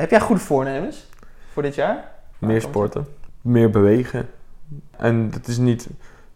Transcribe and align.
Heb 0.00 0.10
jij 0.10 0.20
goede 0.20 0.40
voornemens 0.40 1.08
voor 1.52 1.62
dit 1.62 1.74
jaar? 1.74 2.04
Meer 2.38 2.60
sporten, 2.60 3.06
meer 3.40 3.70
bewegen. 3.70 4.28
En 4.96 5.30
dat 5.30 5.46
is 5.46 5.58
niet 5.58 5.88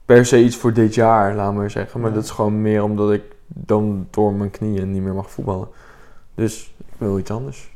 per 0.05 0.27
se 0.27 0.43
iets 0.43 0.57
voor 0.57 0.73
dit 0.73 0.95
jaar, 0.95 1.35
laat 1.35 1.55
maar 1.55 1.71
zeggen. 1.71 2.01
Maar 2.01 2.09
Ja. 2.11 2.15
dat 2.15 2.25
is 2.25 2.31
gewoon 2.31 2.63
meer 2.63 2.83
omdat 2.83 3.13
ik 3.13 3.23
dan 3.47 4.07
door 4.11 4.33
mijn 4.33 4.51
knieën 4.51 4.91
niet 4.91 5.03
meer 5.03 5.15
mag 5.15 5.31
voetballen. 5.31 5.69
Dus 6.35 6.75
ik 6.79 6.85
wil 6.99 7.19
iets 7.19 7.31
anders. 7.31 7.73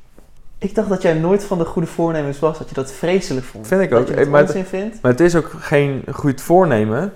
Ik 0.58 0.74
dacht 0.74 0.88
dat 0.88 1.02
jij 1.02 1.14
nooit 1.14 1.44
van 1.44 1.58
de 1.58 1.64
goede 1.64 1.88
voornemens 1.88 2.38
was, 2.38 2.58
dat 2.58 2.68
je 2.68 2.74
dat 2.74 2.92
vreselijk 2.92 3.46
vond. 3.46 3.66
Vind 3.66 3.80
ik 3.82 3.90
Dat 3.90 4.00
ook. 4.00 4.06
je 4.06 4.12
het 4.14 4.24
Eh, 4.26 4.30
maar 4.32 4.42
onzin 4.42 4.64
vindt. 4.64 5.02
Maar 5.02 5.10
het 5.10 5.20
is 5.20 5.36
ook 5.36 5.50
geen 5.58 6.02
goed 6.12 6.40
voornemen. 6.40 7.12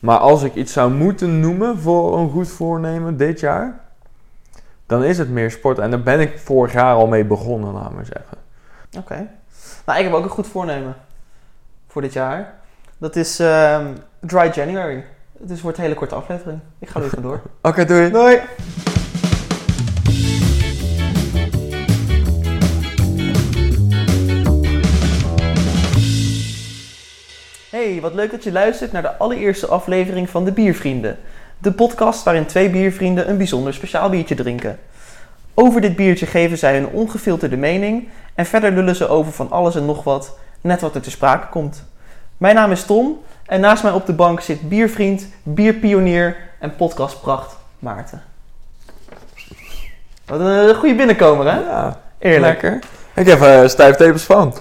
Maar 0.00 0.18
als 0.18 0.42
ik 0.42 0.54
iets 0.54 0.72
zou 0.72 0.92
moeten 0.92 1.40
noemen 1.40 1.78
voor 1.78 2.18
een 2.18 2.30
goed 2.30 2.48
voornemen 2.48 3.16
dit 3.16 3.40
jaar, 3.40 3.80
dan 4.90 5.04
is 5.04 5.18
het 5.18 5.28
meer 5.28 5.50
sporten. 5.50 5.84
En 5.84 5.90
daar 5.90 6.02
ben 6.02 6.20
ik 6.20 6.38
vorig 6.38 6.72
jaar 6.72 6.94
al 6.94 7.06
mee 7.06 7.24
begonnen, 7.24 7.72
laat 7.72 7.92
maar 7.92 8.04
zeggen. 8.04 8.36
Oké. 8.98 9.28
Nou, 9.86 9.98
ik 9.98 10.04
heb 10.04 10.14
ook 10.14 10.24
een 10.24 10.30
goed 10.30 10.46
voornemen 10.46 10.96
voor 11.86 12.02
dit 12.02 12.12
jaar. 12.12 12.54
Dat 12.98 13.16
is 13.16 13.38
ehm, 13.38 13.86
Dry 14.20 14.50
January. 14.52 15.04
Dus 15.38 15.60
wordt 15.60 15.76
een 15.76 15.82
hele 15.82 15.94
korte 15.94 16.14
aflevering. 16.14 16.60
Ik 16.78 16.88
ga 16.88 17.00
er 17.00 17.06
even 17.06 17.22
door. 17.22 17.40
Oké, 17.62 17.84
doei. 17.84 18.10
Doei! 18.10 18.40
Hey, 27.70 28.00
wat 28.00 28.14
leuk 28.14 28.30
dat 28.30 28.44
je 28.44 28.52
luistert 28.52 28.92
naar 28.92 29.02
de 29.02 29.16
allereerste 29.16 29.66
aflevering 29.66 30.30
van 30.30 30.44
De 30.44 30.52
Biervrienden. 30.52 31.18
De 31.62 31.72
podcast 31.72 32.22
waarin 32.22 32.46
twee 32.46 32.70
biervrienden 32.70 33.28
een 33.28 33.36
bijzonder 33.36 33.74
speciaal 33.74 34.10
biertje 34.10 34.34
drinken. 34.34 34.78
Over 35.54 35.80
dit 35.80 35.96
biertje 35.96 36.26
geven 36.26 36.58
zij 36.58 36.74
hun 36.74 36.86
ongefilterde 36.86 37.56
mening 37.56 38.08
en 38.34 38.46
verder 38.46 38.72
lullen 38.72 38.96
ze 38.96 39.08
over 39.08 39.32
van 39.32 39.50
alles 39.50 39.74
en 39.74 39.86
nog 39.86 40.04
wat, 40.04 40.38
net 40.60 40.80
wat 40.80 40.94
er 40.94 41.00
te 41.00 41.10
sprake 41.10 41.48
komt. 41.48 41.84
Mijn 42.36 42.54
naam 42.54 42.70
is 42.70 42.84
Tom 42.84 43.20
en 43.46 43.60
naast 43.60 43.82
mij 43.82 43.92
op 43.92 44.06
de 44.06 44.12
bank 44.12 44.40
zit 44.40 44.68
biervriend, 44.68 45.26
bierpionier 45.42 46.36
en 46.58 46.76
podcastpracht 46.76 47.56
Maarten. 47.78 48.22
Wat 50.26 50.40
een 50.40 50.74
goede 50.74 50.94
binnenkomer, 50.94 51.52
hè? 51.52 51.58
Ja, 51.60 52.00
Eerlijk. 52.18 52.62
lekker. 52.62 52.78
Ik 53.14 53.26
heb 53.26 53.40
uh, 53.40 53.68
stijf 53.68 53.96
tepels 53.96 54.22
van. 54.22 54.54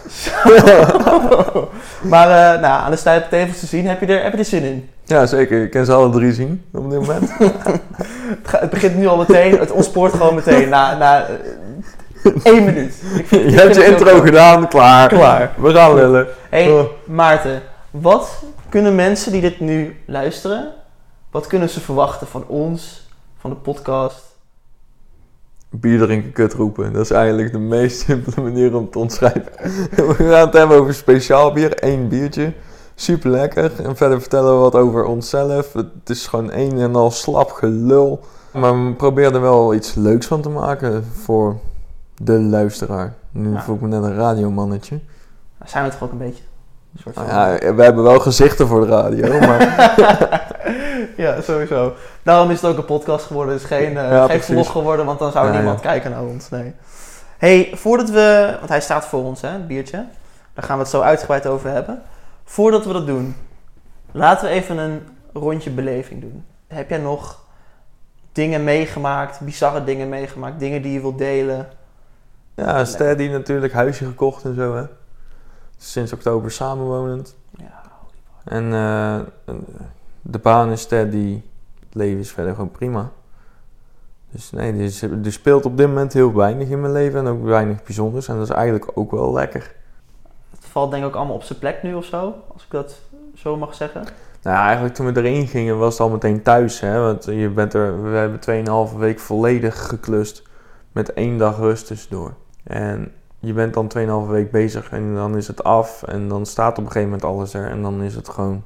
maar 2.13 2.29
eh, 2.29 2.61
nou, 2.61 2.83
aan 2.83 2.91
de 2.91 2.97
stijve 2.97 3.29
tevels 3.29 3.59
te 3.59 3.65
zien, 3.65 3.87
heb 3.87 3.99
je, 3.99 4.05
er, 4.05 4.23
heb 4.23 4.31
je 4.31 4.37
er 4.37 4.45
zin 4.45 4.63
in? 4.63 4.89
Ja, 5.09 5.25
zeker. 5.25 5.63
Ik 5.63 5.71
kan 5.71 5.85
ze 5.85 5.93
alle 5.93 6.09
drie 6.09 6.33
zien 6.33 6.63
op 6.73 6.89
dit 6.89 6.99
moment. 6.99 7.31
Het, 8.59 8.69
begint 8.69 8.95
nu 8.95 9.07
al 9.07 9.17
meteen, 9.17 9.59
het 9.59 9.71
ontspoort 9.71 10.11
gewoon 10.13 10.35
meteen 10.35 10.69
na, 10.69 10.97
na 10.97 11.25
eh, 11.27 12.31
één 12.43 12.63
minuut. 12.65 13.01
Ik 13.15 13.25
vind- 13.27 13.43
ik 13.43 13.49
je 13.49 13.55
hebt 13.59 13.75
je 13.75 13.85
intro 13.85 14.19
gedaan, 14.19 14.67
klaar. 14.67 15.07
Klaar. 15.09 15.51
We 15.57 15.73
gaan 15.73 15.93
lullen. 15.95 16.27
Hey, 16.49 16.71
Oh. 16.71 16.83
Maarten, 17.05 17.61
wat 17.91 18.43
kunnen 18.69 18.95
mensen 18.95 19.31
die 19.31 19.41
dit 19.41 19.59
nu 19.59 19.95
luisteren, 20.05 20.73
wat 21.31 21.47
kunnen 21.47 21.69
ze 21.69 21.79
verwachten 21.79 22.27
van 22.27 22.43
ons, 22.47 23.07
van 23.39 23.49
de 23.49 23.55
podcast? 23.55 24.27
Bier 25.71 25.99
drinken, 25.99 26.31
kut 26.31 26.53
roepen. 26.53 26.93
Dat 26.93 27.01
is 27.01 27.11
eigenlijk 27.11 27.51
de 27.51 27.59
meest 27.59 27.99
simpele 28.05 28.41
manier 28.41 28.75
om 28.75 28.89
te 28.89 28.99
omschrijven. 28.99 29.51
We 30.07 30.13
gaan 30.17 30.45
het 30.45 30.53
hebben 30.53 30.77
over 30.77 30.93
speciaal 30.93 31.51
bier. 31.53 31.73
één 31.73 32.07
biertje. 32.07 32.53
Super 32.99 33.29
lekker. 33.29 33.71
En 33.83 33.95
verder 33.95 34.19
vertellen 34.21 34.53
we 34.53 34.59
wat 34.59 34.75
over 34.75 35.03
onszelf. 35.05 35.73
Het 35.73 35.85
is 36.09 36.27
gewoon 36.27 36.51
een 36.53 36.79
en 36.79 36.95
al 36.95 37.11
slap 37.11 37.51
gelul. 37.51 38.19
Maar 38.53 38.85
we 38.85 38.93
proberen 38.93 39.33
er 39.33 39.41
wel 39.41 39.73
iets 39.73 39.93
leuks 39.95 40.25
van 40.27 40.41
te 40.41 40.49
maken 40.49 41.05
voor 41.23 41.55
de 42.15 42.39
luisteraar. 42.39 43.13
Nu 43.31 43.51
Ja. 43.53 43.61
voel 43.61 43.75
ik 43.75 43.81
me 43.81 43.87
net 43.87 44.03
een 44.03 44.15
radiomannetje. 44.15 44.99
Nou, 45.57 45.69
zijn 45.71 45.83
we 45.83 45.89
toch 45.89 46.01
ook 46.03 46.11
een 46.11 46.17
beetje? 46.17 46.43
Een 46.93 46.99
soort 47.03 47.15
van. 47.15 47.25
Nou 47.27 47.65
ja, 47.65 47.73
we 47.75 47.83
hebben 47.83 48.03
wel 48.03 48.19
gezichten 48.19 48.67
voor 48.67 48.81
de 48.81 48.87
radio, 48.87 49.39
maar 49.39 49.61
ja, 51.17 51.41
sowieso. 51.41 51.93
Daarom 52.23 52.49
is 52.51 52.61
het 52.61 52.71
ook 52.71 52.77
een 52.77 52.85
podcast 52.85 53.25
geworden. 53.25 53.53
Het 53.53 53.61
is 53.63 53.67
geen, 53.67 53.91
Ja, 53.93 54.27
geen 54.27 54.41
vlog 54.41 54.71
geworden, 54.71 55.05
want 55.05 55.19
dan 55.19 55.31
zou 55.31 55.47
Ja, 55.47 55.53
niemand 55.53 55.79
kijken 55.79 56.11
naar 56.11 56.23
ons. 56.23 56.49
Nee. 56.49 56.73
hey, 57.37 57.71
voordat 57.75 58.09
we... 58.09 58.55
Want 58.57 58.69
hij 58.69 58.81
staat 58.81 59.05
voor 59.05 59.23
ons, 59.23 59.41
hè, 59.41 59.49
het 59.49 59.67
biertje. 59.67 60.05
Daar 60.53 60.65
gaan 60.65 60.75
we 60.77 60.81
het 60.81 60.91
zo 60.91 61.01
uitgebreid 61.01 61.47
over 61.47 61.69
hebben. 61.69 62.01
Voordat 62.49 62.85
we 62.85 62.93
dat 62.93 63.07
doen, 63.07 63.35
laten 64.11 64.47
we 64.47 64.53
even 64.53 64.77
een 64.77 65.01
rondje 65.33 65.69
beleving 65.69 66.21
doen. 66.21 66.45
Heb 66.67 66.89
jij 66.89 66.97
nog 66.97 67.45
dingen 68.31 68.63
meegemaakt, 68.63 69.39
bizarre 69.39 69.83
dingen 69.83 70.09
meegemaakt, 70.09 70.59
dingen 70.59 70.81
die 70.81 70.93
je 70.93 71.01
wilt 71.01 71.17
delen? 71.17 71.67
ja, 72.55 72.85
Steady 72.85 73.27
natuurlijk, 73.27 73.73
huisje 73.73 74.05
gekocht 74.05 74.43
en 74.45 74.55
zo 74.55 74.75
hè. 74.75 74.83
Sinds 75.77 76.13
oktober 76.13 76.51
samenwonend. 76.51 77.35
Ja, 77.57 77.81
En 78.43 78.73
eh, 78.73 79.19
de 80.21 80.39
baan 80.39 80.71
is 80.71 80.81
steady. 80.81 81.41
Het 81.79 81.95
leven 81.95 82.19
is 82.19 82.31
verder 82.31 82.53
gewoon 82.55 82.71
prima. 82.71 83.11
Dus 84.31 84.51
nee, 84.51 84.73
is- 84.73 85.01
er 85.01 85.31
speelt 85.31 85.65
op 85.65 85.77
dit 85.77 85.87
moment 85.87 86.13
heel 86.13 86.33
weinig 86.33 86.69
in 86.69 86.81
mijn 86.81 86.93
leven 86.93 87.19
en 87.19 87.27
ook 87.27 87.43
weinig 87.43 87.83
bijzonders. 87.83 88.27
En 88.27 88.35
dat 88.35 88.43
is 88.49 88.55
eigenlijk 88.55 88.91
ook 88.93 89.11
wel 89.11 89.33
lekker. 89.33 89.75
Valt 90.69 90.91
denk 90.91 91.03
ik 91.03 91.09
ook 91.09 91.15
allemaal 91.15 91.35
op 91.35 91.43
zijn 91.43 91.59
plek 91.59 91.83
nu 91.83 91.93
of 91.93 92.05
zo, 92.05 92.35
als 92.53 92.63
ik 92.63 92.71
dat 92.71 92.99
zo 93.35 93.57
mag 93.57 93.73
zeggen. 93.75 94.01
Nou 94.41 94.55
ja, 94.57 94.63
eigenlijk 94.65 94.95
toen 94.95 95.13
we 95.13 95.19
erin 95.21 95.47
gingen 95.47 95.77
was 95.77 95.91
het 95.93 96.01
al 96.01 96.09
meteen 96.09 96.41
thuis. 96.41 96.79
Hè? 96.79 96.99
Want 97.01 97.25
je 97.25 97.49
bent 97.49 97.73
er, 97.73 98.03
we 98.03 98.17
hebben 98.17 98.89
2,5 98.91 98.97
week 98.97 99.19
volledig 99.19 99.87
geklust. 99.87 100.43
Met 100.91 101.13
één 101.13 101.37
dag 101.37 101.57
rust 101.57 101.87
tussendoor. 101.87 102.33
En 102.63 103.11
je 103.39 103.53
bent 103.53 103.73
dan 103.73 103.91
2,5 104.25 104.29
week 104.29 104.51
bezig 104.51 104.89
en 104.91 105.15
dan 105.15 105.37
is 105.37 105.47
het 105.47 105.63
af. 105.63 106.03
En 106.03 106.27
dan 106.27 106.45
staat 106.45 106.71
op 106.77 106.77
een 106.77 106.91
gegeven 106.91 107.09
moment 107.09 107.23
alles 107.23 107.53
er. 107.53 107.69
En 107.69 107.81
dan 107.81 108.01
is 108.01 108.15
het 108.15 108.29
gewoon 108.29 108.63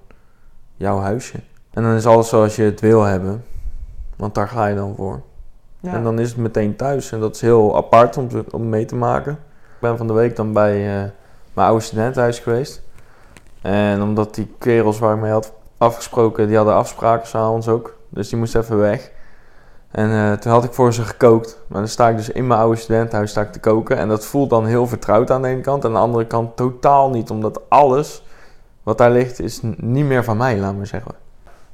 jouw 0.75 0.99
huisje. 0.99 1.39
En 1.73 1.83
dan 1.83 1.93
is 1.93 2.05
alles 2.05 2.29
zoals 2.29 2.55
je 2.55 2.63
het 2.63 2.79
wil 2.79 3.01
hebben. 3.01 3.43
Want 4.15 4.35
daar 4.35 4.47
ga 4.47 4.65
je 4.65 4.75
dan 4.75 4.95
voor. 4.95 5.21
Ja. 5.79 5.93
En 5.93 6.03
dan 6.03 6.19
is 6.19 6.29
het 6.29 6.37
meteen 6.37 6.75
thuis. 6.75 7.11
En 7.11 7.19
dat 7.19 7.35
is 7.35 7.41
heel 7.41 7.75
apart 7.75 8.17
om, 8.17 8.27
te- 8.27 8.45
om 8.51 8.69
mee 8.69 8.85
te 8.85 8.95
maken. 8.95 9.31
Ik 9.33 9.79
ben 9.79 9.97
van 9.97 10.07
de 10.07 10.13
week 10.13 10.35
dan 10.35 10.53
bij 10.53 11.03
eh, 11.03 11.09
mijn 11.53 11.67
oude 11.67 11.83
studentenhuis 11.83 12.39
geweest. 12.39 12.81
En 13.61 14.01
omdat 14.01 14.35
die 14.35 14.53
kerels 14.57 14.99
waar 14.99 15.15
ik 15.15 15.21
mee 15.21 15.31
had 15.31 15.53
afgesproken, 15.77 16.47
die 16.47 16.55
hadden 16.55 16.73
afspraken 16.75 17.27
s'avonds 17.27 17.67
ook. 17.67 17.95
Dus 18.09 18.29
die 18.29 18.37
moest 18.37 18.55
even 18.55 18.77
weg. 18.77 19.11
En 19.91 20.09
eh, 20.11 20.33
toen 20.33 20.51
had 20.51 20.63
ik 20.63 20.73
voor 20.73 20.93
ze 20.93 21.01
gekookt. 21.01 21.59
Maar 21.67 21.79
dan 21.79 21.87
sta 21.89 22.09
ik 22.09 22.15
dus 22.17 22.29
in 22.29 22.47
mijn 22.47 22.59
oude 22.59 22.75
studentenhuis 22.77 23.29
sta 23.31 23.41
ik 23.41 23.51
te 23.51 23.59
koken. 23.59 23.97
En 23.97 24.07
dat 24.07 24.25
voelt 24.25 24.49
dan 24.49 24.65
heel 24.65 24.87
vertrouwd 24.87 25.31
aan 25.31 25.41
de 25.41 25.47
ene 25.47 25.61
kant. 25.61 25.83
En 25.83 25.89
aan 25.89 25.95
de 25.95 26.01
andere 26.01 26.27
kant 26.27 26.55
totaal 26.55 27.09
niet. 27.09 27.29
Omdat 27.29 27.61
alles 27.69 28.23
wat 28.83 28.97
daar 28.97 29.11
ligt 29.11 29.39
is 29.39 29.59
niet 29.77 30.05
meer 30.05 30.23
van 30.23 30.37
mij, 30.37 30.57
laat 30.59 30.75
maar 30.75 30.87
zeggen. 30.87 31.11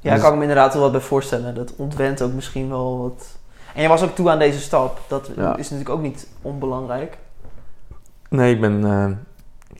Ja, 0.00 0.14
ik 0.14 0.20
kan 0.20 0.30
ik 0.30 0.36
me 0.36 0.42
inderdaad 0.42 0.72
wel 0.72 0.82
wat 0.82 0.92
bij 0.92 1.00
voorstellen. 1.00 1.54
Dat 1.54 1.72
ontwent 1.76 2.22
ook 2.22 2.32
misschien 2.32 2.68
wel 2.68 2.98
wat. 2.98 3.26
En 3.74 3.82
je 3.82 3.88
was 3.88 4.02
ook 4.02 4.14
toe 4.14 4.30
aan 4.30 4.38
deze 4.38 4.60
stap. 4.60 5.00
Dat 5.08 5.30
Ja. 5.36 5.56
is 5.56 5.70
natuurlijk 5.70 5.96
ook 5.96 6.02
niet 6.02 6.26
onbelangrijk. 6.42 7.16
Nee, 8.28 8.54
ik 8.54 8.60
ben 8.60 8.84
eh, 8.84 9.10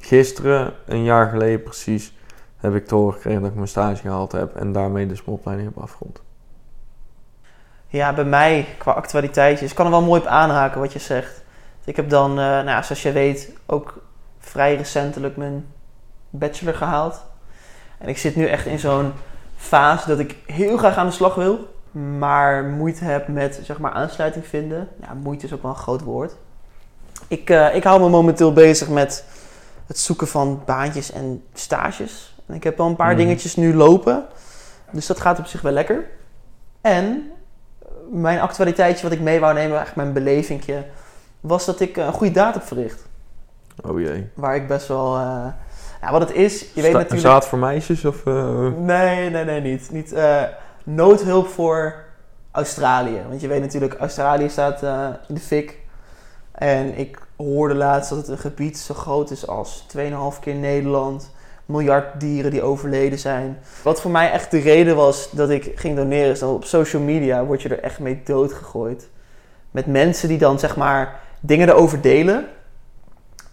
gisteren, 0.00 0.74
een 0.86 1.04
jaar 1.04 1.28
geleden 1.28 1.62
precies, 1.62 2.14
heb 2.56 2.74
ik 2.74 2.86
te 2.86 2.94
horen 2.94 3.14
gekregen 3.14 3.40
dat 3.40 3.50
ik 3.50 3.56
mijn 3.56 3.68
stage 3.68 4.00
gehaald 4.00 4.32
heb 4.32 4.56
en 4.56 4.72
daarmee 4.72 5.06
dus 5.06 5.24
mijn 5.24 5.58
heb 5.64 5.78
afgerond. 5.78 6.22
Ja, 7.88 8.12
bij 8.12 8.24
mij 8.24 8.66
qua 8.78 8.92
actualiteitjes. 8.92 9.70
Ik 9.70 9.76
kan 9.76 9.84
er 9.84 9.90
wel 9.90 10.02
mooi 10.02 10.20
op 10.20 10.26
aanhaken 10.26 10.80
wat 10.80 10.92
je 10.92 10.98
zegt. 10.98 11.42
Ik 11.84 11.96
heb 11.96 12.10
dan, 12.10 12.30
eh, 12.30 12.36
nou 12.36 12.66
ja, 12.66 12.82
zoals 12.82 13.02
je 13.02 13.12
weet, 13.12 13.52
ook 13.66 14.02
vrij 14.38 14.76
recentelijk 14.76 15.36
mijn 15.36 15.66
bachelor 16.30 16.74
gehaald. 16.74 17.24
En 17.98 18.08
ik 18.08 18.18
zit 18.18 18.36
nu 18.36 18.46
echt 18.46 18.66
in 18.66 18.78
zo'n 18.78 19.12
fase 19.56 20.08
dat 20.08 20.18
ik 20.18 20.36
heel 20.46 20.76
graag 20.76 20.96
aan 20.96 21.06
de 21.06 21.12
slag 21.12 21.34
wil. 21.34 21.68
Maar 22.18 22.64
moeite 22.64 23.04
heb 23.04 23.28
met, 23.28 23.60
zeg 23.62 23.78
maar, 23.78 23.92
aansluiting 23.92 24.46
vinden. 24.46 24.88
Ja, 25.00 25.14
moeite 25.14 25.46
is 25.46 25.52
ook 25.52 25.62
wel 25.62 25.70
een 25.70 25.76
groot 25.76 26.02
woord. 26.02 26.36
Ik, 27.28 27.50
eh, 27.50 27.74
ik 27.74 27.84
hou 27.84 28.00
me 28.00 28.08
momenteel 28.08 28.52
bezig 28.52 28.88
met 28.88 29.24
het 29.90 29.98
zoeken 29.98 30.26
van 30.28 30.62
baantjes 30.66 31.12
en 31.12 31.42
stages. 31.54 32.34
En 32.46 32.54
ik 32.54 32.64
heb 32.64 32.76
wel 32.76 32.86
een 32.86 32.96
paar 32.96 33.08
Mhm. 33.14 33.16
dingetjes 33.16 33.56
nu 33.56 33.74
lopen. 33.74 34.24
Dus 34.90 35.06
dat 35.06 35.20
gaat 35.20 35.38
op 35.38 35.46
zich 35.46 35.60
wel 35.60 35.72
lekker. 35.72 36.04
En 36.80 37.30
mijn 38.10 38.40
actualiteitje 38.40 39.02
wat 39.02 39.12
ik 39.12 39.20
mee 39.20 39.40
wou 39.40 39.54
nemen, 39.54 39.76
eigenlijk 39.76 39.96
mijn 39.96 40.24
belevingje, 40.24 40.84
was 41.40 41.64
dat 41.66 41.80
ik 41.80 41.96
een 41.96 42.12
goede 42.12 42.32
daad 42.32 42.54
heb 42.54 42.62
verricht. 42.62 43.06
Oh 43.82 44.00
jee. 44.00 44.28
Waar 44.34 44.54
ik 44.56 44.68
best 44.68 44.88
wel... 44.88 45.16
eh, 45.16 45.46
ja, 46.02 46.10
wat 46.12 46.20
het 46.20 46.32
is, 46.32 46.60
je 46.60 46.66
weet 46.74 46.84
Sta- 46.90 46.98
natuurlijk... 46.98 47.20
Zaad 47.28 47.46
voor 47.46 47.58
meisjes 47.58 48.04
of... 48.04 48.26
eh, 48.26 48.66
Nee, 48.76 49.30
nee, 49.30 49.44
nee, 49.44 49.60
niet. 49.60 49.90
niet 49.90 50.12
eh, 50.12 50.42
noodhulp 50.84 51.48
voor 51.48 52.04
Australië. 52.50 53.22
Want 53.28 53.40
je 53.40 53.48
weet 53.48 53.60
natuurlijk, 53.60 53.94
Australië 53.94 54.48
staat 54.48 54.82
in 55.28 55.34
de 55.34 55.40
fik. 55.40 55.78
En 56.52 56.98
ik 56.98 57.18
hoorde 57.36 57.74
laatst 57.74 58.10
dat 58.10 58.18
het 58.18 58.28
een 58.28 58.38
gebied 58.38 58.78
zo 58.78 58.94
groot 58.94 59.30
is 59.30 59.46
als 59.46 59.86
2,5 59.96 60.02
keer 60.40 60.54
Nederland. 60.54 61.30
Miljard 61.66 62.20
dieren 62.20 62.50
die 62.50 62.62
overleden 62.62 63.18
zijn. 63.18 63.58
Wat 63.82 64.00
voor 64.00 64.10
mij 64.10 64.30
echt 64.30 64.50
de 64.50 64.58
reden 64.58 64.96
was 64.96 65.30
dat 65.30 65.50
ik 65.50 65.72
ging 65.74 65.96
doneren, 65.96 66.30
is 66.30 66.38
dat 66.38 66.54
op 66.54 66.64
social 66.64 67.02
media 67.02 67.44
word 67.44 67.62
je 67.62 67.68
er 67.68 67.82
echt 67.82 67.98
mee 67.98 68.20
doodgegooid. 68.24 69.08
Met 69.70 69.86
mensen 69.86 70.28
die 70.28 70.38
dan 70.38 70.58
zeg 70.58 70.76
maar 70.76 71.20
dingen 71.40 71.68
erover 71.68 72.00
delen. 72.00 72.46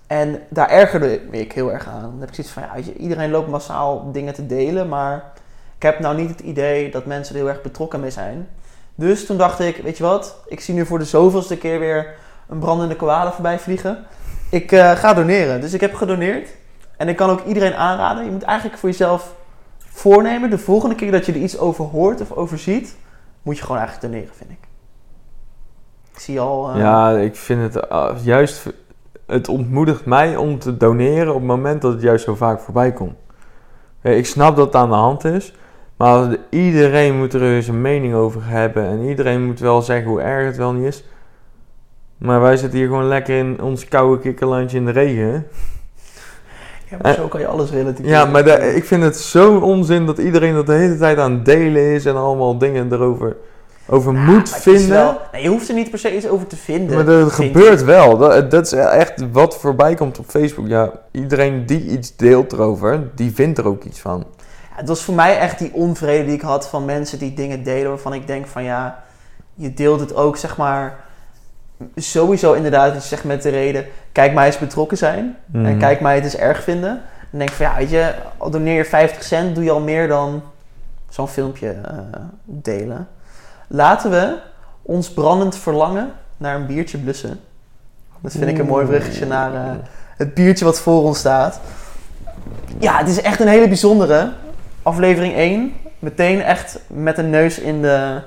En 0.07 0.41
daar 0.49 0.69
ergerde 0.69 1.21
ik 1.31 1.51
heel 1.51 1.71
erg 1.71 1.87
aan. 1.87 2.01
Dan 2.01 2.19
heb 2.19 2.29
ik 2.29 2.35
zoiets 2.35 2.53
van, 2.53 2.63
ja, 2.63 2.91
iedereen 2.97 3.31
loopt 3.31 3.49
massaal 3.49 4.11
dingen 4.11 4.33
te 4.33 4.45
delen, 4.45 4.89
maar 4.89 5.31
ik 5.75 5.83
heb 5.83 5.99
nou 5.99 6.15
niet 6.15 6.29
het 6.29 6.39
idee 6.39 6.91
dat 6.91 7.05
mensen 7.05 7.35
er 7.35 7.41
heel 7.41 7.49
erg 7.49 7.61
betrokken 7.61 7.99
mee 7.99 8.11
zijn. 8.11 8.47
Dus 8.95 9.25
toen 9.25 9.37
dacht 9.37 9.59
ik, 9.59 9.77
weet 9.77 9.97
je 9.97 10.03
wat, 10.03 10.35
ik 10.47 10.59
zie 10.59 10.73
nu 10.73 10.85
voor 10.85 10.99
de 10.99 11.05
zoveelste 11.05 11.57
keer 11.57 11.79
weer 11.79 12.15
een 12.49 12.59
brandende 12.59 12.95
koala 12.95 13.31
voorbij 13.31 13.59
vliegen. 13.59 14.05
Ik 14.49 14.71
eh, 14.71 14.91
ga 14.91 15.13
doneren. 15.13 15.61
Dus 15.61 15.73
ik 15.73 15.81
heb 15.81 15.93
gedoneerd. 15.93 16.49
En 16.97 17.07
ik 17.07 17.15
kan 17.15 17.29
ook 17.29 17.45
iedereen 17.45 17.75
aanraden, 17.75 18.25
je 18.25 18.31
moet 18.31 18.43
eigenlijk 18.43 18.79
voor 18.79 18.89
jezelf 18.89 19.35
voornemen, 19.77 20.49
de 20.49 20.57
volgende 20.57 20.95
keer 20.95 21.11
dat 21.11 21.25
je 21.25 21.31
er 21.31 21.37
iets 21.37 21.57
over 21.57 21.85
hoort 21.85 22.21
of 22.21 22.31
over 22.31 22.57
ziet, 22.57 22.95
moet 23.41 23.57
je 23.57 23.63
gewoon 23.63 23.77
eigenlijk 23.77 24.13
doneren, 24.13 24.35
vind 24.35 24.49
ik. 24.51 24.57
Ik 26.13 26.19
zie 26.19 26.39
al... 26.39 26.69
eh, 26.69 26.77
Ja, 26.77 27.11
ik 27.11 27.35
vind 27.35 27.73
het 27.73 27.87
uh, 27.91 28.09
juist... 28.21 28.65
Het 29.25 29.47
ontmoedigt 29.47 30.05
mij 30.05 30.35
om 30.35 30.59
te 30.59 30.77
doneren 30.77 31.33
op 31.33 31.39
het 31.39 31.47
moment 31.47 31.81
dat 31.81 31.93
het 31.93 32.01
juist 32.01 32.25
zo 32.25 32.35
vaak 32.35 32.59
voorbij 32.59 32.91
komt. 32.93 33.15
Ik 34.01 34.25
snap 34.25 34.55
dat 34.55 34.65
het 34.65 34.75
aan 34.75 34.89
de 34.89 34.95
hand 34.95 35.23
is. 35.25 35.53
Maar 35.97 36.35
iedereen 36.49 37.17
moet 37.17 37.33
er 37.33 37.63
zijn 37.63 37.81
mening 37.81 38.13
over 38.13 38.41
hebben. 38.45 38.85
En 38.85 39.01
iedereen 39.01 39.45
moet 39.45 39.59
wel 39.59 39.81
zeggen 39.81 40.07
hoe 40.09 40.21
erg 40.21 40.45
het 40.45 40.57
wel 40.57 40.73
niet 40.73 40.85
is. 40.85 41.03
Maar 42.17 42.41
wij 42.41 42.57
zitten 42.57 42.79
hier 42.79 42.87
gewoon 42.87 43.07
lekker 43.07 43.37
in 43.37 43.61
ons 43.61 43.87
koude 43.87 44.21
kikkerlandje 44.21 44.77
in 44.77 44.85
de 44.85 44.91
regen. 44.91 45.47
Ja, 46.89 46.97
maar 47.01 47.13
zo 47.13 47.27
kan 47.27 47.39
je 47.39 47.47
alles 47.47 47.69
relativeren. 47.71 48.11
Ja, 48.11 48.25
maar 48.25 48.47
ik 48.59 48.85
vind 48.85 49.03
het 49.03 49.17
zo'n 49.17 49.63
onzin 49.63 50.05
dat 50.05 50.17
iedereen 50.17 50.53
dat 50.53 50.65
de 50.65 50.73
hele 50.73 50.97
tijd 50.97 51.17
aan 51.17 51.31
het 51.31 51.45
delen 51.45 51.81
is. 51.93 52.05
En 52.05 52.15
allemaal 52.15 52.57
dingen 52.57 52.93
erover 52.93 53.35
over 53.89 54.13
Ja, 54.13 54.19
moet 54.19 54.49
vinden. 54.49 54.89
wel- 54.89 55.21
je 55.41 55.47
hoeft 55.47 55.67
er 55.69 55.75
niet 55.75 55.89
per 55.89 55.99
se 55.99 56.15
iets 56.15 56.27
over 56.27 56.47
te 56.47 56.55
vinden. 56.55 56.95
Maar 56.95 57.05
dat 57.05 57.31
gebeurt 57.31 57.79
ik. 57.79 57.85
wel. 57.85 58.17
Dat, 58.17 58.51
dat 58.51 58.65
is 58.65 58.71
echt 58.71 59.31
wat 59.31 59.57
voorbij 59.57 59.93
komt 59.95 60.19
op 60.19 60.25
Facebook. 60.27 60.67
Ja, 60.67 60.91
iedereen 61.11 61.65
die 61.65 61.85
iets 61.85 62.15
deelt 62.15 62.51
erover, 62.53 63.03
die 63.15 63.31
vindt 63.33 63.57
er 63.57 63.67
ook 63.67 63.83
iets 63.83 63.99
van. 63.99 64.23
Ja, 64.37 64.75
het 64.75 64.87
was 64.87 65.03
voor 65.03 65.13
mij 65.15 65.37
echt 65.39 65.59
die 65.59 65.73
onvrede 65.73 66.25
die 66.25 66.33
ik 66.33 66.41
had 66.41 66.67
van 66.69 66.85
mensen 66.85 67.19
die 67.19 67.33
dingen 67.33 67.63
delen 67.63 67.89
waarvan 67.89 68.13
ik 68.13 68.27
denk 68.27 68.47
van 68.47 68.63
ja, 68.63 69.03
je 69.53 69.73
deelt 69.73 69.99
het 69.99 70.15
ook 70.15 70.37
zeg 70.37 70.57
maar 70.57 71.05
sowieso 71.95 72.53
inderdaad, 72.53 72.93
je 72.93 72.99
zegt 72.99 73.23
met 73.23 73.41
de 73.41 73.49
reden, 73.49 73.85
kijk 74.11 74.33
mij 74.33 74.45
eens 74.45 74.57
betrokken 74.57 74.97
zijn 74.97 75.37
en 75.53 75.61
Mhm. 75.61 75.77
kijk 75.77 75.99
mij 76.01 76.15
het 76.15 76.23
eens 76.23 76.35
erg 76.37 76.63
vinden. 76.63 77.01
En 77.31 77.37
denk 77.37 77.49
van 77.51 77.65
ja, 77.65 77.75
weet 77.75 77.89
je, 77.89 78.13
al 78.37 78.49
doneer 78.49 78.75
je 78.77 78.85
50 78.85 79.23
cent, 79.23 79.55
doe 79.55 79.63
je 79.63 79.71
al 79.71 79.79
meer 79.79 80.07
dan 80.07 80.41
zo'n 81.09 81.27
filmpje 81.27 81.69
eh, 81.69 81.97
delen. 82.43 83.07
Laten 83.67 84.11
we 84.11 84.35
ons 84.81 85.11
brandend 85.13 85.57
verlangen 85.57 86.11
naar 86.37 86.55
een 86.55 86.65
biertje 86.65 86.97
blussen. 86.97 87.39
Dat 88.21 88.31
vind 88.31 88.47
ik 88.47 88.57
een 88.57 88.65
mooi 88.65 88.85
bruggetje 88.85 89.25
naar 89.25 89.53
eh, 89.53 89.71
het 90.17 90.33
biertje 90.33 90.65
wat 90.65 90.79
voor 90.79 91.03
ons 91.03 91.19
staat. 91.19 91.59
Ja, 92.79 92.97
het 92.97 93.07
is 93.07 93.21
echt 93.21 93.39
een 93.39 93.47
hele 93.47 93.67
bijzondere. 93.67 94.31
Aflevering 94.83 95.35
1. 95.35 95.73
Meteen 95.99 96.41
echt 96.41 96.79
met 96.87 97.17
een 97.17 97.29
neus 97.29 97.59
in 97.59 97.81
de 97.81 98.19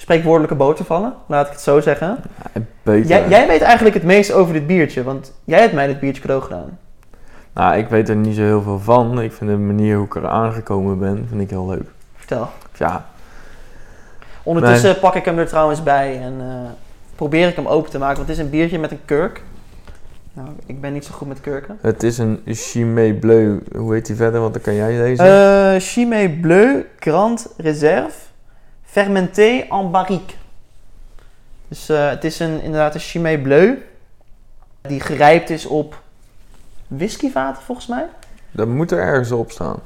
spreekwoordelijke 0.00 0.54
boter 0.54 0.84
vallen. 0.84 1.14
Laat 1.26 1.46
ik 1.46 1.52
het 1.52 1.60
zo 1.60 1.80
zeggen. 1.80 2.18
Beter. 2.82 3.08
Jij, 3.08 3.28
jij 3.28 3.46
weet 3.46 3.62
eigenlijk 3.62 3.94
het 3.94 4.04
meest 4.04 4.32
over 4.32 4.52
dit 4.52 4.66
biertje. 4.66 5.02
Want 5.02 5.32
jij 5.44 5.60
hebt 5.60 5.72
mij 5.72 5.86
dit 5.86 6.00
biertje 6.00 6.20
cadeau 6.20 6.42
gedaan. 6.42 6.78
Nou, 7.52 7.76
ik 7.76 7.88
weet 7.88 8.08
er 8.08 8.16
niet 8.16 8.36
zo 8.36 8.42
heel 8.42 8.62
veel 8.62 8.78
van. 8.78 9.20
Ik 9.22 9.32
vind 9.32 9.50
de 9.50 9.56
manier 9.56 9.96
hoe 9.96 10.06
ik 10.06 10.14
er 10.14 10.28
aangekomen 10.28 10.98
ben, 10.98 11.26
vind 11.28 11.40
ik 11.40 11.50
heel 11.50 11.68
leuk. 11.68 11.88
Vertel. 12.16 12.48
Ja, 12.74 13.06
Ondertussen 14.42 14.98
pak 14.98 15.14
ik 15.14 15.24
hem 15.24 15.38
er 15.38 15.46
trouwens 15.46 15.82
bij. 15.82 16.20
En 16.22 16.34
eh, 16.40 16.70
probeer 17.14 17.48
ik 17.48 17.56
hem 17.56 17.66
open 17.66 17.90
te 17.90 17.98
maken. 17.98 18.16
Want 18.16 18.28
het 18.28 18.38
is 18.38 18.44
een 18.44 18.50
biertje 18.50 18.78
met 18.78 18.90
een 18.90 19.04
kurk. 19.04 19.42
Nou, 20.32 20.48
ik 20.66 20.80
ben 20.80 20.92
niet 20.92 21.04
zo 21.04 21.12
goed 21.14 21.28
met 21.28 21.40
kurken. 21.40 21.78
het 21.80 22.02
is 22.02 22.18
een 22.18 22.42
Chimay 22.46 23.12
Bleu. 23.12 23.58
Hoe 23.76 23.94
heet 23.94 24.06
die 24.06 24.16
verder? 24.16 24.40
Want 24.40 24.52
dan 24.52 24.62
kan 24.62 24.74
jij 24.74 24.98
lezen. 24.98 25.24
Eh 25.24 25.80
Chimay 25.80 26.28
Bleu 26.28 26.84
Grand 26.98 27.48
Reserve 27.56 28.27
Fermenté 28.90 29.66
en 29.70 29.90
barrique. 29.90 30.36
Dus 31.68 31.88
eh, 31.88 32.08
het 32.08 32.24
is 32.24 32.38
een, 32.38 32.62
inderdaad 32.62 32.94
een 32.94 33.00
Chimay 33.00 33.38
Bleu. 33.38 33.74
Die 34.80 35.00
gerijpt 35.00 35.50
is 35.50 35.66
op 35.66 36.02
whiskyvaten 36.86 37.62
volgens 37.62 37.86
mij. 37.86 38.06
dat 38.50 38.68
moet 38.68 38.90
er 38.90 38.98
ergens 38.98 39.32
op 39.32 39.50
staan. 39.50 39.80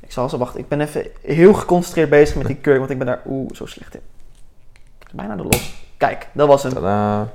Ik 0.00 0.12
zal 0.12 0.28
zo 0.28 0.38
wachten. 0.38 0.60
Ik 0.60 0.68
ben 0.68 0.80
even 0.80 1.06
heel 1.22 1.54
geconcentreerd 1.54 2.10
bezig 2.10 2.36
met 2.36 2.46
die 2.46 2.56
kurk. 2.56 2.78
Want 2.78 2.90
ik 2.90 2.98
ben 2.98 3.06
daar 3.06 3.20
oeh 3.26 3.50
zo 3.54 3.66
slecht 3.66 3.94
in. 3.94 4.00
Bijna 5.12 5.36
de 5.36 5.42
los. 5.42 5.74
Kijk, 5.96 6.26
dat 6.32 6.48
was 6.48 6.62
hem. 6.62 6.72
Tadaa. 6.72 7.28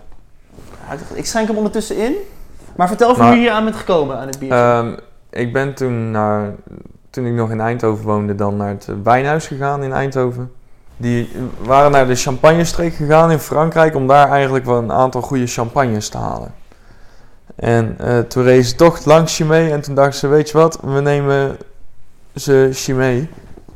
Ja, 0.90 0.98
Ik 1.14 1.26
schenk 1.26 1.48
hem 1.48 1.58
ondertussen 1.58 1.98
in. 1.98 2.16
Maar 2.76 2.88
vertel 2.88 3.12
even 3.12 3.26
hoe 3.26 3.34
je 3.34 3.40
hier 3.40 3.52
aan 3.52 3.64
bent 3.64 3.76
gekomen 3.76 4.18
aan 4.18 4.28
het 4.28 4.40
biertje. 4.40 4.58
Ehm, 4.58 4.96
ik 5.30 5.54
ben 5.54 5.74
toen, 5.74 6.12
naar, 6.12 6.54
toen 7.10 7.26
ik 7.26 7.34
nog 7.34 7.52
in 7.52 7.60
Eindhoven 7.60 8.06
woonde, 8.06 8.36
dan 8.36 8.58
naar 8.58 8.70
het 8.70 8.88
wijnhuis 9.04 9.48
gegaan 9.48 9.84
in 9.84 9.92
Eindhoven. 9.92 10.52
Die 11.04 11.32
waren 11.60 11.92
naar 11.92 12.08
de 12.08 12.16
champagnestreek 12.16 12.94
gegaan 12.94 13.32
in 13.32 13.40
Frankrijk 13.40 13.96
om 13.96 14.08
daar 14.08 14.30
eigenlijk 14.30 14.66
wel 14.66 14.78
een 14.78 14.92
aantal 14.92 15.22
goede 15.22 15.48
champagnes 15.48 16.10
te 16.10 16.18
halen. 16.18 16.54
En 17.56 17.96
eh, 17.98 18.20
toen 18.20 18.44
reden 18.44 18.64
ze 18.66 18.76
toch 18.76 19.06
langs 19.06 19.36
Chimay 19.36 19.72
en 19.72 19.82
toen 19.82 19.96
dachten 19.96 20.20
ze, 20.20 20.28
weet 20.28 20.50
je 20.50 20.58
wat, 20.58 20.80
we 20.82 21.02
nemen 21.02 21.58
ze 22.36 22.70
Chimay 22.72 23.30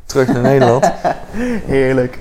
terug 0.06 0.28
naar 0.28 0.42
Nederland. 0.42 0.92
Heerlijk. 1.76 2.20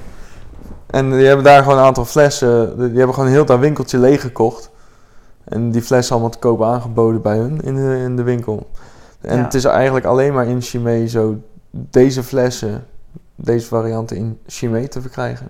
En 0.86 1.10
die 1.10 1.26
hebben 1.26 1.44
daar 1.44 1.62
gewoon 1.62 1.78
een 1.78 1.84
aantal 1.84 2.04
flessen, 2.04 2.76
die 2.76 2.96
hebben 2.96 3.14
gewoon 3.14 3.30
heel 3.30 3.44
dat 3.44 3.58
winkeltje 3.58 3.98
leeggekocht. 3.98 4.70
En 5.44 5.70
die 5.70 5.82
flessen 5.82 6.12
allemaal 6.12 6.30
te 6.30 6.38
koop 6.38 6.62
aangeboden 6.62 7.22
bij 7.22 7.36
hun 7.36 7.60
in 7.60 7.74
de, 7.74 8.00
in 8.04 8.16
de 8.16 8.22
winkel. 8.22 8.70
En 9.20 9.36
Ja. 9.36 9.44
het 9.44 9.54
is 9.54 9.64
eigenlijk 9.64 10.06
alleen 10.06 10.32
maar 10.32 10.46
in 10.46 10.62
Chimay 10.62 11.08
zo 11.08 11.36
deze 11.70 12.22
flessen, 12.22 12.86
deze 13.36 13.66
varianten 13.66 14.16
in 14.16 14.40
Chimay 14.46 14.88
te 14.88 15.00
verkrijgen. 15.00 15.48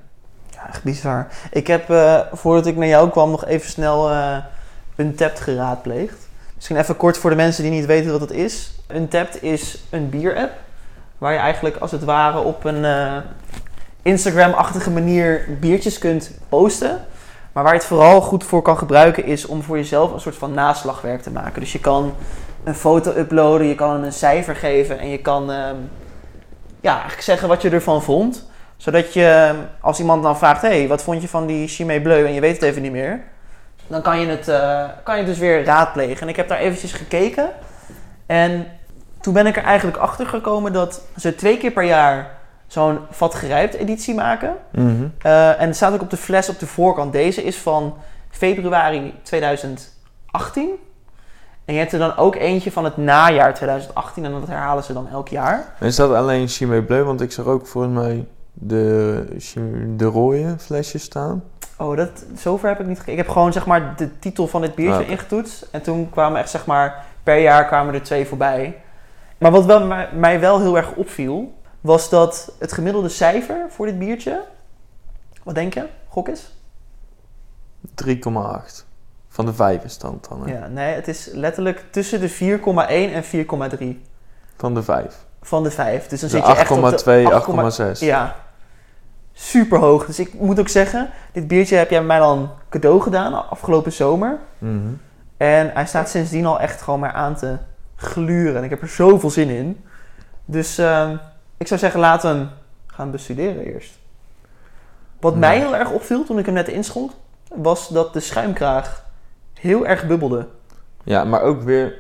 Ja, 0.51 0.69
echt 0.69 0.83
bizar. 0.83 1.27
Ik 1.51 1.67
heb, 1.67 1.91
eh, 1.91 2.21
voordat 2.33 2.67
ik 2.67 2.77
naar 2.77 2.89
jou 2.89 3.11
kwam, 3.11 3.31
nog 3.31 3.45
even 3.45 3.71
snel 3.71 4.11
eh 4.11 4.37
Untapped 4.97 5.41
geraadpleegd. 5.41 6.29
Misschien 6.55 6.77
even 6.77 6.97
kort 6.97 7.19
voor 7.19 7.31
de 7.31 7.37
mensen 7.37 7.63
die 7.63 7.73
niet 7.73 7.87
weten 7.87 8.11
wat 8.11 8.21
het 8.21 8.31
is. 8.31 8.71
Untapped 8.95 9.43
is 9.43 9.85
een 9.91 10.09
bier-app. 10.09 10.53
Waar 11.19 11.33
je 11.33 11.39
eigenlijk 11.39 11.77
als 11.77 11.91
het 11.91 12.05
ware 12.05 12.39
op 12.39 12.65
een 12.65 12.85
eh, 12.85 13.17
Instagram-achtige 14.03 14.91
manier 14.91 15.47
biertjes 15.61 15.99
kunt 15.99 16.31
posten. 16.49 17.01
Maar 17.53 17.63
waar 17.63 17.73
je 17.73 17.79
het 17.79 17.89
vooral 17.89 18.21
goed 18.21 18.45
voor 18.45 18.63
kan 18.63 18.79
gebruiken 18.79 19.25
is 19.25 19.47
om 19.47 19.63
voor 19.63 19.77
jezelf 19.77 20.13
een 20.13 20.21
soort 20.21 20.37
van 20.37 20.55
naslagwerk 20.55 21.23
te 21.23 21.31
maken. 21.31 21.61
Dus 21.61 21.73
je 21.73 21.81
kan 21.81 22.15
een 22.65 22.75
foto 22.75 23.11
uploaden, 23.17 23.67
je 23.67 23.75
kan 23.75 23.93
hem 23.93 24.05
een 24.05 24.13
cijfer 24.13 24.57
geven 24.57 24.99
en 24.99 25.09
je 25.09 25.19
kan 25.19 25.51
ehm, 25.51 25.77
ja, 26.81 26.93
eigenlijk 26.93 27.23
zeggen 27.23 27.49
wat 27.49 27.63
je 27.63 27.71
ervan 27.71 28.03
vond 28.03 28.47
zodat 28.77 29.13
je, 29.13 29.55
als 29.81 29.99
iemand 29.99 30.23
dan 30.23 30.39
vraagt, 30.39 30.63
hey, 30.63 30.89
wat 30.89 31.03
vond 31.03 31.23
je 31.23 31.29
van 31.29 31.47
die 31.47 31.69
Chimay 31.69 32.01
Bleu 32.01 32.27
en 32.27 32.33
je 32.33 32.41
weet 32.41 32.55
het 32.55 32.63
even 32.63 32.83
niet 32.83 32.93
meer, 32.93 33.23
dan 33.87 34.03
kan 34.03 34.21
je 34.21 34.27
het, 34.27 34.49
eh, 34.49 34.85
kan 35.03 35.15
je 35.15 35.23
het 35.23 35.31
dus 35.31 35.39
weer 35.39 35.65
raadplegen. 35.65 36.21
En 36.21 36.29
ik 36.29 36.37
heb 36.37 36.49
daar 36.49 36.59
eventjes 36.59 36.93
gekeken 36.93 37.51
en 38.27 38.67
toen 39.21 39.35
ben 39.35 39.47
ik 39.47 39.57
er 39.57 39.63
eigenlijk 39.63 39.97
achter 39.97 40.27
gekomen 40.27 40.73
dat 40.73 41.03
ze 41.17 41.35
twee 41.35 41.59
keer 41.59 41.71
per 41.71 41.83
jaar 41.83 42.31
zo'n 42.67 42.99
vat 43.11 43.35
gerijpt 43.35 43.75
editie 43.75 44.15
maken. 44.15 44.57
Eh, 45.23 45.61
en 45.61 45.67
het 45.67 45.77
staat 45.77 45.93
ook 45.93 46.01
op 46.01 46.11
de 46.11 46.17
fles 46.17 46.49
op 46.49 46.59
de 46.59 46.67
voorkant. 46.67 47.13
Deze 47.13 47.43
is 47.43 47.57
van 47.57 47.97
februari 48.31 49.15
2018. 49.23 50.71
En 51.67 51.75
je 51.75 51.81
hebt 51.81 51.93
er 51.93 51.99
dan 51.99 52.17
ook 52.17 52.35
eentje 52.35 52.73
van 52.73 52.85
het 52.85 52.97
najaar 52.97 53.55
2018 53.55 54.25
en 54.25 54.31
dat 54.31 54.47
herhalen 54.47 54.85
ze 54.85 54.93
dan 54.93 55.09
elk 55.09 55.29
jaar. 55.29 55.75
En 55.79 55.87
is 55.87 55.97
dat 55.97 56.13
alleen 56.13 56.49
Chimay 56.49 56.83
Bleu? 56.83 57.03
Want 57.03 57.21
ik 57.21 57.33
zag 57.33 57.45
ook 57.45 57.67
volgens 57.67 57.95
mij 57.95 58.27
de, 58.53 59.37
de 59.97 60.05
rode 60.05 60.55
flesjes 60.59 61.03
staan. 61.03 61.43
Oh, 61.79 61.97
dat, 61.97 62.25
zover 62.37 62.69
heb 62.69 62.81
ik 62.81 62.87
niet 62.87 62.99
gekeken. 62.99 63.19
Ik 63.19 63.25
heb 63.25 63.35
gewoon 63.35 63.53
zeg 63.53 63.67
maar 63.67 63.97
de 63.97 64.19
titel 64.19 64.47
van 64.47 64.61
dit 64.61 64.75
biertje 64.75 65.07
ingetoetst. 65.07 65.69
En 65.71 65.83
toen 65.83 66.11
kwamen 66.11 66.41
echt 66.41 66.51
zeg 66.51 66.67
maar 66.67 67.05
per 67.23 67.39
jaar 67.39 67.67
kwamen 67.67 67.95
er 67.95 68.03
twee 68.03 68.27
voorbij. 68.27 68.81
Maar 69.39 69.51
wat 69.51 69.65
wel, 69.65 69.87
mij, 69.87 70.09
mij 70.13 70.41
wel 70.41 70.61
heel 70.61 70.77
erg 70.77 70.95
opviel, 70.95 71.55
was 71.81 72.11
dat 72.11 72.53
het 72.59 72.73
gemiddelde 72.73 73.09
cijfer 73.09 73.67
voor 73.69 73.87
dit 73.87 73.99
biertje, 73.99 74.45
wat 75.43 75.55
denk 75.55 75.75
je? 75.75 75.87
Gok 76.09 76.29
is? 76.29 76.51
3,8. 78.05 78.86
Van 79.37 79.47
de 79.47 79.55
vijf 79.55 79.85
is 79.85 79.99
dan. 79.99 80.21
hè? 80.45 80.53
Ja, 80.53 80.67
nee, 80.67 80.95
het 80.95 81.09
is 81.09 81.29
letterlijk 81.33 81.85
tussen 81.91 82.21
de 82.21 82.31
4,1 82.31 83.13
en 83.13 83.25
4,3 83.25 84.01
Van 84.57 84.75
de 84.75 84.83
vijf. 84.83 85.15
van 85.43 85.63
de 85.63 85.71
5. 85.71 86.07
Dus 86.07 86.21
dan 86.21 86.29
De 86.29 86.37
zit 86.37 86.47
je 86.47 86.53
echt 86.55 86.71
op 86.71 87.05
de 87.05 87.83
8,2, 87.91 87.95
8,6. 87.97 87.99
Ja, 87.99 88.35
super 89.33 89.79
hoog. 89.79 90.07
Dus 90.07 90.19
ik 90.19 90.35
moet 90.35 90.61
ook 90.61 90.69
zeggen, 90.69 91.11
dit 91.33 91.49
biertje 91.49 91.77
heb 91.77 91.91
jij 91.91 92.03
mij 92.03 92.19
dan 92.19 92.51
cadeau 92.69 93.01
gedaan 93.01 93.49
afgelopen 93.51 93.93
zomer. 93.93 94.39
Mhm. 94.59 94.79
En 95.37 95.71
hij 95.75 95.87
staat 95.87 96.09
sindsdien 96.09 96.47
al 96.47 96.61
echt 96.61 96.83
gewoon 96.83 97.01
maar 97.01 97.13
aan 97.13 97.35
te 97.37 97.57
gluren. 97.97 98.57
En 98.57 98.65
ik 98.65 98.71
heb 98.71 98.83
er 98.83 98.89
zoveel 98.89 99.31
zin 99.31 99.49
in. 99.49 99.85
Dus 100.45 100.79
ehm, 100.79 101.17
ik 101.57 101.67
zou 101.67 101.81
zeggen, 101.81 102.01
laten 102.01 102.31
we 102.33 102.37
hem 102.37 102.49
gaan 102.87 103.11
bestuderen 103.11 103.65
eerst. 103.65 103.99
Wat 105.21 105.37
mij 105.37 105.59
heel 105.59 105.77
erg 105.77 105.91
opviel 105.91 106.25
toen 106.25 106.39
ik 106.39 106.45
hem 106.47 106.55
net 106.55 106.69
inschonk, 106.69 107.11
was 107.55 107.89
dat 107.89 108.13
de 108.13 108.21
schuimkraag 108.21 109.05
heel 109.67 109.87
erg 109.87 110.07
bubbelde. 110.07 110.47
Ja, 111.05 111.25
maar 111.25 111.41
ook 111.43 111.63
weer 111.63 111.95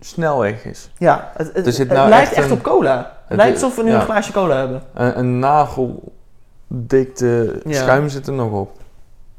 snel 0.00 0.38
weg 0.40 0.64
is. 0.64 0.90
Ja, 0.98 1.32
het, 1.36 1.50
het, 1.54 1.78
Er 1.78 1.86
nou 1.86 2.08
lijkt 2.08 2.28
echt 2.28 2.36
echt 2.38 2.50
een- 2.50 2.56
op 2.56 2.62
cola. 2.62 3.12
Het 3.26 3.36
lijkt 3.36 3.54
alsof 3.54 3.76
we 3.76 3.82
nu 3.82 3.90
ja. 3.90 3.94
een 3.96 4.00
glaasje 4.02 4.32
cola 4.32 4.56
hebben. 4.56 4.82
Een, 4.94 5.18
een 5.18 5.38
nageldikte 6.68 7.60
Ja. 7.64 7.82
schuim 7.82 8.08
zit 8.08 8.26
er 8.26 8.32
nog 8.32 8.52
op. 8.52 8.70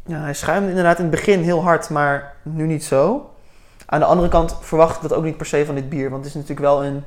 Ja, 0.06 0.20
hij 0.20 0.34
schuimde 0.34 0.70
inderdaad 0.70 0.98
in 0.98 1.06
het 1.06 1.12
begin 1.16 1.42
heel 1.42 1.64
hard, 1.64 1.90
maar 1.90 2.34
nu 2.42 2.66
niet 2.66 2.84
zo. 2.84 3.30
Aan 3.86 4.00
de 4.00 4.06
andere 4.06 4.28
kant 4.30 4.58
verwacht 4.62 4.96
ik 4.96 5.02
dat 5.02 5.14
ook 5.14 5.24
niet 5.24 5.38
per 5.38 5.46
se 5.46 5.66
van 5.66 5.76
dit 5.76 5.90
bier. 5.90 6.10
Want 6.10 6.26
het 6.26 6.36
is 6.36 6.42
natuurlijk 6.42 6.68
wel 6.68 6.86
een 6.86 7.04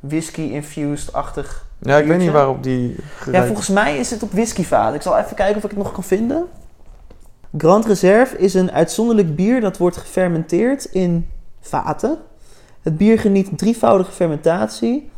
whisky-infused-achtig... 0.00 1.64
Ja, 1.78 1.96
ik 1.96 2.06
weet 2.06 2.18
niet 2.18 2.30
waarop 2.30 2.62
die 2.62 2.96
Ja, 3.32 3.44
volgens 3.46 3.68
mij 3.68 3.96
is 3.96 4.10
het 4.10 4.22
op 4.22 4.32
whiskyvaat. 4.32 4.94
Ik 4.94 5.02
zal 5.02 5.18
even 5.18 5.36
kijken 5.36 5.56
of 5.56 5.64
ik 5.64 5.70
het 5.70 5.78
nog 5.78 5.92
kan 5.92 6.02
vinden. 6.04 6.46
Grand 7.58 7.86
Reserve 7.86 8.38
is 8.38 8.54
een 8.54 8.72
uitzonderlijk 8.72 9.36
bier 9.36 9.60
dat 9.60 9.76
wordt 9.76 9.96
gefermenteerd 9.96 10.84
in 10.84 11.30
vaten. 11.60 12.18
Het 12.82 12.96
bier 12.96 13.18
geniet 13.18 13.48
een 13.48 13.56
drievoudige 13.56 14.12
fermentatie 14.12 15.10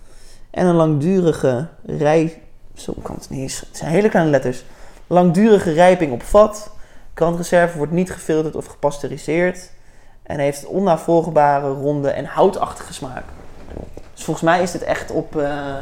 en 0.50 0.66
een 0.66 0.75
langdurige 0.75 1.68
rij... 1.87 2.42
Zo 2.75 2.94
kan 3.02 3.14
het 3.14 3.30
niet 3.30 3.40
eens. 3.40 3.61
Het 3.61 3.76
zijn 3.76 3.90
hele 3.90 4.08
kleine 4.08 4.30
letters. 4.30 4.64
Langdurige 5.06 5.73
rijping 5.73 6.12
op 6.12 6.23
vat. 6.23 6.70
Grand 7.14 7.37
Reserve 7.37 7.76
wordt 7.76 7.92
niet 7.92 8.12
gefilterd 8.12 8.56
of 8.56 8.66
gepasteuriseerd. 8.66 9.70
En 10.23 10.38
heeft 10.38 10.66
onnavolgbare, 10.66 11.68
ronde 11.68 12.11
en 12.11 12.25
houtachtige 12.25 12.92
smaak. 12.92 13.25
Dus 14.14 14.25
volgens 14.25 14.44
mij 14.44 14.62
is 14.62 14.70
dit 14.70 14.82
echt 14.82 15.11
op, 15.11 15.37
eh, 15.37 15.76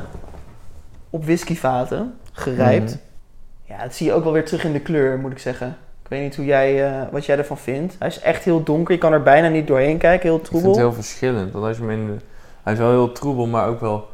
op 1.10 1.24
whiskyvaten 1.24 2.18
gerijpt. 2.32 2.90
Mhm. 2.90 3.72
Ja, 3.74 3.82
dat 3.82 3.94
zie 3.94 4.06
je 4.06 4.12
ook 4.12 4.24
wel 4.24 4.32
weer 4.32 4.44
terug 4.44 4.64
in 4.64 4.72
de 4.72 4.80
kleur, 4.80 5.18
moet 5.18 5.32
ik 5.32 5.38
zeggen. 5.38 5.76
Ik 6.06 6.12
weet 6.12 6.22
niet 6.22 6.36
hoe 6.36 6.44
jij, 6.44 6.86
eh, 7.00 7.02
wat 7.12 7.26
jij 7.26 7.38
ervan 7.38 7.58
vindt. 7.58 7.94
Hij 7.98 8.08
is 8.08 8.18
echt 8.20 8.44
heel 8.44 8.62
donker. 8.62 8.94
Je 8.94 9.00
kan 9.00 9.12
er 9.12 9.22
bijna 9.22 9.48
niet 9.48 9.66
doorheen 9.66 9.98
kijken. 9.98 10.28
Heel 10.28 10.36
Ik 10.38 10.40
vind 10.46 10.50
troebel. 10.50 10.70
het 10.70 10.78
heel 10.80 10.92
verschillend. 10.92 11.52
Want 11.52 11.64
als 11.64 11.76
je 11.76 11.82
hem 11.82 11.92
in 11.92 12.06
de- 12.06 12.24
Hij 12.62 12.72
is 12.72 12.78
wel 12.78 12.90
heel 12.90 13.12
troebel, 13.12 13.46
maar 13.46 13.68
ook 13.68 13.80
wel 13.80 14.08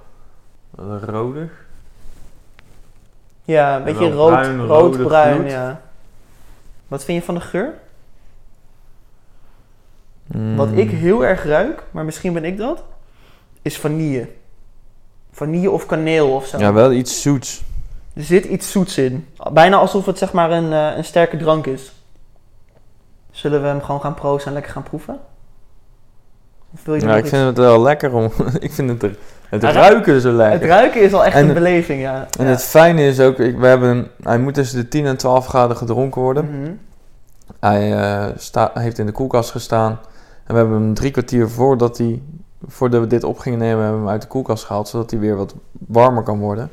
rodig. 1.07 1.51
Ja, 3.45 3.77
een 3.77 3.85
beetje 3.85 4.11
rood, 4.11 4.31
bruin, 4.33 4.67
rood-bruin. 4.67 5.45
Ja. 5.47 5.81
Wat 6.89 7.05
vind 7.05 7.19
je 7.19 7.25
van 7.25 7.35
de 7.35 7.41
geur? 7.41 7.75
Mm. 10.27 10.57
Wat 10.57 10.69
ik 10.73 10.91
heel 10.91 11.25
erg 11.25 11.45
ruik, 11.45 11.83
maar 11.91 12.05
misschien 12.05 12.33
ben 12.33 12.45
ik 12.45 12.57
dat, 12.59 12.85
is 13.63 13.79
vanille. 13.79 14.29
Vanille 15.33 15.71
of 15.71 15.87
kaneel 15.87 16.35
of 16.35 16.47
zo. 16.47 16.59
Ja, 16.59 16.73
wel 16.73 16.93
iets 16.93 17.23
zoets. 17.23 17.63
Er 18.15 18.23
zit 18.23 18.45
iets 18.45 18.71
zoets 18.71 18.99
in. 18.99 19.27
Bijna 19.53 19.77
alsof 19.77 20.07
het 20.07 20.19
zeg 20.19 20.33
maar 20.33 20.51
een, 20.51 20.73
eh, 20.73 20.97
een 20.97 21.05
sterke 21.05 21.37
drank 21.37 21.67
is. 21.67 21.93
Zullen 23.31 23.63
we 23.63 23.69
hem 23.69 23.83
gewoon 23.83 24.01
gaan 24.01 24.15
proosten 24.15 24.47
en 24.47 24.53
lekker 24.53 24.73
gaan 24.73 24.83
proeven? 24.83 25.19
Of 26.75 26.85
wil 26.85 26.95
je 26.95 27.01
ik 27.07 27.19
iets- 27.19 27.29
vind 27.29 27.47
het 27.47 27.57
wel 27.59 27.81
lekker 27.83 28.13
om... 28.13 28.25
ik 28.61 28.73
vind 28.73 28.89
het, 28.91 29.03
er, 29.03 29.17
het 29.49 29.63
ruiken 29.65 30.21
zo 30.21 30.29
Het 30.29 30.37
lekker. 30.37 30.69
ruiken 30.69 31.03
is 31.03 31.13
al 31.13 31.25
echt 31.25 31.37
En- 31.37 31.49
een 31.49 31.55
beleving, 31.55 32.01
ja. 32.01 32.27
En 32.39 32.45
Ja. 32.45 32.51
het 32.51 32.63
fijne 32.63 33.07
is 33.07 33.21
ook, 33.21 33.39
ik, 33.39 33.59
we 33.59 33.67
hebben, 33.67 34.09
hij 34.23 34.39
moet 34.39 34.55
tussen 34.55 34.79
de 34.81 34.89
10 34.89 35.07
en 35.07 35.17
12 35.17 35.47
graden 35.47 35.77
gedronken 35.77 36.21
worden. 36.23 36.61
Mhm. 36.61 36.73
Hij 37.61 37.93
eh, 37.99 38.27
sta, 38.37 38.71
heeft 38.75 38.99
in 38.99 39.07
de 39.07 39.13
koelkast 39.13 39.51
gestaan. 39.51 39.91
En 40.45 40.55
we 40.55 40.57
hebben 40.57 40.81
hem 40.83 40.95
drie 40.95 41.11
kwartier 41.11 41.49
voordat 41.51 41.99
hij, 41.99 42.23
voordat 42.67 43.01
we 43.01 43.07
dit 43.07 43.25
op 43.25 43.39
gingen 43.39 43.59
nemen, 43.59 43.79
hebben 43.83 43.95
we 44.01 44.05
hem 44.05 44.13
uit 44.13 44.23
de 44.23 44.29
koelkast 44.29 44.65
gehaald. 44.65 44.89
Zodat 44.89 45.11
hij 45.11 45.21
weer 45.21 45.37
wat 45.37 45.55
warmer 45.87 46.23
kan 46.23 46.39
worden. 46.39 46.71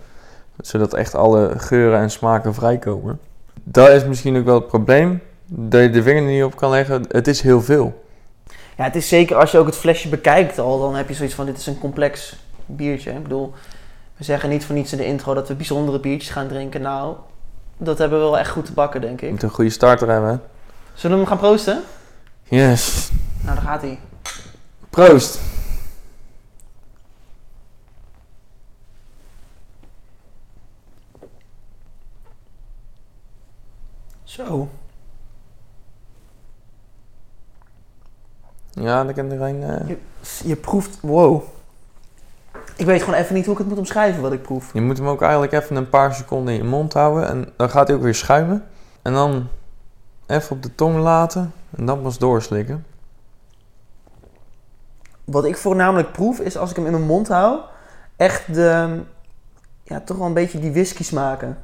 Zodat 0.61 0.93
echt 0.93 1.15
alle 1.15 1.53
geuren 1.57 1.99
en 1.99 2.11
smaken 2.11 2.53
vrijkomen. 2.53 3.19
Dat 3.63 3.89
is 3.89 4.05
misschien 4.05 4.37
ook 4.37 4.45
wel 4.45 4.55
het 4.55 4.67
probleem. 4.67 5.21
Dat 5.45 5.81
je 5.81 5.89
de 5.89 6.03
vinger 6.03 6.23
er 6.23 6.29
niet 6.29 6.43
op 6.43 6.55
kan 6.55 6.69
leggen. 6.69 7.05
Het 7.07 7.27
is 7.27 7.41
heel 7.41 7.61
veel. 7.61 8.03
Ja, 8.77 8.83
het 8.83 8.95
is 8.95 9.07
zeker 9.07 9.35
als 9.35 9.51
je 9.51 9.57
ook 9.57 9.65
het 9.65 9.75
flesje 9.75 10.09
bekijkt 10.09 10.59
al, 10.59 10.79
dan 10.79 10.95
heb 10.95 11.07
je 11.07 11.13
zoiets 11.13 11.35
van 11.35 11.45
dit 11.45 11.57
is 11.57 11.67
een 11.67 11.79
complex 11.79 12.35
biertje. 12.65 13.11
Ik 13.11 13.23
bedoel, 13.23 13.53
we 14.17 14.23
zeggen 14.23 14.49
niet 14.49 14.65
voor 14.65 14.75
niets 14.75 14.91
in 14.91 14.97
de 14.97 15.05
intro 15.05 15.33
dat 15.33 15.47
we 15.47 15.55
bijzondere 15.55 15.99
biertjes 15.99 16.31
gaan 16.31 16.47
drinken. 16.47 16.81
Nou, 16.81 17.15
dat 17.77 17.97
hebben 17.97 18.17
we 18.19 18.23
wel 18.23 18.37
echt 18.37 18.49
goed 18.49 18.65
te 18.65 18.73
bakken, 18.73 19.01
denk 19.01 19.21
ik. 19.21 19.29
moet 19.29 19.43
een 19.43 19.49
goede 19.49 19.69
starter 19.69 20.09
hebben. 20.09 20.29
hè? 20.29 20.37
Zullen 20.93 21.17
we 21.17 21.23
hem 21.23 21.31
gaan 21.31 21.41
proosten? 21.47 21.81
Yes. 22.43 23.09
Nou, 23.41 23.55
daar 23.55 23.65
gaat 23.65 23.81
hij. 23.81 23.99
Proost. 24.89 25.39
Zo. 34.47 34.69
Ja, 38.71 39.03
dan 39.03 39.13
kan 39.13 39.31
er 39.31 39.41
een... 39.41 39.63
eh, 39.63 39.95
Je 40.43 40.55
proeft, 40.55 40.99
wow. 41.01 41.41
Ik 42.75 42.85
weet 42.85 43.03
gewoon 43.03 43.19
even 43.19 43.35
niet 43.35 43.43
hoe 43.45 43.53
ik 43.53 43.59
het 43.59 43.67
moet 43.69 43.77
omschrijven 43.77 44.21
wat 44.21 44.31
ik 44.31 44.41
proef. 44.41 44.73
Je 44.73 44.81
moet 44.81 44.97
hem 44.97 45.07
ook 45.07 45.21
eigenlijk 45.21 45.51
even 45.51 45.75
een 45.75 45.89
paar 45.89 46.13
seconden 46.13 46.53
in 46.53 46.59
je 46.63 46.69
mond 46.69 46.93
houden. 46.93 47.27
En 47.27 47.53
dan 47.55 47.69
gaat 47.69 47.87
hij 47.87 47.95
ook 47.97 48.03
weer 48.03 48.15
schuimen. 48.15 48.65
En 49.01 49.13
dan 49.13 49.47
even 50.27 50.55
op 50.55 50.63
de 50.63 50.75
tong 50.75 50.97
laten. 50.97 51.53
En 51.75 51.85
dan 51.85 52.01
pas 52.01 52.17
doorslikken. 52.17 52.85
Wat 55.23 55.45
ik 55.45 55.57
voornamelijk 55.57 56.11
proef 56.11 56.39
is 56.39 56.57
als 56.57 56.69
ik 56.69 56.75
hem 56.75 56.85
in 56.85 56.91
mijn 56.91 57.03
mond 57.03 57.27
hou, 57.27 57.59
echt 58.15 58.53
de, 58.53 58.99
ja, 59.83 59.99
toch 59.99 60.17
wel 60.17 60.27
een 60.27 60.33
beetje 60.33 60.59
die 60.59 60.71
whisky 60.71 61.03
smaken. 61.03 61.57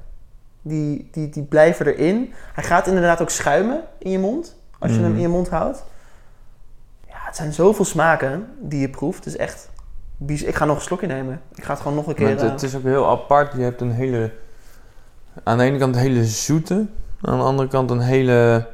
Die, 0.68 1.08
die, 1.12 1.30
die 1.30 1.44
blijven 1.44 1.86
erin. 1.86 2.34
Hij 2.54 2.64
gaat 2.64 2.88
inderdaad 2.88 3.22
ook 3.22 3.30
schuimen 3.30 3.82
in 3.98 4.12
je 4.12 4.20
mond, 4.20 4.56
als 4.80 4.92
je 4.92 4.98
hem 4.98 5.06
Mhm. 5.08 5.16
in 5.16 5.22
je 5.22 5.28
mond 5.28 5.50
houdt. 5.50 5.84
Ja, 7.08 7.16
het 7.18 7.36
zijn 7.36 7.54
zoveel 7.54 7.86
smaken 7.86 8.48
die 8.60 8.80
je 8.80 8.90
proeft. 8.90 9.18
Het 9.26 9.34
is 9.34 9.38
echt, 9.38 9.70
ik 10.28 10.56
ga 10.56 10.66
nog 10.66 10.76
een 10.76 10.82
slokje 10.82 11.08
nemen. 11.08 11.42
Ik 11.56 11.64
ga 11.64 11.72
het 11.72 11.82
gewoon 11.82 11.96
nog 11.98 12.08
een 12.08 12.16
keer... 12.16 12.30
het, 12.30 12.42
eh, 12.42 12.50
het 12.52 12.64
is 12.64 12.76
ook 12.76 12.84
heel 12.84 13.10
apart. 13.10 13.54
Je 13.54 13.62
hebt 13.62 13.82
een 13.82 13.92
hele... 13.92 14.32
Aan 15.44 15.58
de 15.58 15.64
ene 15.64 15.78
kant 15.78 15.96
een 15.96 16.02
hele 16.02 16.26
zoete. 16.26 16.86
Aan 17.22 17.38
de 17.38 17.44
andere 17.44 17.70
kant 17.70 17.90
een 17.92 18.00
hele 18.00 18.68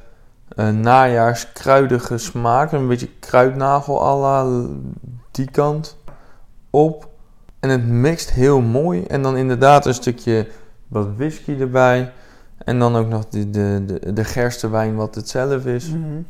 eh 0.55 0.69
najaarskruidige 0.69 2.17
smaak. 2.17 2.71
Een 2.71 2.87
beetje 2.87 3.09
kruidnagel 3.19 4.03
à 4.05 4.15
la 4.15 4.65
die 5.31 5.51
kant 5.51 5.97
op. 6.69 7.07
En 7.59 7.69
het 7.69 7.85
mixt 7.87 8.29
heel 8.31 8.61
mooi. 8.61 9.03
En 9.03 9.21
dan 9.21 9.37
inderdaad 9.37 9.85
een 9.85 9.93
stukje 9.93 10.47
wat 10.91 11.07
whisky 11.17 11.59
erbij. 11.59 12.11
En 12.57 12.79
dan 12.79 12.95
ook 12.95 13.07
nog 13.07 13.27
de, 13.27 13.49
de, 13.49 13.83
de, 13.85 14.13
de 14.13 14.23
gerstewijn 14.23 14.95
wat 14.95 15.15
het 15.15 15.29
zelf 15.29 15.65
is. 15.65 15.89
Mhm. 15.89 16.21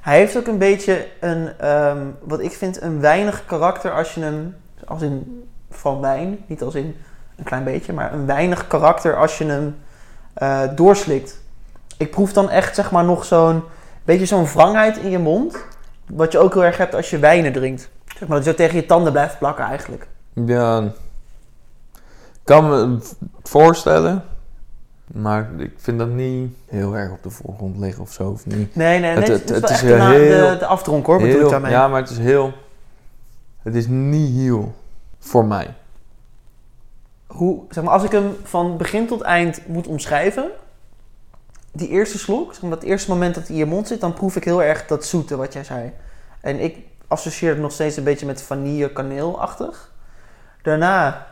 Hij 0.00 0.18
heeft 0.18 0.36
ook 0.36 0.46
een 0.46 0.58
beetje 0.58 1.06
een, 1.20 1.58
ehm, 1.58 2.06
wat 2.24 2.40
ik 2.40 2.52
vind, 2.52 2.82
een 2.82 3.00
weinig 3.00 3.44
karakter 3.46 3.92
als 3.92 4.14
je 4.14 4.20
hem, 4.20 4.56
als 4.84 5.02
in 5.02 5.44
van 5.70 6.00
wijn, 6.00 6.38
niet 6.46 6.62
als 6.62 6.74
in 6.74 6.96
een 7.36 7.44
klein 7.44 7.64
beetje, 7.64 7.92
maar 7.92 8.12
een 8.12 8.26
weinig 8.26 8.66
karakter 8.66 9.16
als 9.16 9.38
je 9.38 9.44
hem 9.44 9.76
eh, 10.34 10.62
doorslikt. 10.74 11.40
Ik 11.96 12.10
proef 12.10 12.32
dan 12.32 12.50
echt, 12.50 12.74
zeg 12.74 12.90
maar, 12.90 13.04
nog 13.04 13.24
zo'n 13.24 13.62
beetje 14.04 14.26
zo'n 14.26 14.46
wrangheid 14.46 14.96
in 14.96 15.10
je 15.10 15.18
mond, 15.18 15.56
wat 16.06 16.32
je 16.32 16.38
ook 16.38 16.54
heel 16.54 16.64
erg 16.64 16.76
hebt 16.76 16.94
als 16.94 17.10
je 17.10 17.18
wijnen 17.18 17.52
drinkt. 17.52 17.90
Zeg 18.18 18.28
maar, 18.28 18.36
dat 18.36 18.46
je 18.46 18.50
zo 18.50 18.56
tegen 18.56 18.76
je 18.76 18.86
tanden 18.86 19.12
blijft 19.12 19.38
plakken 19.38 19.64
eigenlijk. 19.64 20.06
Ja, 20.32 20.92
kan 22.44 22.68
me 22.68 22.98
voorstellen. 23.42 24.24
Maar 25.06 25.50
ik 25.56 25.72
vind 25.76 25.98
dat 25.98 26.08
niet 26.08 26.52
heel 26.66 26.96
erg 26.96 27.12
op 27.12 27.22
de 27.22 27.30
voorgrond 27.30 27.78
liggen 27.78 28.02
of 28.02 28.12
zo. 28.12 28.30
Of 28.30 28.46
niet. 28.46 28.74
Nee, 28.76 28.98
nee, 29.00 29.14
nee, 29.14 29.24
Het- 29.24 29.28
het, 29.28 29.48
het- 29.48 29.70
is 29.70 29.82
wel 29.82 29.94
is 29.94 30.00
echt 30.00 30.12
heel- 30.12 30.48
de, 30.50 30.56
de 30.58 30.66
afdronk 30.66 31.06
hoor, 31.06 31.16
bedoel 31.16 31.32
ik 31.32 31.38
Heel, 31.40 31.50
daarmee. 31.50 31.70
ja, 31.70 31.88
maar 31.88 32.00
het 32.00 32.10
is 32.10 32.18
heel... 32.18 32.52
Het 33.62 33.74
is 33.74 33.86
niet 33.86 34.36
heel 34.36 34.74
voor 35.18 35.44
mij. 35.44 35.74
hoe, 37.26 37.62
zeg 37.70 37.84
maar, 37.84 37.92
als 37.92 38.02
ik 38.04 38.10
hem 38.10 38.36
van 38.42 38.76
begin 38.76 39.06
tot 39.06 39.20
eind 39.20 39.66
moet 39.66 39.86
omschrijven, 39.86 40.50
die 41.72 41.88
eerste 41.88 42.18
slok, 42.18 42.52
zeg 42.52 42.62
maar, 42.62 42.70
dat 42.70 42.82
eerste 42.82 43.10
moment 43.10 43.34
dat 43.34 43.42
hij 43.46 43.52
in 43.52 43.58
je 43.64 43.66
mond 43.70 43.86
zit, 43.88 44.00
dan 44.00 44.12
proef 44.14 44.36
ik 44.36 44.44
heel 44.44 44.62
erg 44.62 44.86
dat 44.86 45.04
zoete 45.04 45.36
wat 45.36 45.52
jij 45.52 45.64
zei. 45.64 45.92
En 46.40 46.60
ik 46.60 46.76
associeer 47.08 47.50
het 47.50 47.60
nog 47.60 47.72
steeds 47.72 47.96
een 47.96 48.04
beetje 48.04 48.26
met 48.26 48.42
vanille 48.42 48.92
kaneelachtig. 48.92 49.92
Daarna 50.62 51.26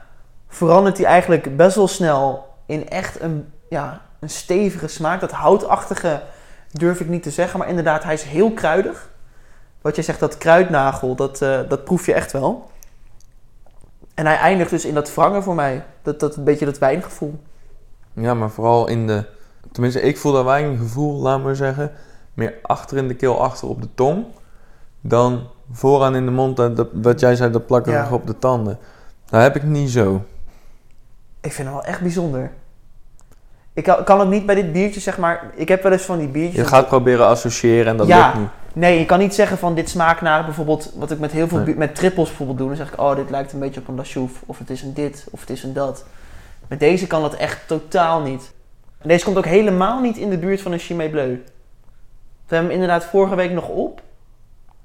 verandert 0.49 0.97
hij 0.97 1.07
eigenlijk 1.07 1.57
best 1.57 1.77
wel 1.77 1.89
snel 1.89 2.47
in 2.67 2.89
echt 2.89 3.21
een, 3.21 3.53
ja, 3.69 4.01
een 4.21 4.31
stevige 4.31 4.87
smaak. 4.89 5.21
Dat 5.21 5.31
houtachtige 5.33 6.23
durf 6.73 7.01
ik 7.01 7.09
niet 7.09 7.23
te 7.23 7.31
zeggen, 7.31 7.59
maar 7.59 7.69
inderdaad, 7.69 8.05
hij 8.05 8.15
is 8.15 8.23
heel 8.23 8.53
kruidig. 8.53 9.09
Wat 9.81 9.95
jij 9.95 10.05
zegt, 10.05 10.21
dat 10.21 10.39
kruidnagel, 10.39 11.15
dat, 11.15 11.43
eh, 11.43 11.61
dat 11.69 11.85
proef 11.85 12.07
je 12.07 12.13
echt 12.13 12.33
wel. 12.33 12.71
En 14.15 14.27
hij 14.27 14.37
eindigt 14.37 14.71
dus 14.71 14.85
in 14.85 14.95
dat 14.95 15.15
wrangen 15.15 15.43
voor 15.43 15.55
mij. 15.55 15.85
Dat, 16.03 16.21
dat 16.21 16.37
een 16.37 16.45
beetje 16.45 16.65
dat 16.65 16.79
wijngevoel. 16.79 17.41
Ja, 18.13 18.35
maar 18.35 18.51
vooral 18.51 18.89
in 18.89 19.07
de... 19.07 19.25
Tenminste, 19.73 20.01
ik 20.01 20.19
voel 20.19 20.33
dat 20.33 20.45
wijngevoel, 20.45 21.21
laat 21.21 21.43
maar 21.43 21.57
zeggen. 21.57 21.93
Meer 22.35 22.55
achter 22.63 22.97
in 22.97 23.09
de 23.09 23.15
keel, 23.15 23.41
achter 23.43 23.69
op 23.69 23.83
de 23.83 23.89
tong. 23.95 24.25
Dan 25.01 25.47
vooraan 25.73 26.15
in 26.17 26.25
de 26.25 26.31
mond, 26.31 26.57
dat, 26.57 26.77
dat- 26.77 26.89
wat 26.93 27.21
jij 27.21 27.37
zei, 27.37 27.51
dat 27.51 27.67
plakkerig 27.67 28.09
Ja. 28.09 28.15
op 28.15 28.27
de 28.27 28.39
tanden. 28.39 28.79
Dat 29.31 29.41
heb 29.43 29.57
ik 29.57 29.63
niet 29.63 29.91
zo. 29.91 30.23
Ik 31.41 31.53
vind 31.53 31.69
hem 31.69 31.77
wel 31.77 31.85
echt 31.85 32.01
bijzonder. 32.01 32.51
Ik 33.73 33.85
kan, 33.85 34.05
kan 34.05 34.21
het 34.21 34.29
niet 34.29 34.47
bij 34.47 34.55
dit 34.55 34.73
biertje, 34.73 35.01
zeg 35.01 35.19
maar... 35.19 35.51
Ik 35.55 35.69
heb 35.69 35.83
wel 35.83 35.93
eens 35.93 36.03
van 36.03 36.19
die 36.19 36.29
biertjes... 36.29 36.63
Je 36.63 36.67
gaat 36.67 36.87
proberen 36.87 37.27
associëren 37.27 37.87
en 37.87 37.97
dat 37.97 38.07
Ja. 38.07 38.27
lukt 38.27 38.39
niet. 38.39 38.49
Nee, 38.73 38.99
je 38.99 39.05
kan 39.05 39.19
niet 39.19 39.35
zeggen 39.35 39.59
van 39.59 39.75
dit 39.75 39.89
smaakt 39.89 40.21
naar 40.21 40.45
bijvoorbeeld, 40.45 40.93
wat 40.95 41.11
ik 41.11 41.19
met 41.19 41.33
heel 41.33 41.49
veel 41.49 41.59
Nee. 41.59 41.75
met 41.77 41.95
trippels 41.95 42.29
bijvoorbeeld 42.29 42.59
doe. 42.59 42.67
Dan 42.69 42.77
zeg 42.77 42.93
ik, 42.93 43.01
oh, 43.01 43.17
dit 43.17 43.31
lijkt 43.31 43.53
een 43.53 43.59
beetje 43.59 43.81
op 43.81 43.89
een 43.89 43.95
lashouf. 43.95 44.31
Of 44.47 44.59
het 44.59 44.71
is 44.71 44.83
een 44.83 44.95
dit, 44.95 45.27
of 45.31 45.41
het 45.41 45.51
is 45.51 45.63
een 45.63 45.73
dat. 45.73 46.05
Met 46.69 46.81
deze 46.81 47.07
kan 47.07 47.23
dat 47.23 47.35
echt 47.35 47.59
totaal 47.67 48.21
niet. 48.21 48.53
En 48.99 49.09
deze 49.09 49.25
komt 49.25 49.37
ook 49.37 49.47
helemaal 49.47 50.01
niet 50.01 50.17
in 50.17 50.31
de 50.31 50.39
buurt 50.39 50.61
van 50.61 50.73
een 50.73 50.79
Chimay 50.79 51.09
Bleu. 51.11 51.29
We 52.47 52.55
hebben 52.55 52.71
hem 52.71 52.81
inderdaad 52.81 53.05
vorige 53.05 53.35
week 53.35 53.53
nog 53.53 53.69
op. 53.69 54.01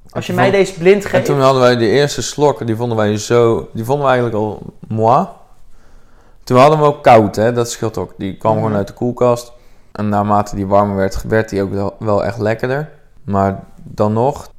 Als 0.09 0.25
je 0.25 0.31
En 0.31 0.37
mij 0.39 0.51
deze 0.51 0.73
blind 0.73 1.03
En 1.03 1.09
geeft... 1.09 1.25
toen 1.25 1.41
hadden 1.41 1.61
wij 1.61 1.75
de 1.77 1.87
eerste 1.87 2.21
slok, 2.21 2.65
die 2.67 2.75
vonden 2.75 2.97
wij 2.97 3.17
zo, 3.17 3.69
die 3.73 3.83
vonden 3.83 4.05
we 4.05 4.11
eigenlijk 4.11 4.43
al 4.43 4.61
moi. 4.87 5.25
Toen 6.43 6.57
hadden 6.57 6.79
we 6.79 6.85
hem 6.85 6.93
ook 6.93 7.03
koud, 7.03 7.35
hè, 7.35 7.53
dat 7.53 7.69
scheelt 7.71 7.97
ook. 7.97 8.13
Die 8.17 8.37
kwam 8.37 8.53
gewoon 8.53 8.75
uit 8.75 8.87
de 8.87 8.93
koelkast. 8.93 9.51
En 9.91 10.09
naarmate 10.09 10.55
die 10.55 10.67
warmer 10.67 10.95
werd, 10.95 11.23
werd 11.23 11.49
die 11.49 11.61
ook 11.61 11.93
wel, 11.99 12.25
echt 12.25 12.37
lekkerder. 12.37 12.89
Maar 13.23 13.63
dan 13.83 14.13
nog, 14.13 14.49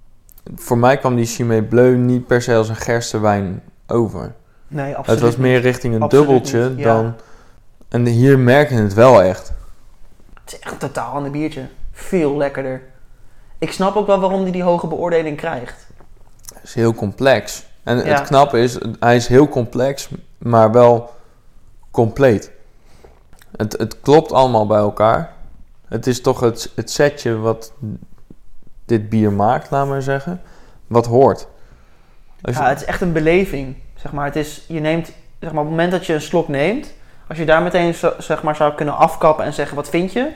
voor 0.55 0.79
mij 0.79 0.99
kwam 0.99 1.17
die 1.17 1.27
Chimay 1.27 1.63
Bleu 1.63 1.97
niet 1.97 2.27
per 2.27 2.43
se 2.43 2.55
als 2.55 2.69
een 2.69 2.77
gerstewijn 2.77 3.63
over. 3.87 4.33
Nee, 4.69 4.97
absoluut 4.97 5.21
het 5.21 5.29
was 5.29 5.37
meer 5.37 5.61
richting 5.61 5.95
een 5.95 6.03
Absoluut 6.03 6.27
dubbeltje 6.27 6.69
niet, 6.69 6.79
ja. 6.79 6.85
dan... 6.95 7.15
En 7.89 8.07
hier 8.07 8.39
merk 8.39 8.69
je 8.69 8.75
het 8.75 8.95
wel 8.95 9.23
echt. 9.23 9.53
Het 10.45 10.53
is 10.53 10.59
echt 10.59 10.73
een 10.73 10.79
totaal 10.79 11.13
ander 11.15 11.31
biertje. 11.31 11.67
Veel 11.93 12.37
lekkerder. 12.37 12.83
Ik 13.59 13.73
snap 13.73 13.97
ook 13.97 14.07
wel 14.07 14.21
waarom 14.21 14.43
hij 14.43 14.51
die 14.51 14.63
hoge 14.63 14.87
beoordeling 14.87 15.37
krijgt. 15.37 15.87
Het 16.55 16.63
is 16.63 16.75
heel 16.75 16.95
complex. 16.95 17.67
En 17.83 17.97
Ja. 17.97 18.03
het 18.05 18.21
knappe 18.23 18.59
is, 18.61 18.79
hij 19.01 19.17
is 19.17 19.27
heel 19.27 19.49
complex, 19.49 20.09
maar 20.39 20.73
wel 20.73 21.11
compleet. 21.95 22.51
Het, 23.57 23.73
het 23.73 24.01
klopt 24.01 24.33
allemaal 24.33 24.67
bij 24.67 24.79
elkaar. 24.79 25.33
Het 25.89 26.07
is 26.07 26.21
toch 26.21 26.41
het, 26.41 26.73
het 26.75 26.91
setje 26.91 27.37
wat 27.39 27.73
dit 28.85 29.09
bier 29.09 29.33
maakt, 29.33 29.71
laat 29.71 29.87
maar 29.87 30.03
zeggen, 30.03 30.41
wat 30.87 31.07
hoort. 31.07 31.47
Als 32.43 32.57
Ja, 32.57 32.69
het 32.69 32.81
is 32.81 32.87
echt 32.87 33.01
een 33.01 33.13
beleving. 33.13 33.77
Zeg 33.95 34.13
maar, 34.13 34.25
het 34.25 34.37
is, 34.37 34.65
je 34.69 34.81
neemt, 34.81 35.07
zeg 35.41 35.51
maar, 35.53 35.61
op 35.63 35.67
het 35.69 35.77
moment 35.77 35.91
dat 35.93 36.07
je 36.07 36.15
een 36.15 36.21
slok 36.21 36.49
neemt, 36.49 36.93
als 37.29 37.39
je 37.39 37.45
daar 37.45 37.63
meteen 37.63 37.95
zo- 37.95 38.15
zeg 38.19 38.43
maar, 38.43 38.57
zou 38.57 38.75
kunnen 38.75 38.97
afkappen 38.97 39.45
en 39.45 39.53
zeggen 39.53 39.77
wat 39.77 39.89
vind 39.89 40.13
je, 40.13 40.31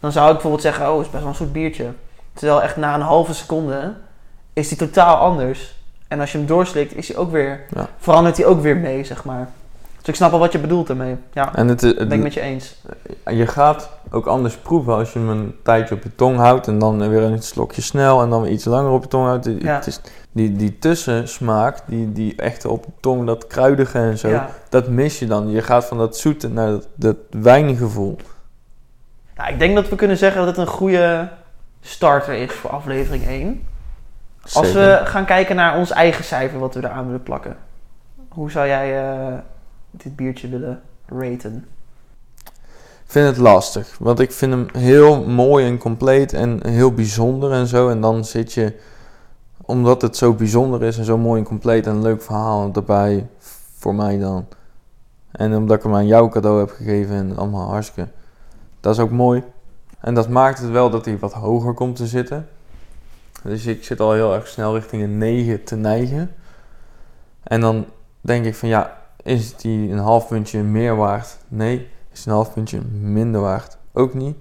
dan 0.00 0.12
zou 0.12 0.26
ik 0.26 0.32
bijvoorbeeld 0.32 0.62
zeggen, 0.62 0.90
oh, 0.90 0.96
het 0.96 1.06
is 1.06 1.10
best 1.12 1.22
wel 1.22 1.32
een 1.32 1.38
soort 1.38 1.52
biertje. 1.52 1.92
Terwijl 2.32 2.62
echt 2.62 2.76
na 2.76 2.94
een 2.94 3.00
halve 3.00 3.34
seconde 3.34 3.94
is 4.52 4.68
die 4.68 4.78
totaal 4.78 5.16
anders. 5.16 5.74
En 6.08 6.20
als 6.20 6.32
je 6.32 6.38
hem 6.38 6.46
doorslikt, 6.46 6.96
is 6.96 7.08
hij 7.08 7.16
ook 7.16 7.30
weer, 7.30 7.60
Ja. 7.74 7.88
verandert 7.98 8.36
hij 8.36 8.46
ook 8.46 8.60
weer 8.60 8.76
mee, 8.76 9.04
zeg 9.04 9.24
maar. 9.24 9.48
Dus 10.06 10.14
ik 10.14 10.20
snap 10.20 10.30
wel 10.30 10.40
wat 10.40 10.52
je 10.52 10.58
bedoelt 10.58 10.86
daarmee. 10.86 11.16
Ja, 11.32 11.54
en 11.54 11.68
het, 11.68 11.80
het, 11.80 11.98
dat 11.98 12.08
ben 12.08 12.16
ik 12.16 12.22
met 12.22 12.34
je 12.34 12.40
eens. 12.40 12.76
je 13.24 13.46
gaat 13.46 13.90
ook 14.10 14.26
anders 14.26 14.56
proeven 14.56 14.94
als 14.94 15.12
je 15.12 15.18
hem 15.18 15.28
een 15.28 15.54
tijdje 15.62 15.94
op 15.94 16.02
je 16.02 16.14
tong 16.14 16.38
houdt 16.38 16.66
en 16.66 16.78
dan 16.78 17.08
weer 17.08 17.22
een 17.22 17.42
slokje 17.42 17.82
snel 17.82 18.22
en 18.22 18.30
dan 18.30 18.42
weer 18.42 18.50
iets 18.50 18.64
langer 18.64 18.90
op 18.90 19.02
je 19.02 19.08
tong 19.08 19.26
houdt. 19.26 19.44
Ja. 19.58 19.74
Het 19.74 19.86
is, 19.86 20.00
die, 20.32 20.52
die 20.52 20.78
tussensmaak, 20.78 21.78
die, 21.86 22.12
die 22.12 22.36
echte 22.36 22.68
op 22.68 22.84
de 22.84 22.90
tong, 23.00 23.26
dat 23.26 23.46
kruidige 23.46 23.98
en 23.98 24.18
zo, 24.18 24.28
Ja. 24.28 24.48
dat 24.68 24.88
mis 24.88 25.18
je 25.18 25.26
dan. 25.26 25.50
Je 25.50 25.62
gaat 25.62 25.84
van 25.84 25.98
dat 25.98 26.16
zoete 26.16 26.48
naar 26.48 26.70
dat, 26.70 26.88
dat 26.94 27.16
wijngevoel. 27.30 28.16
Nou, 29.36 29.52
ik 29.52 29.58
denk 29.58 29.74
dat 29.74 29.88
we 29.88 29.96
kunnen 29.96 30.16
zeggen 30.16 30.38
dat 30.38 30.56
het 30.56 30.66
een 30.66 30.72
goede 30.72 31.28
starter 31.80 32.34
is 32.34 32.52
voor 32.52 32.70
aflevering 32.70 33.26
1. 33.26 33.66
Als 34.42 34.52
Zeker. 34.52 34.72
we 34.74 35.06
gaan 35.06 35.24
kijken 35.24 35.56
naar 35.56 35.76
ons 35.76 35.90
eigen 35.90 36.24
cijfer 36.24 36.58
wat 36.58 36.74
we 36.74 36.80
eraan 36.84 37.04
willen 37.04 37.22
plakken. 37.22 37.56
Hoe 38.28 38.50
zou 38.50 38.66
jij 38.66 38.98
eh, 38.98 39.34
dit 40.02 40.16
biertje 40.16 40.48
willen 40.48 40.82
raten? 41.06 41.66
Ik 43.04 43.12
vind 43.12 43.26
het 43.26 43.36
lastig, 43.36 43.96
want 43.98 44.20
ik 44.20 44.32
vind 44.32 44.52
hem 44.52 44.66
heel 44.72 45.24
mooi 45.24 45.66
en 45.66 45.78
compleet 45.78 46.32
en 46.32 46.66
heel 46.66 46.92
bijzonder 46.92 47.52
en 47.52 47.66
zo. 47.66 47.88
En 47.88 48.00
dan 48.00 48.24
zit 48.24 48.52
je, 48.52 48.80
omdat 49.62 50.02
het 50.02 50.16
zo 50.16 50.32
bijzonder 50.32 50.82
is 50.82 50.98
en 50.98 51.04
zo 51.04 51.18
mooi 51.18 51.40
en 51.40 51.46
compleet 51.46 51.86
en 51.86 51.94
een 51.94 52.02
leuk 52.02 52.22
verhaal 52.22 52.70
erbij, 52.72 53.26
voor 53.78 53.94
mij 53.94 54.18
dan. 54.18 54.46
En 55.30 55.56
omdat 55.56 55.76
ik 55.76 55.82
hem 55.82 55.94
aan 55.94 56.06
jou 56.06 56.30
cadeau 56.30 56.58
heb 56.58 56.70
gegeven 56.70 57.14
en 57.14 57.36
allemaal 57.36 57.68
hartstikke. 57.68 58.10
Dat 58.80 58.94
is 58.94 59.00
ook 59.00 59.10
mooi. 59.10 59.42
En 60.00 60.14
dat 60.14 60.28
maakt 60.28 60.58
het 60.58 60.70
wel 60.70 60.90
dat 60.90 61.04
hij 61.04 61.18
wat 61.18 61.32
hoger 61.32 61.74
komt 61.74 61.96
te 61.96 62.06
zitten. 62.06 62.48
Dus 63.42 63.66
ik 63.66 63.84
zit 63.84 64.00
al 64.00 64.12
heel 64.12 64.34
erg 64.34 64.46
snel 64.46 64.74
richting 64.74 65.02
een 65.02 65.18
9 65.18 65.64
te 65.64 65.76
neigen. 65.76 66.34
En 67.42 67.60
dan 67.60 67.86
denk 68.20 68.44
ik 68.44 68.54
van 68.54 68.68
ja, 68.68 68.98
is 69.22 69.56
die 69.56 69.90
een 69.90 69.98
half 69.98 70.28
puntje 70.28 70.62
meer 70.62 70.96
waard? 70.96 71.36
Nee. 71.48 71.88
Is 72.12 72.26
een 72.26 72.32
half 72.32 72.52
puntje 72.52 72.80
minder 73.00 73.40
waard? 73.40 73.76
Ook 73.92 74.14
niet. 74.14 74.36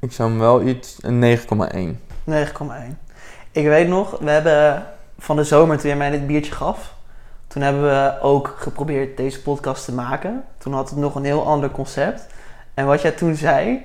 Ik 0.00 0.12
zou 0.12 0.30
hem 0.30 0.38
wel 0.38 0.62
iets, 0.62 0.96
een 1.00 1.38
9,1. 1.38 1.44
9,1. 2.30 2.36
Ik 3.50 3.66
weet 3.66 3.88
nog, 3.88 4.18
we 4.18 4.30
hebben 4.30 4.86
van 5.18 5.36
de 5.36 5.44
zomer 5.44 5.78
toen 5.78 5.88
jij 5.88 5.98
mij 5.98 6.10
dit 6.10 6.26
biertje 6.26 6.52
gaf, 6.52 6.94
toen 7.46 7.62
hebben 7.62 7.82
we 7.82 8.18
ook 8.22 8.54
geprobeerd 8.58 9.16
deze 9.16 9.42
podcast 9.42 9.84
te 9.84 9.94
maken. 9.94 10.44
Toen 10.58 10.72
had 10.72 10.90
het 10.90 10.98
nog 10.98 11.14
een 11.14 11.24
heel 11.24 11.46
ander 11.46 11.70
concept. 11.70 12.26
En 12.74 12.86
wat 12.86 13.00
jij 13.00 13.10
toen 13.10 13.34
zei, 13.34 13.84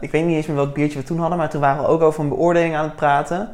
ik 0.00 0.10
weet 0.10 0.26
niet 0.26 0.36
eens 0.36 0.46
meer 0.46 0.56
welk 0.56 0.74
biertje 0.74 0.98
we 0.98 1.04
toen 1.04 1.18
hadden, 1.18 1.38
maar 1.38 1.50
toen 1.50 1.60
waren 1.60 1.82
we 1.82 1.88
ook 1.88 2.02
over 2.02 2.20
een 2.20 2.28
beoordeling 2.28 2.76
aan 2.76 2.84
het 2.84 2.96
praten. 2.96 3.48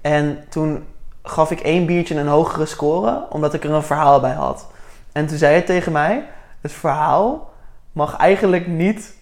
En 0.00 0.44
toen 0.48 0.84
gaf 1.22 1.50
ik 1.50 1.60
één 1.60 1.86
biertje 1.86 2.14
een 2.14 2.26
hogere 2.26 2.66
score, 2.66 3.26
omdat 3.30 3.54
ik 3.54 3.64
er 3.64 3.70
een 3.70 3.82
verhaal 3.82 4.20
bij 4.20 4.34
had. 4.34 4.66
En 5.18 5.26
toen 5.26 5.38
zei 5.38 5.54
je 5.54 5.64
tegen 5.64 5.92
mij, 5.92 6.24
het 6.60 6.72
verhaal 6.72 7.50
mag 7.92 8.16
eigenlijk 8.16 8.66
niet 8.66 9.14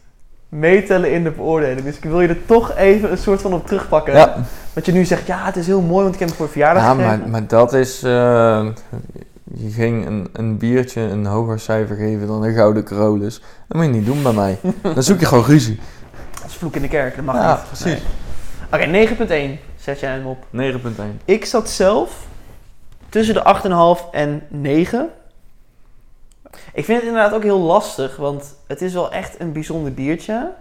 meetellen 0.49 1.13
in 1.13 1.25
de 1.25 1.31
beoordeling. 1.31 1.83
Dus 1.83 1.97
ik 1.97 2.05
wil 2.05 2.21
je 2.21 2.29
er 2.29 2.47
toch 2.47 2.77
even 2.77 3.11
een 3.11 3.19
soort 3.19 3.41
van 3.43 3.53
op 3.53 3.67
terugpakken. 3.67 4.15
Ja, 4.15 4.35
Want 4.73 4.87
je 4.87 4.93
nu 4.93 5.05
zegt, 5.05 5.27
ja, 5.27 5.45
het 5.45 5.57
is 5.57 5.67
heel 5.67 5.81
mooi, 5.81 6.03
want 6.03 6.15
ik 6.15 6.21
heb 6.21 6.29
hem 6.29 6.39
voor 6.39 6.49
verjaardag 6.49 6.83
ja 6.83 6.95
gegeven. 6.95 7.19
maar, 7.21 7.29
maar 7.29 7.47
dat 7.47 7.73
is... 7.73 8.03
eh, 8.03 8.67
je 9.55 9.71
ging 9.71 10.07
een, 10.07 10.29
een 10.33 10.57
biertje 10.59 11.01
een 11.01 11.27
hoger 11.27 11.61
cijfer 11.61 11.97
geven 11.97 12.27
dan 12.27 12.43
een 12.45 12.55
Gouden 12.55 12.85
Carolus. 12.85 13.41
Dat 13.69 13.77
moet 13.77 13.87
je 13.87 13.93
niet 13.93 14.07
doen 14.07 14.23
bij 14.23 14.33
mij. 14.33 14.59
Dan 14.95 15.03
zoek 15.03 15.21
je 15.21 15.27
gewoon 15.27 15.45
ruzie. 15.45 15.81
Dat 16.41 16.51
is 16.51 16.55
vloek 16.57 16.75
in 16.77 16.83
de 16.83 16.89
kerk, 16.89 17.17
dat 17.17 17.25
mag 17.25 17.35
Ja, 17.37 17.51
niet. 17.55 17.65
precies. 17.67 18.03
Nee. 18.71 19.07
Oké, 19.07 19.57
9.1 19.59 19.61
zet 19.81 20.01
jij 20.01 20.11
hem 20.11 20.27
op. 20.27 20.45
9,1. 20.57 21.25
Ik 21.25 21.45
zat 21.45 21.69
zelf 21.71 22.27
tussen 23.09 23.35
de 23.35 23.99
8,5 24.05 24.11
en 24.13 24.43
9. 24.49 25.09
Ik 26.73 26.85
vind 26.85 26.99
het 26.99 27.09
inderdaad 27.09 27.33
ook 27.33 27.43
heel 27.43 27.59
lastig, 27.59 28.17
want 28.17 28.57
het 28.67 28.83
is 28.83 28.93
wel 28.93 29.13
echt 29.13 29.41
een 29.41 29.53
bijzonder 29.53 29.95
biertje. 29.95 30.53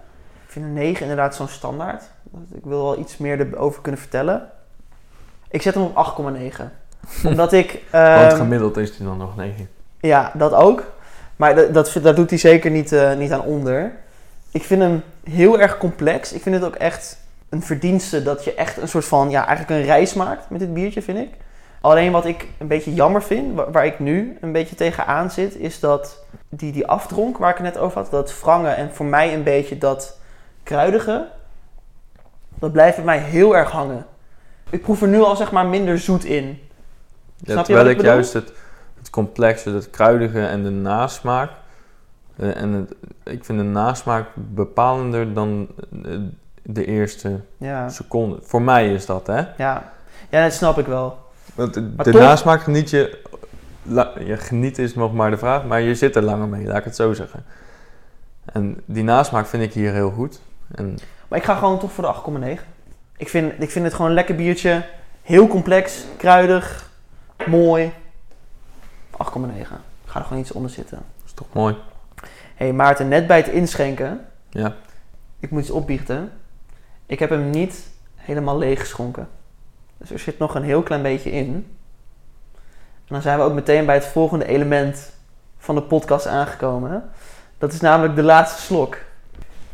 Ik 0.45 0.51
vind 0.51 0.65
een 0.65 0.73
9 0.73 1.01
inderdaad 1.01 1.35
zo'n 1.35 1.47
standaard. 1.47 2.03
Ik 2.53 2.63
wil 2.63 2.83
wel 2.83 2.99
iets 2.99 3.17
meer 3.17 3.39
erover 3.39 3.81
kunnen 3.81 4.01
vertellen. 4.01 4.49
Ik 5.49 5.61
zet 5.61 5.73
hem 5.73 5.83
op 5.83 6.15
8,9. 6.17 6.63
Omdat 7.29 7.53
ik... 7.53 7.71
Want 7.91 8.31
ehm, 8.31 8.35
gemiddeld 8.35 8.77
is 8.77 8.97
hij 8.97 9.07
dan 9.07 9.17
nog 9.17 9.35
9. 9.35 9.69
Ja, 9.99 10.31
dat 10.33 10.53
ook. 10.53 10.83
Maar 11.35 11.55
dat, 11.55 11.73
dat, 11.73 11.99
dat 12.01 12.15
doet 12.15 12.29
hij 12.29 12.39
zeker 12.39 12.71
niet, 12.71 12.91
eh, 12.91 13.15
niet 13.15 13.31
aan 13.31 13.41
onder. 13.41 13.93
Ik 14.51 14.63
vind 14.63 14.81
hem 14.81 15.03
heel 15.23 15.59
erg 15.59 15.77
complex. 15.77 16.33
Ik 16.33 16.41
vind 16.41 16.55
het 16.55 16.63
ook 16.63 16.75
echt 16.75 17.17
een 17.49 17.61
verdienste 17.61 18.23
dat 18.23 18.43
je 18.43 18.53
echt 18.53 18.77
een 18.77 18.87
soort 18.87 19.05
van, 19.05 19.29
ja, 19.29 19.47
eigenlijk 19.47 19.79
een 19.79 19.85
reis 19.85 20.13
maakt 20.13 20.49
met 20.49 20.59
dit 20.59 20.73
biertje, 20.73 21.01
vind 21.01 21.17
ik. 21.17 21.29
Alleen 21.85 22.11
wat 22.11 22.25
ik 22.25 22.47
een 22.57 22.67
beetje 22.67 22.93
jammer 22.93 23.23
vind, 23.23 23.55
waar, 23.55 23.71
waar 23.71 23.85
ik 23.85 23.99
nu 23.99 24.37
een 24.41 24.51
beetje 24.51 24.75
tegenaan 24.75 25.31
zit, 25.31 25.55
is 25.57 25.79
dat 25.79 26.25
die, 26.49 26.71
die 26.71 26.87
afdronk 26.87 27.37
waar 27.37 27.49
ik 27.49 27.55
het 27.57 27.65
net 27.65 27.77
over 27.77 27.97
had, 28.01 28.11
dat 28.11 28.39
wrange 28.41 28.69
en 28.69 28.93
voor 28.93 29.05
mij 29.05 29.33
een 29.33 29.43
beetje 29.43 29.77
dat 29.77 30.19
kruidige, 30.63 31.27
dat 32.59 32.71
blijft 32.71 32.95
bij 32.95 33.05
mij 33.05 33.17
heel 33.19 33.55
erg 33.57 33.71
hangen. 33.71 34.05
Ik 34.69 34.81
proef 34.81 35.01
er 35.01 35.07
nu 35.07 35.21
al 35.21 35.35
zeg 35.35 35.51
maar 35.51 35.65
minder 35.65 35.99
zoet 35.99 36.23
in. 36.23 36.45
Ja, 36.45 37.51
Snap 37.51 37.57
je 37.57 37.63
terwijl 37.63 37.83
wat 37.85 37.91
ik 37.93 37.99
ik 37.99 38.05
juist 38.05 38.33
het, 38.33 38.51
het 38.97 39.09
complexe, 39.09 39.69
het 39.69 39.89
kruidige 39.89 40.45
en 40.45 40.63
de 40.63 40.69
nasmaak. 40.69 41.51
eh, 42.35 42.61
en 42.61 42.71
het, 42.71 42.93
ik 43.23 43.45
vind 43.45 43.57
de 43.59 43.63
nasmaak 43.65 44.27
bepalender 44.35 45.33
dan 45.33 45.67
eh, 46.05 46.11
de 46.63 46.85
eerste 46.85 47.39
Ja, 47.57 47.89
seconde. 47.89 48.37
Voor 48.41 48.61
mij 48.61 48.93
is 48.93 49.05
dat, 49.05 49.27
hè? 49.27 49.41
ja. 49.57 49.93
ja 50.29 50.43
dat 50.43 50.53
snap 50.53 50.77
ik 50.77 50.85
wel. 50.85 51.23
Want 51.55 51.73
de, 51.73 51.81
Maar 51.95 52.05
de 52.05 52.11
toch- 52.11 52.21
nasmaak 52.21 52.61
geniet 52.61 52.89
je... 52.89 53.21
la- 53.83 54.13
ja, 54.19 54.35
genieten 54.35 54.83
is 54.83 54.95
nog 54.95 55.13
maar 55.13 55.29
de 55.29 55.37
vraag, 55.37 55.63
maar 55.65 55.81
je 55.81 55.95
zit 55.95 56.15
er 56.15 56.21
langer 56.23 56.47
mee, 56.47 56.65
laat 56.65 56.77
ik 56.77 56.83
het 56.83 56.95
zo 56.95 57.13
zeggen. 57.13 57.45
En 58.45 58.81
die 58.85 59.03
nasmaak 59.03 59.45
vind 59.47 59.63
ik 59.63 59.73
hier 59.73 59.93
heel 59.93 60.11
goed. 60.11 60.41
En 60.71 60.97
Maar 61.27 61.39
ik 61.39 61.45
ga 61.45 61.55
gewoon 61.55 61.79
toch 61.79 61.91
voor 61.91 62.03
de 62.03 62.57
8,9. 62.57 62.61
Ik 63.17 63.29
vind, 63.29 63.53
ik 63.61 63.71
vind 63.71 63.85
het 63.85 63.93
gewoon 63.93 64.09
een 64.09 64.15
lekker 64.15 64.35
biertje. 64.35 64.85
Heel 65.21 65.47
complex, 65.47 66.03
kruidig, 66.17 66.89
mooi. 67.45 67.91
8,9. 69.11 69.17
Ik 70.03 70.11
ga 70.11 70.19
er 70.19 70.25
gewoon 70.25 70.41
iets 70.41 70.51
onder 70.51 70.71
zitten. 70.71 70.97
dat 70.97 71.25
is 71.25 71.33
toch 71.33 71.47
mooi. 71.53 71.75
Hé 72.55 72.65
hey 72.65 72.73
Maarten, 72.73 73.07
net 73.07 73.27
bij 73.27 73.37
het 73.37 73.47
inschenken. 73.47 74.25
Ja. 74.49 74.75
Ik 75.39 75.51
moet 75.51 75.61
iets 75.61 75.71
opbiechten. 75.71 76.31
Ik 77.05 77.19
heb 77.19 77.29
hem 77.29 77.49
niet 77.49 77.87
helemaal 78.15 78.57
leeg 78.57 78.79
geschonken. 78.79 79.27
Dus 79.97 80.11
er 80.11 80.19
zit 80.19 80.39
nog 80.39 80.55
een 80.55 80.63
heel 80.63 80.83
klein 80.83 81.01
beetje 81.01 81.31
in. 81.31 81.67
En 83.07 83.13
dan 83.13 83.21
zijn 83.21 83.37
we 83.37 83.43
ook 83.43 83.53
meteen 83.53 83.85
bij 83.85 83.95
het 83.95 84.05
volgende 84.05 84.45
element 84.45 85.13
van 85.57 85.75
de 85.75 85.81
podcast 85.81 86.27
aangekomen. 86.27 87.09
Dat 87.57 87.73
is 87.73 87.81
namelijk 87.81 88.15
de 88.15 88.23
laatste 88.23 88.61
slok. 88.61 88.97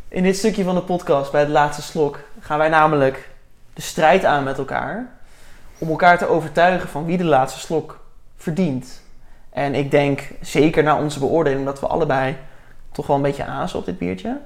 In 0.08 0.24
dit 0.24 0.38
stukje 0.38 0.64
van 0.64 0.76
de 0.76 0.82
podcast, 0.82 1.32
bij 1.32 1.42
het 1.42 1.50
laatste 1.50 1.82
slok, 1.82 2.20
gaan 2.40 2.58
wij 2.58 2.70
namelijk 2.70 3.30
de 3.74 3.82
strijd 3.82 4.26
aan 4.26 4.44
met 4.44 4.58
elkaar. 4.58 5.10
Om 5.78 5.90
elkaar 5.90 6.18
te 6.18 6.28
overtuigen 6.28 6.90
van 6.90 7.06
wie 7.06 7.18
de 7.18 7.24
laatste 7.24 7.60
slok 7.60 8.00
verdient. 8.36 9.02
En 9.50 9.76
ik 9.76 9.92
denk, 9.92 10.30
zeker 10.42 10.84
na 10.84 11.02
onze 11.02 11.20
beoordeling, 11.20 11.66
dat 11.66 11.80
we 11.80 11.88
allebei 11.88 12.38
toch 12.92 13.08
wel 13.08 13.16
een 13.16 13.22
beetje 13.22 13.46
azen 13.46 13.80
op 13.80 13.86
dit 13.86 13.98
biertje. 13.98 14.38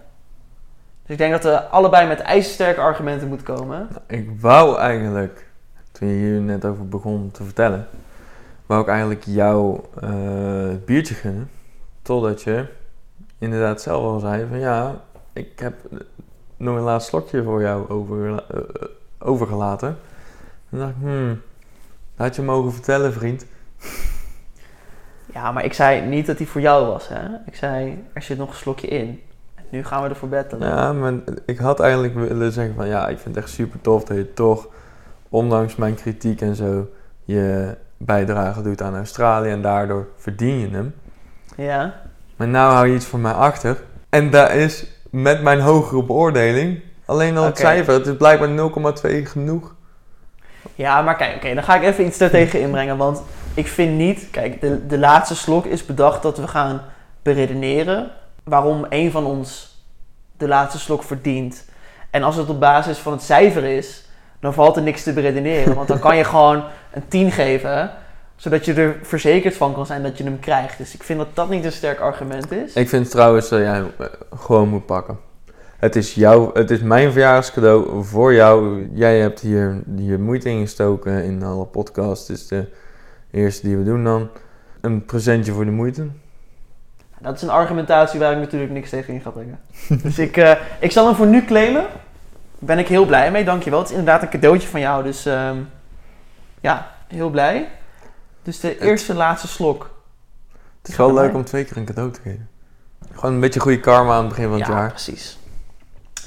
Dus 1.01 1.11
ik 1.11 1.17
denk 1.17 1.31
dat 1.31 1.43
we 1.43 1.61
allebei 1.61 2.07
met 2.07 2.19
ijzersterke 2.19 2.81
argumenten 2.81 3.27
moeten 3.27 3.45
komen. 3.45 3.87
Ik 4.07 4.29
wou 4.39 4.77
eigenlijk, 4.79 5.47
toen 5.97 6.07
je 6.07 6.13
hier 6.13 6.41
net 6.41 6.65
over 6.65 6.87
begon 6.87 7.31
te 7.31 7.43
vertellen, 7.43 7.87
wou 8.65 8.81
ik 8.81 8.87
eigenlijk 8.87 9.23
jou 9.23 9.79
eh, 10.01 10.09
het 10.67 10.85
biertje 10.85 11.13
gunnen. 11.13 11.49
Totdat 12.01 12.41
je 12.41 12.65
inderdaad 13.37 13.81
zelf 13.81 14.03
al 14.03 14.19
zei 14.19 14.45
van 14.49 14.59
ja, 14.59 15.01
ik 15.33 15.59
heb 15.59 15.75
nog 16.57 16.75
een 16.75 16.81
laatst 16.81 17.07
slokje 17.07 17.43
voor 17.43 17.61
jou 17.61 17.89
over, 17.89 18.43
eh, 18.49 18.59
overgelaten. 19.19 19.97
Toen 20.69 20.79
dacht 20.79 20.91
ik, 20.91 20.97
hmm, 21.01 21.41
had 22.15 22.35
je 22.35 22.41
mogen 22.41 22.73
vertellen 22.73 23.13
vriend. 23.13 23.45
Ja, 25.33 25.51
maar 25.51 25.65
ik 25.65 25.73
zei 25.73 26.01
niet 26.01 26.25
dat 26.25 26.37
die 26.37 26.47
voor 26.47 26.61
jou 26.61 26.85
was, 26.85 27.07
hè. 27.07 27.27
Ik 27.45 27.55
zei, 27.55 28.03
er 28.13 28.21
zit 28.21 28.37
nog 28.37 28.49
een 28.49 28.55
slokje 28.55 28.87
in. 28.87 29.21
En 29.55 29.63
nu 29.69 29.83
gaan 29.83 30.03
we 30.03 30.09
ervoor 30.09 30.29
bettelen. 30.29 30.67
Ja, 30.67 30.93
maar 30.93 31.13
ik 31.45 31.57
had 31.57 31.79
eigenlijk 31.79 32.13
willen 32.13 32.51
zeggen 32.51 32.75
van 32.75 32.87
ja, 32.87 33.07
ik 33.07 33.19
vind 33.19 33.35
het 33.35 33.43
echt 33.43 33.53
super 33.53 33.81
tof 33.81 34.03
dat 34.03 34.17
je 34.17 34.33
toch, 34.33 34.67
ondanks 35.35 35.75
mijn 35.75 35.95
kritiek 35.95 36.41
en 36.41 36.55
zo, 36.55 36.89
je 37.23 37.75
bijdrage 37.97 38.61
doet 38.61 38.81
aan 38.81 38.95
Australië 38.95 39.49
en 39.49 39.61
daardoor 39.61 40.07
verdien 40.17 40.59
je 40.59 40.69
hem. 40.69 40.95
Ja. 41.57 41.93
Maar 42.35 42.47
nou 42.47 42.73
hou 42.73 42.87
je 42.87 42.95
iets 42.95 43.05
voor 43.05 43.19
mij 43.19 43.31
achter. 43.31 43.83
En 44.09 44.29
dat 44.29 44.49
is 44.49 44.85
met 45.09 45.41
mijn 45.41 45.59
hogere 45.59 46.03
beoordeling 46.03 46.79
alleen 47.05 47.37
al 47.37 47.45
het 47.45 47.57
cijfer. 47.57 47.93
Het 47.93 48.07
is 48.07 48.17
blijkbaar 48.17 48.49
0,2 49.11 49.23
genoeg. 49.23 49.75
Ja, 50.75 51.01
maar 51.01 51.15
kijk, 51.15 51.35
oké, 51.35 51.53
dan 51.53 51.63
ga 51.63 51.75
ik 51.75 51.83
even 51.83 52.05
iets 52.05 52.17
daartegen 52.17 52.61
inbrengen. 52.61 52.97
Want 52.97 53.21
ik 53.53 53.67
vind 53.67 53.97
niet, 53.97 54.27
kijk, 54.31 54.61
de, 54.61 54.85
de 54.85 54.97
laatste 54.97 55.35
slok 55.35 55.65
is 55.65 55.85
bedacht 55.85 56.21
dat 56.21 56.37
we 56.37 56.47
gaan 56.47 56.81
beredeneren 57.21 58.11
waarom 58.43 58.85
een 58.89 59.11
van 59.11 59.25
ons 59.25 59.77
de 60.37 60.47
laatste 60.47 60.79
slok 60.79 61.03
verdient. 61.03 61.65
En 62.09 62.23
als 62.23 62.35
het 62.35 62.49
op 62.49 62.59
basis 62.59 62.97
van 62.97 63.11
het 63.11 63.21
cijfer 63.21 63.63
is, 63.63 64.04
dan 64.39 64.53
valt 64.53 64.75
er 64.75 64.81
niks 64.81 65.03
te 65.03 65.13
beredeneren. 65.13 65.75
Want 65.75 65.87
dan 65.87 65.99
kan 65.99 66.17
je 66.17 66.23
gewoon 66.23 66.63
een 66.93 67.07
10 67.07 67.31
geven, 67.31 67.91
zodat 68.35 68.65
je 68.65 68.73
er 68.73 68.95
verzekerd 69.01 69.55
van 69.55 69.73
kan 69.73 69.85
zijn 69.85 70.03
dat 70.03 70.17
je 70.17 70.23
hem 70.23 70.39
krijgt. 70.39 70.77
Dus 70.77 70.93
ik 70.93 71.03
vind 71.03 71.19
dat 71.19 71.27
dat 71.33 71.49
niet 71.49 71.65
een 71.65 71.71
sterk 71.71 71.99
argument 71.99 72.51
is. 72.51 72.73
Ik 72.73 72.89
vind 72.89 73.11
trouwens 73.11 73.49
dat 73.49 73.59
jij 73.59 73.73
hem 73.73 73.91
eh, 73.97 74.05
gewoon 74.35 74.69
moet 74.69 74.85
pakken. 74.85 75.19
Het 75.77 75.95
is, 75.95 76.13
jouw, 76.13 76.49
het 76.53 76.71
is 76.71 76.81
mijn 76.81 77.11
verjaardagscadeau 77.11 78.03
voor 78.03 78.33
jou. 78.33 78.87
Jij 78.93 79.19
hebt 79.19 79.39
hier 79.39 79.81
je 79.95 80.17
moeite 80.17 80.49
ingestoken 80.49 81.23
in 81.23 81.43
alle 81.43 81.65
podcasts. 81.65 82.27
Dit 82.27 82.37
is 82.37 82.47
de 82.47 82.69
eerste 83.31 83.67
die 83.67 83.77
we 83.77 83.83
doen 83.83 84.03
dan. 84.03 84.29
Een 84.81 85.05
presentje 85.05 85.51
voor 85.51 85.65
de 85.65 85.71
moeite. 85.71 86.07
Dat 87.19 87.35
is 87.35 87.41
een 87.41 87.49
argumentatie 87.49 88.19
waar 88.19 88.31
ik 88.31 88.37
natuurlijk 88.37 88.71
niks 88.71 88.89
tegen 88.89 89.13
in 89.13 89.21
ga 89.21 89.29
brengen. 89.29 89.59
dus 90.03 90.19
ik, 90.19 90.37
eh, 90.37 90.51
ik 90.79 90.91
zal 90.91 91.05
hem 91.05 91.15
voor 91.15 91.27
nu 91.27 91.45
claimen. 91.45 91.85
Ben 92.59 92.79
ik 92.79 92.87
heel 92.87 93.05
blij 93.05 93.31
mee, 93.31 93.43
dankjewel. 93.43 93.79
Het 93.79 93.89
is 93.89 93.95
inderdaad 93.95 94.21
een 94.21 94.29
cadeautje 94.29 94.67
van 94.67 94.79
jou, 94.79 95.03
dus 95.03 95.25
ehm, 95.25 95.57
ja, 96.61 96.91
heel 97.07 97.29
blij. 97.29 97.69
Dus 98.43 98.59
de 98.59 98.79
eerste 98.79 99.13
laatste 99.13 99.47
slok. 99.47 99.89
Het 100.81 100.87
is 100.87 100.95
wel 100.95 101.13
leuk 101.13 101.33
om 101.33 101.43
twee 101.43 101.65
keer 101.65 101.77
een 101.77 101.85
cadeau 101.85 102.11
te 102.11 102.21
geven. 102.21 102.49
Gewoon 103.13 103.33
een 103.33 103.39
beetje 103.39 103.59
goede 103.59 103.79
karma 103.79 104.13
aan 104.13 104.19
het 104.19 104.27
begin 104.27 104.49
van 104.49 104.59
het 104.59 104.67
ja, 104.67 104.73
jaar. 104.73 104.89
precies. 104.89 105.37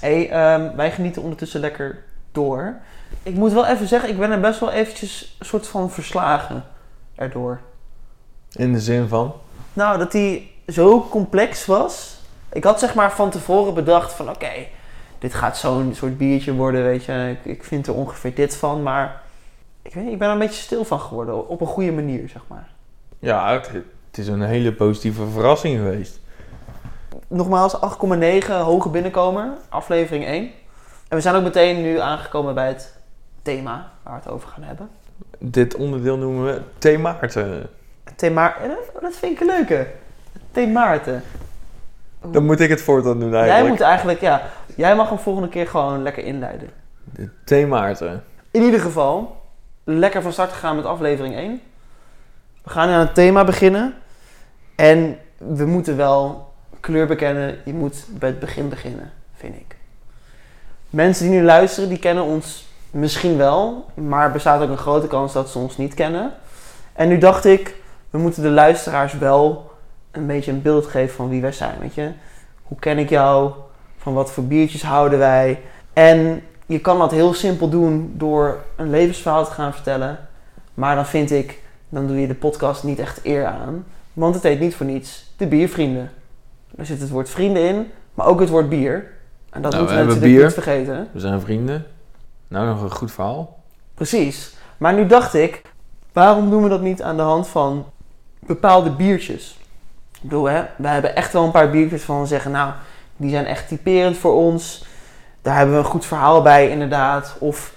hey, 0.00 0.30
ehm, 0.30 0.76
wij 0.76 0.90
genieten 0.90 1.22
ondertussen 1.22 1.60
lekker 1.60 2.04
door. 2.32 2.76
Ik 3.22 3.34
moet 3.34 3.52
wel 3.52 3.66
even 3.66 3.88
zeggen, 3.88 4.08
ik 4.08 4.18
ben 4.18 4.30
er 4.30 4.40
best 4.40 4.60
wel 4.60 4.70
eventjes 4.70 5.36
een 5.38 5.46
soort 5.46 5.66
van 5.66 5.90
verslagen 5.90 6.64
erdoor. 7.14 7.60
In 8.52 8.72
de 8.72 8.80
zin 8.80 9.08
van... 9.08 9.34
Nou, 9.72 9.98
dat 9.98 10.12
die 10.12 10.54
zo 10.66 11.08
complex 11.08 11.66
was. 11.66 12.20
Ik 12.52 12.64
had 12.64 12.78
zeg 12.78 12.94
maar 12.94 13.12
van 13.12 13.30
tevoren 13.30 13.74
bedacht 13.74 14.12
van 14.12 14.30
oké, 14.30 14.66
dit 15.18 15.35
gaat 15.35 15.57
zo'n 15.57 15.94
soort 15.94 16.18
biertje 16.18 16.54
worden, 16.54 16.83
weet 16.83 17.04
je. 17.04 17.37
Ik, 17.42 17.52
ik 17.52 17.64
vind 17.64 17.87
er 17.87 17.94
ongeveer 17.94 18.35
dit 18.35 18.57
van, 18.57 18.83
maar 18.83 19.22
ik 19.83 19.94
weet 19.94 20.04
niet, 20.04 20.12
ik 20.12 20.18
ben 20.18 20.28
er 20.28 20.33
een 20.33 20.40
beetje 20.40 20.62
stil 20.62 20.85
van 20.85 21.00
geworden. 21.00 21.48
Op 21.48 21.61
een 21.61 21.66
goede 21.66 21.92
manier, 21.92 22.28
zeg 22.28 22.42
maar. 22.46 22.68
Ja, 23.18 23.52
het, 23.52 23.70
het 24.09 24.18
is 24.18 24.28
een 24.28 24.42
hele 24.42 24.72
positieve 24.72 25.26
verrassing 25.26 25.76
geweest. 25.76 26.20
Nogmaals, 27.28 27.76
8,9 27.76 27.81
hoge 28.46 28.88
binnenkomer, 28.88 29.48
aflevering 29.68 30.24
1. 30.24 30.50
En 31.09 31.16
we 31.16 31.20
zijn 31.20 31.35
ook 31.35 31.42
meteen 31.42 31.83
nu 31.83 31.98
aangekomen 31.98 32.54
bij 32.54 32.68
het 32.68 32.96
thema 33.42 33.90
waar 34.02 34.14
we 34.14 34.20
het 34.24 34.28
over 34.28 34.48
gaan 34.48 34.62
hebben. 34.62 34.88
Dit 35.38 35.74
onderdeel 35.74 36.16
noemen 36.16 36.44
we 36.44 36.61
themaarten. 36.78 37.70
Thema, 38.16 38.57
eh, 38.57 38.70
dat 39.00 39.16
vind 39.16 39.33
ik 39.33 39.40
een 39.40 39.46
leuke. 39.46 39.87
Themaarten. 40.50 41.22
Dan 42.26 42.44
moet 42.44 42.61
ik 42.61 42.68
het 42.68 42.83
voortaan 42.83 43.20
doen 43.20 43.31
Jij 43.31 43.38
eigenlijk. 43.38 43.68
moet 43.68 43.81
eigenlijk, 43.81 44.20
ja, 44.20 44.42
jij 44.78 44.96
mag 44.96 45.08
hem 45.08 45.18
volgende 45.18 45.48
keer 45.48 45.66
gewoon 45.66 46.02
lekker 46.02 46.24
inleiden. 46.24 46.70
De 47.04 47.28
themaarten. 47.44 48.24
In 48.50 48.62
ieder 48.62 48.80
geval, 48.80 49.36
lekker 49.84 50.22
van 50.22 50.32
start 50.32 50.52
gegaan 50.52 50.76
met 50.76 50.84
aflevering 50.84 51.34
1. 51.34 51.60
We 52.62 52.70
gaan 52.70 52.88
aan 52.88 53.00
het 53.00 53.14
thema 53.14 53.44
beginnen. 53.44 53.94
En 54.76 55.18
we 55.36 55.66
moeten 55.66 55.96
wel 55.96 56.52
kleur 56.80 57.06
bekennen. 57.06 57.58
Je 57.64 57.74
moet 57.74 58.04
bij 58.08 58.28
het 58.28 58.38
begin 58.38 58.68
beginnen, 58.68 59.12
vind 59.34 59.54
ik. 59.54 59.76
Mensen 60.90 61.28
die 61.28 61.38
nu 61.38 61.44
luisteren, 61.44 61.88
die 61.88 61.98
kennen 61.98 62.24
ons 62.24 62.66
misschien 62.90 63.36
wel. 63.36 63.86
Maar 63.94 64.24
er 64.24 64.32
bestaat 64.32 64.62
ook 64.62 64.70
een 64.70 64.76
grote 64.76 65.06
kans 65.06 65.32
dat 65.32 65.48
ze 65.48 65.58
ons 65.58 65.76
niet 65.76 65.94
kennen. 65.94 66.32
En 66.92 67.08
nu 67.08 67.18
dacht 67.18 67.44
ik, 67.44 67.74
we 68.10 68.18
moeten 68.18 68.42
de 68.42 68.50
luisteraars 68.50 69.18
wel 69.18 69.70
een 70.10 70.26
beetje 70.26 70.52
een 70.52 70.62
beeld 70.62 70.86
geven 70.86 71.14
van 71.14 71.28
wie 71.28 71.40
wij 71.40 71.52
zijn. 71.52 71.78
Weet 71.78 71.94
je? 71.94 72.10
Hoe 72.62 72.78
ken 72.78 72.98
ik 72.98 73.08
jou? 73.08 73.52
Van 73.98 74.12
wat 74.14 74.30
voor 74.32 74.44
biertjes 74.44 74.82
houden 74.82 75.18
wij? 75.18 75.61
En 75.92 76.42
je 76.66 76.78
kan 76.78 76.98
dat 76.98 77.11
heel 77.11 77.34
simpel 77.34 77.68
doen 77.68 78.12
door 78.16 78.58
een 78.76 78.90
levensverhaal 78.90 79.44
te 79.44 79.50
gaan 79.50 79.72
vertellen. 79.72 80.18
Maar 80.74 80.94
dan 80.94 81.06
vind 81.06 81.30
ik, 81.30 81.62
dan 81.88 82.06
doe 82.06 82.20
je 82.20 82.26
de 82.26 82.34
podcast 82.34 82.84
niet 82.84 82.98
echt 82.98 83.20
eer 83.22 83.46
aan. 83.46 83.84
Want 84.12 84.34
het 84.34 84.42
heet 84.44 84.61
niet 84.61 84.74
voor 84.74 84.87
niets 84.87 85.32
de 85.37 85.46
biervrienden. 85.46 86.11
Er 86.76 86.87
zit 86.87 87.00
het 87.00 87.11
woord 87.11 87.30
vrienden 87.30 87.62
in, 87.62 87.90
maar 88.14 88.26
ook 88.26 88.40
het 88.40 88.48
woord 88.48 88.68
bier. 88.68 89.11
En 89.50 89.62
dat 89.62 89.72
Nou, 89.72 89.82
moeten 89.84 90.00
we 90.00 90.06
natuurlijk 90.06 90.34
bier. 90.34 90.44
niet 90.44 90.52
vergeten. 90.54 91.08
We 91.12 91.20
zijn 91.20 91.40
vrienden. 91.40 91.87
Nou, 92.48 92.66
nog 92.66 92.82
een 92.82 92.90
goed 92.90 93.12
verhaal. 93.12 93.58
Precies. 93.94 94.54
Maar 94.76 94.94
nu 94.94 95.06
dacht 95.06 95.34
ik, 95.34 95.62
waarom 96.12 96.50
doen 96.50 96.62
we 96.62 96.68
dat 96.68 96.80
niet 96.80 97.02
aan 97.02 97.16
de 97.16 97.22
hand 97.22 97.48
van 97.48 97.87
bepaalde 98.40 98.90
biertjes? 98.90 99.58
Ik 100.12 100.20
bedoel, 100.28 100.44
hè, 100.44 100.62
we 100.76 100.88
hebben 100.88 101.16
echt 101.16 101.32
wel 101.32 101.44
een 101.44 101.50
paar 101.50 101.70
biertjes 101.70 102.02
van 102.02 102.26
zeggen, 102.26 102.50
nou, 102.50 102.72
die 103.18 103.31
zijn 103.31 103.46
echt 103.46 103.68
typerend 103.68 104.16
voor 104.16 104.35
ons. 104.35 104.85
Daar 105.42 105.57
hebben 105.57 105.74
we 105.74 105.81
een 105.81 105.90
goed 105.90 106.07
verhaal 106.07 106.42
bij, 106.42 106.70
inderdaad. 106.70 107.37
Of 107.38 107.74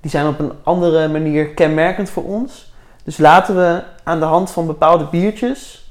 die 0.00 0.10
zijn 0.10 0.26
op 0.26 0.38
een 0.38 0.52
andere 0.62 1.08
manier 1.08 1.48
kenmerkend 1.48 2.10
voor 2.10 2.24
ons. 2.24 2.74
Dus 3.04 3.18
laten 3.18 3.56
we 3.56 3.82
aan 4.04 4.18
de 4.18 4.24
hand 4.24 4.50
van 4.50 4.66
bepaalde 4.66 5.04
biertjes 5.04 5.90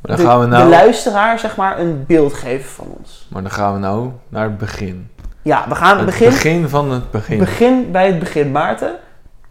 Maar 0.00 0.16
dan, 0.16 0.24
de, 0.26 0.30
gaan 0.30 0.40
we 0.40 0.46
nou, 0.46 0.62
de 0.64 0.68
luisteraar, 0.70 1.38
zeg 1.38 1.56
maar, 1.56 1.78
een 1.78 2.04
beeld 2.06 2.32
geven 2.32 2.70
van 2.70 2.86
ons. 2.98 3.26
maar 3.30 3.42
dan 3.42 3.50
gaan 3.50 3.72
we 3.72 3.78
nou 3.78 4.10
naar 4.28 4.44
het 4.44 4.58
begin. 4.58 5.10
Ja, 5.42 5.68
we 5.68 5.74
gaan 5.74 5.96
Het 5.96 6.06
begin, 6.06 6.28
begin 6.28 6.68
van 6.68 6.90
het 6.90 7.10
begin. 7.10 7.38
begin 7.38 7.90
bij 7.92 8.06
het 8.06 8.18
begin. 8.18 8.52
Maarten, 8.52 8.94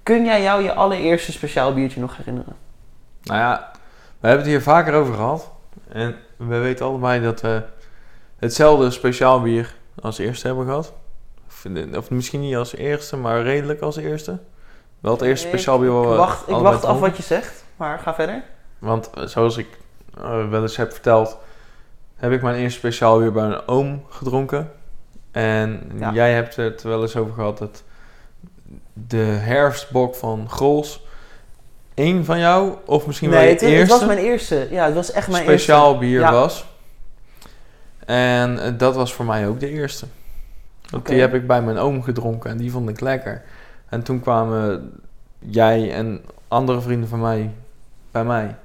kun 0.03 0.25
jij 0.25 0.41
jou 0.41 0.63
je 0.63 0.73
allereerste 0.73 1.31
speciaal 1.31 1.73
biertje 1.73 1.99
nog 1.99 2.17
herinneren? 2.17 2.55
Nou 3.23 3.39
ja, 3.39 3.71
we 4.19 4.27
hebben 4.27 4.45
het 4.45 4.55
hier 4.55 4.62
vaker 4.62 4.93
over 4.93 5.13
gehad. 5.13 5.51
En 5.91 6.15
we 6.38 6.57
weten 6.57 6.86
allebei 6.86 7.21
dat 7.21 7.41
we 7.41 7.62
hetzelfde 8.43 8.91
speciaal 8.91 9.41
bier 9.41 9.73
als 10.01 10.17
eerste 10.17 10.47
hebben 10.47 10.65
gehad. 10.65 10.93
Of, 11.47 11.65
of 11.97 12.10
misschien 12.10 12.39
niet 12.39 12.56
als 12.56 12.75
eerste, 12.75 13.17
maar 13.17 13.41
redelijk 13.41 13.82
als 13.82 13.95
eerste. 13.97 14.38
Wel 14.99 15.12
het 15.12 15.21
eerste 15.21 15.47
speciaal 15.47 15.79
bier 15.79 15.91
waar 15.91 16.12
Ik 16.12 16.17
wacht, 16.17 16.49
ik 16.49 16.56
wacht 16.56 16.86
af 16.86 16.99
wat 16.99 17.17
je 17.17 17.23
zegt, 17.23 17.63
maar 17.75 17.99
ga 17.99 18.13
verder. 18.13 18.43
Want 18.79 19.10
eh, 19.10 19.23
zoals 19.25 19.58
ik 19.58 19.67
eh, 20.17 20.49
wel 20.49 20.62
eens 20.62 20.77
heb 20.77 20.91
verteld, 20.91 21.38
heb 22.15 22.32
ik 22.32 22.41
mijn 22.41 22.56
eerste 22.56 22.79
speciaal 22.79 23.19
bier 23.19 23.32
bij 23.32 23.43
een 23.43 23.67
oom 23.67 24.03
gedronken. 24.10 24.71
En 25.32 25.91
Ja. 25.99 26.12
jij 26.13 26.34
hebt 26.34 26.56
het 26.56 26.82
wel 26.82 27.01
eens 27.01 27.15
over 27.15 27.34
gehad 27.34 27.58
dat 27.58 27.84
de 28.93 29.17
herfstbok 29.17 30.15
van 30.15 30.49
Grols 30.49 31.01
één 31.93 32.25
van 32.25 32.39
jou, 32.39 32.73
of 32.86 33.06
misschien 33.08 33.29
wel 33.29 33.39
nee, 33.39 33.47
je 33.47 33.53
het, 33.53 33.62
het 33.63 33.69
eerste, 33.71 33.93
was 33.97 34.06
mijn 34.06 34.17
eerste. 34.17 34.67
Ja, 34.71 34.86
het 34.86 34.93
was 34.93 35.12
echt 35.12 35.27
mijn 35.27 35.43
speciaal 35.43 35.97
bier 35.97 36.19
Ja. 36.19 36.32
was. 36.32 36.65
En 38.05 38.59
eh, 38.59 38.71
dat 38.77 38.95
was 38.95 39.13
voor 39.13 39.25
mij 39.25 39.47
ook 39.47 39.59
de 39.59 39.69
eerste. 39.69 40.05
Want 40.89 41.05
die 41.05 41.19
heb 41.19 41.33
ik 41.33 41.47
bij 41.47 41.61
mijn 41.61 41.77
oom 41.77 42.01
gedronken 42.01 42.49
en 42.49 42.57
die 42.57 42.71
vond 42.71 42.89
ik 42.89 42.99
lekker. 42.99 43.43
En 43.89 44.03
toen 44.03 44.19
kwamen 44.19 44.91
jij 45.39 45.93
en 45.93 46.21
andere 46.47 46.81
vrienden 46.81 47.09
van 47.09 47.19
mij 47.19 47.51
bij 48.11 48.23
mij. 48.23 48.55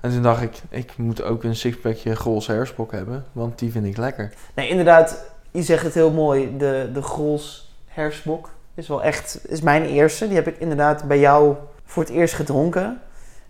En 0.00 0.10
toen 0.10 0.22
dacht 0.22 0.42
ik, 0.42 0.60
ik 0.68 0.96
moet 0.96 1.22
ook 1.22 1.44
een 1.44 1.56
sixpackje 1.56 2.16
Grols 2.16 2.46
herfstbok 2.46 2.92
hebben, 2.92 3.24
want 3.32 3.58
die 3.58 3.70
vind 3.70 3.86
ik 3.86 3.96
lekker. 3.96 4.32
Nee, 4.54 4.68
inderdaad, 4.68 5.24
je 5.50 5.62
zegt 5.62 5.82
het 5.82 5.94
heel 5.94 6.10
mooi. 6.10 6.56
De, 6.56 6.90
de 6.92 7.02
Grols 7.02 7.74
herfstbok 7.86 8.50
Is 8.74 8.88
wel 8.88 9.02
echt, 9.02 9.40
is 9.48 9.60
mijn 9.60 9.84
eerste. 9.84 10.26
Die 10.26 10.36
heb 10.36 10.46
ik 10.46 10.58
inderdaad 10.58 11.04
bij 11.04 11.18
jou 11.18 11.54
voor 11.84 12.02
het 12.02 12.12
eerst 12.12 12.34
gedronken. 12.34 13.00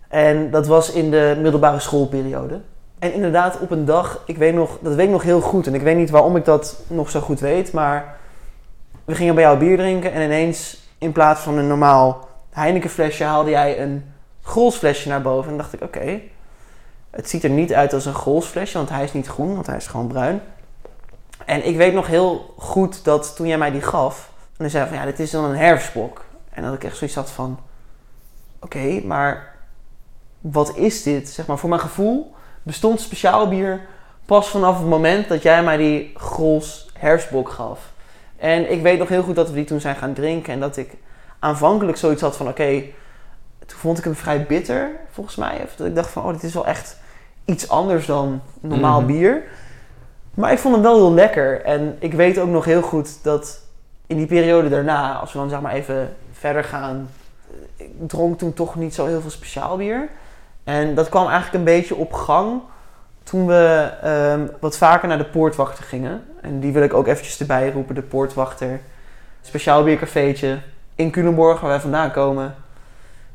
En 0.07 0.51
dat 0.51 0.67
was 0.67 0.91
in 0.91 1.11
de 1.11 1.37
middelbare 1.41 1.79
schoolperiode. 1.79 2.61
En 3.01 3.13
inderdaad, 3.13 3.59
op 3.59 3.71
een 3.71 3.85
dag, 3.85 4.23
ik 4.25 4.37
weet 4.37 4.53
nog, 4.53 4.77
dat 4.81 4.95
weet 4.95 5.05
ik 5.05 5.11
nog 5.11 5.23
heel 5.23 5.41
goed. 5.41 5.67
En 5.67 5.75
ik 5.75 5.81
weet 5.81 5.97
niet 5.97 6.09
waarom 6.09 6.35
ik 6.35 6.45
dat 6.45 6.83
nog 6.87 7.09
zo 7.09 7.19
goed 7.19 7.39
weet. 7.39 7.73
Maar 7.73 8.17
we 9.05 9.15
gingen 9.15 9.35
bij 9.35 9.43
jou 9.43 9.57
bier 9.57 9.77
drinken. 9.77 10.11
En 10.11 10.21
ineens, 10.21 10.87
in 10.97 11.11
plaats 11.11 11.41
van 11.41 11.57
een 11.57 11.67
normaal 11.67 12.29
Heineken 12.51 12.89
flesje, 12.89 13.23
haalde 13.23 13.49
jij 13.49 13.81
een 13.81 14.13
Grolsflesje 14.41 15.09
naar 15.09 15.21
boven. 15.21 15.51
En 15.51 15.57
dacht 15.57 15.73
ik, 15.73 15.81
oké. 15.81 16.19
het 17.09 17.29
ziet 17.29 17.43
er 17.43 17.49
niet 17.49 17.73
uit 17.73 17.93
als 17.93 18.05
een 18.05 18.13
Grolsflesje, 18.13 18.77
want 18.77 18.89
hij 18.89 19.03
is 19.03 19.13
niet 19.13 19.27
groen, 19.27 19.53
want 19.53 19.67
hij 19.67 19.75
is 19.77 19.87
gewoon 19.87 20.07
bruin. 20.07 20.41
En 21.45 21.67
ik 21.67 21.77
weet 21.77 21.93
nog 21.93 22.07
heel 22.07 22.53
goed 22.57 23.03
dat 23.03 23.35
toen 23.35 23.47
jij 23.47 23.57
mij 23.57 23.71
die 23.71 23.81
gaf, 23.81 24.31
en 24.37 24.57
dan 24.57 24.69
zei 24.69 24.87
van 24.87 24.97
ja, 24.97 25.05
dit 25.05 25.19
is 25.19 25.31
dan 25.31 25.43
een 25.43 25.57
herfstbok. 25.57 26.25
En 26.49 26.63
dat 26.63 26.73
ik 26.73 26.83
echt 26.83 26.97
zoiets 26.97 27.15
had 27.15 27.29
van, 27.29 27.59
oké, 28.59 29.01
maar 29.05 29.55
wat 30.39 30.75
is 30.75 31.03
dit? 31.03 31.29
Zeg 31.29 31.45
maar, 31.45 31.57
voor 31.57 31.69
mijn 31.69 31.81
gevoel 31.81 32.33
bestond 32.63 33.01
speciaal 33.01 33.47
bier 33.47 33.81
pas 34.25 34.49
vanaf 34.49 34.77
het 34.77 34.87
moment 34.87 35.27
dat 35.27 35.41
jij 35.41 35.63
mij 35.63 35.77
die 35.77 36.11
Grols 36.15 36.89
herfstbok 36.93 37.49
gaf. 37.49 37.79
En 38.37 38.71
ik 38.71 38.81
weet 38.81 38.99
nog 38.99 39.09
heel 39.09 39.23
goed 39.23 39.35
dat 39.35 39.47
we 39.49 39.53
die 39.55 39.65
toen 39.65 39.79
zijn 39.81 39.95
gaan 39.95 40.13
drinken 40.13 40.53
en 40.53 40.59
dat 40.59 40.77
ik 40.77 40.93
aanvankelijk 41.39 41.97
zoiets 41.97 42.21
had 42.21 42.37
van 42.37 42.47
oké, 42.47 42.83
toen 43.65 43.79
vond 43.79 43.97
ik 43.97 44.03
hem 44.03 44.15
vrij 44.15 44.45
bitter, 44.45 44.89
volgens 45.11 45.35
mij. 45.35 45.61
Of 45.63 45.75
dat 45.75 45.87
ik 45.87 45.95
dacht 45.95 46.09
van, 46.09 46.23
oh, 46.23 46.31
dit 46.31 46.43
is 46.43 46.53
wel 46.53 46.65
echt 46.65 46.97
iets 47.45 47.69
anders 47.69 48.05
dan 48.05 48.41
normaal 48.61 49.01
Mhm. 49.01 49.11
bier. 49.11 49.43
Maar 50.33 50.51
ik 50.51 50.57
vond 50.59 50.73
hem 50.73 50.83
wel 50.83 50.95
heel 50.95 51.13
lekker. 51.13 51.61
En 51.61 51.95
ik 51.99 52.13
weet 52.13 52.39
ook 52.39 52.49
nog 52.49 52.65
heel 52.65 52.81
goed 52.81 53.23
dat 53.23 53.59
in 54.07 54.17
die 54.17 54.25
periode 54.25 54.69
daarna, 54.69 55.13
als 55.13 55.33
we 55.33 55.39
dan 55.39 55.49
zeg 55.49 55.61
maar 55.61 55.73
even 55.73 56.15
verder 56.31 56.63
gaan, 56.63 57.09
ik 57.75 57.89
dronk 58.07 58.37
toen 58.37 58.53
toch 58.53 58.75
niet 58.75 58.93
zo 58.93 59.05
heel 59.05 59.21
veel 59.21 59.29
speciaal 59.29 59.77
bier. 59.77 60.09
En 60.63 60.95
dat 60.95 61.09
kwam 61.09 61.27
eigenlijk 61.27 61.53
een 61.53 61.73
beetje 61.73 61.95
op 61.95 62.13
gang 62.13 62.61
toen 63.23 63.47
we 63.47 63.91
ehm, 64.01 64.47
wat 64.59 64.77
vaker 64.77 65.07
naar 65.07 65.17
de 65.17 65.25
poortwachter 65.25 65.83
gingen. 65.83 66.23
En 66.41 66.59
die 66.59 66.71
wil 66.71 66.83
ik 66.83 66.93
ook 66.93 67.07
eventjes 67.07 67.39
erbij 67.39 67.71
roepen, 67.71 67.95
de 67.95 68.01
poortwachter. 68.01 68.81
Speciaal 69.41 69.83
biercafeetje 69.83 70.59
in 70.95 71.11
Culemborg, 71.11 71.59
waar 71.59 71.69
wij 71.69 71.79
vandaan 71.79 72.11
komen. 72.11 72.55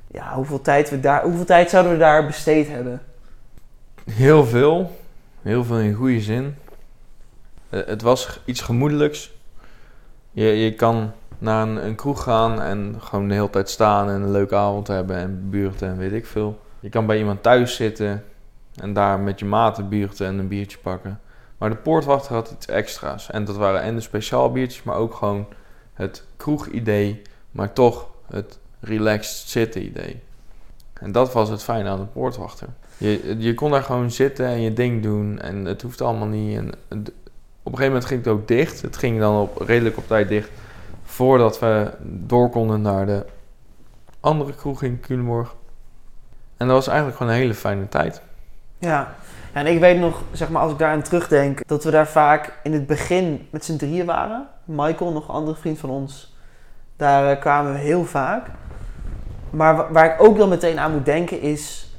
Ja, 0.06 0.34
hoeveel 0.34 0.60
tijd, 0.60 0.90
we 0.90 1.00
daar, 1.00 1.22
hoeveel 1.22 1.44
tijd 1.44 1.70
zouden 1.70 1.92
we 1.92 1.98
daar 1.98 2.26
besteed 2.26 2.68
hebben? 2.68 3.02
Heel 4.10 4.44
veel. 4.44 4.96
Heel 5.42 5.64
veel 5.64 5.78
in 5.78 5.94
goede 5.94 6.20
zin. 6.20 6.56
Eh, 7.68 7.80
het 7.86 8.02
was 8.02 8.40
iets 8.44 8.60
gemoedelijks. 8.60 9.34
Je, 10.30 10.44
je 10.44 10.74
kan 10.74 11.12
naar 11.38 11.62
een, 11.62 11.86
een 11.86 11.94
kroeg 11.94 12.22
gaan 12.22 12.60
en 12.60 12.96
gewoon 13.00 13.28
de 13.28 13.34
hele 13.34 13.50
tijd 13.50 13.70
staan 13.70 14.08
en 14.08 14.22
een 14.22 14.30
leuke 14.30 14.56
avond 14.56 14.86
hebben 14.86 15.16
en 15.16 15.50
buurten 15.50 15.88
en 15.88 15.98
weet 15.98 16.12
ik 16.12 16.26
veel. 16.26 16.58
Je 16.80 16.88
kan 16.88 17.06
bij 17.06 17.18
iemand 17.18 17.42
thuis 17.42 17.76
zitten 17.76 18.24
en 18.74 18.92
daar 18.92 19.18
met 19.18 19.38
je 19.38 19.44
maten 19.44 19.88
buurten 19.88 20.26
en 20.26 20.38
een 20.38 20.48
biertje 20.48 20.78
pakken. 20.78 21.20
Maar 21.58 21.70
de 21.70 21.76
poortwachter 21.76 22.34
had 22.34 22.50
iets 22.50 22.66
extra's. 22.66 23.30
En 23.30 23.44
dat 23.44 23.56
waren 23.56 23.82
en 23.82 23.94
de 23.94 24.00
speciaal 24.00 24.52
biertjes, 24.52 24.82
maar 24.82 24.96
ook 24.96 25.14
gewoon 25.14 25.46
het 25.94 26.24
kroegidee, 26.36 27.22
maar 27.50 27.72
toch 27.72 28.06
het 28.30 28.58
relaxed 28.80 29.48
zitten 29.48 29.84
idee. 29.84 30.20
En 30.92 31.12
dat 31.12 31.32
was 31.32 31.48
het 31.48 31.62
fijne 31.62 31.88
aan 31.88 31.98
de 31.98 32.04
poortwachter. 32.04 32.68
Je, 32.98 33.36
je 33.38 33.54
kon 33.54 33.70
daar 33.70 33.82
gewoon 33.82 34.10
zitten 34.10 34.46
en 34.46 34.60
je 34.60 34.72
ding 34.72 35.02
doen 35.02 35.38
en 35.38 35.64
het 35.64 35.82
hoeft 35.82 36.00
allemaal 36.00 36.26
niet. 36.26 36.58
Op 36.58 37.72
een 37.72 37.78
gegeven 37.78 37.86
moment 37.86 38.04
ging 38.04 38.24
het 38.24 38.32
ook 38.32 38.48
dicht. 38.48 38.82
Het 38.82 38.96
ging 38.96 39.20
dan 39.20 39.40
op, 39.40 39.60
redelijk 39.60 39.96
op 39.96 40.06
tijd 40.06 40.28
dicht 40.28 40.50
voordat 41.04 41.58
we 41.58 41.90
door 42.02 42.50
konden 42.50 42.80
naar 42.80 43.06
de 43.06 43.26
andere 44.20 44.54
kroeg 44.54 44.82
in 44.82 45.00
Culemborg. 45.00 45.54
En 46.56 46.66
dat 46.66 46.76
was 46.76 46.86
eigenlijk 46.86 47.16
gewoon 47.16 47.32
een 47.32 47.38
hele 47.38 47.54
fijne 47.54 47.88
tijd. 47.88 48.20
Ja. 48.78 49.14
en 49.52 49.66
ik 49.66 49.78
weet 49.80 49.98
nog, 49.98 50.22
zeg 50.32 50.48
maar, 50.48 50.62
als 50.62 50.72
ik 50.72 50.78
daaraan 50.78 51.02
terugdenk, 51.02 51.60
dat 51.68 51.84
we 51.84 51.90
daar 51.90 52.06
vaak 52.06 52.52
in 52.62 52.72
het 52.72 52.86
begin 52.86 53.48
met 53.50 53.64
z'n 53.64 53.76
drieën 53.76 54.06
waren. 54.06 54.46
Michael, 54.64 55.12
nog 55.12 55.28
een 55.28 55.34
andere 55.34 55.56
vriend 55.56 55.78
van 55.78 55.90
ons, 55.90 56.34
daar 56.96 57.30
eh, 57.30 57.40
kwamen 57.40 57.72
we 57.72 57.78
heel 57.78 58.04
vaak. 58.04 58.46
Maar 59.50 59.76
wa- 59.76 59.90
waar 59.92 60.06
ik 60.14 60.22
ook 60.22 60.36
dan 60.38 60.48
meteen 60.48 60.78
aan 60.78 60.92
moet 60.92 61.04
denken 61.04 61.40
is 61.40 61.90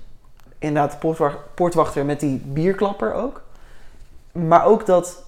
inderdaad 0.60 0.92
de 0.92 0.98
poortwa- 0.98 1.38
poortwachter 1.54 2.06
met 2.06 2.20
die 2.20 2.38
bierklapper 2.46 3.14
ook. 3.14 3.42
Maar 4.32 4.66
ook 4.66 4.86
dat 4.86 5.24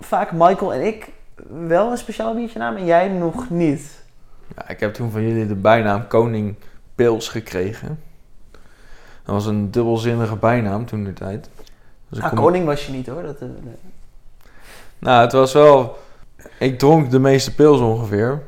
vaak 0.00 0.32
Michael 0.32 0.72
en 0.74 0.86
ik 0.86 1.08
wel 1.66 1.90
een 1.90 1.98
speciaal 1.98 2.34
biertje 2.34 2.58
namen 2.58 2.80
en 2.80 2.86
jij 2.86 3.08
nog 3.08 3.50
niet. 3.50 4.02
Ja, 4.56 4.68
ik 4.68 4.80
heb 4.80 4.94
toen 4.94 5.10
van 5.10 5.22
jullie 5.22 5.46
de 5.46 5.54
bijnaam 5.54 6.06
Koning 6.06 6.54
Pils 6.94 7.28
gekregen. 7.28 8.00
Dat 9.24 9.34
was 9.34 9.46
een 9.46 9.70
dubbelzinnige 9.70 10.36
bijnaam 10.36 10.86
toen 10.86 11.04
de 11.04 11.12
tijd. 11.12 11.48
Dus 12.08 12.20
Ah, 12.20 12.34
koning 12.34 12.64
was 12.66 12.86
je 12.86 12.92
niet 12.92 13.06
hoor. 13.06 13.22
Dat, 13.22 13.34
eh, 13.40 13.48
nee. 13.62 13.74
Nou, 14.98 15.20
het 15.20 15.32
was 15.32 15.52
wel... 15.52 15.98
Ik 16.58 16.78
dronk 16.78 17.10
de 17.10 17.18
meeste 17.18 17.54
pils 17.54 17.80
ongeveer. 17.80 18.42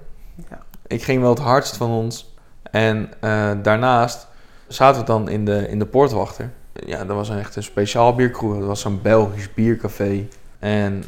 Ja. 0.50 0.62
Ik 0.87 1.02
ging 1.02 1.20
wel 1.20 1.30
het 1.30 1.38
hardst 1.38 1.76
van 1.76 1.90
ons. 1.90 2.35
En 2.70 3.11
eh, 3.20 3.50
daarnaast 3.62 4.26
zaten 4.68 5.00
we 5.00 5.06
dan 5.06 5.28
in 5.28 5.44
de, 5.44 5.68
in 5.68 5.78
de 5.78 5.87
poortwachter. 5.87 6.50
Ja, 6.72 7.04
dat 7.04 7.16
was 7.16 7.28
een 7.28 7.38
echt 7.38 7.56
een 7.56 7.62
speciaal 7.62 8.14
bierkroeg. 8.14 8.58
Dat 8.58 8.66
was 8.66 8.80
zo'n 8.80 9.02
Belgisch 9.02 9.54
biercafé. 9.54 10.28
En 10.58 11.04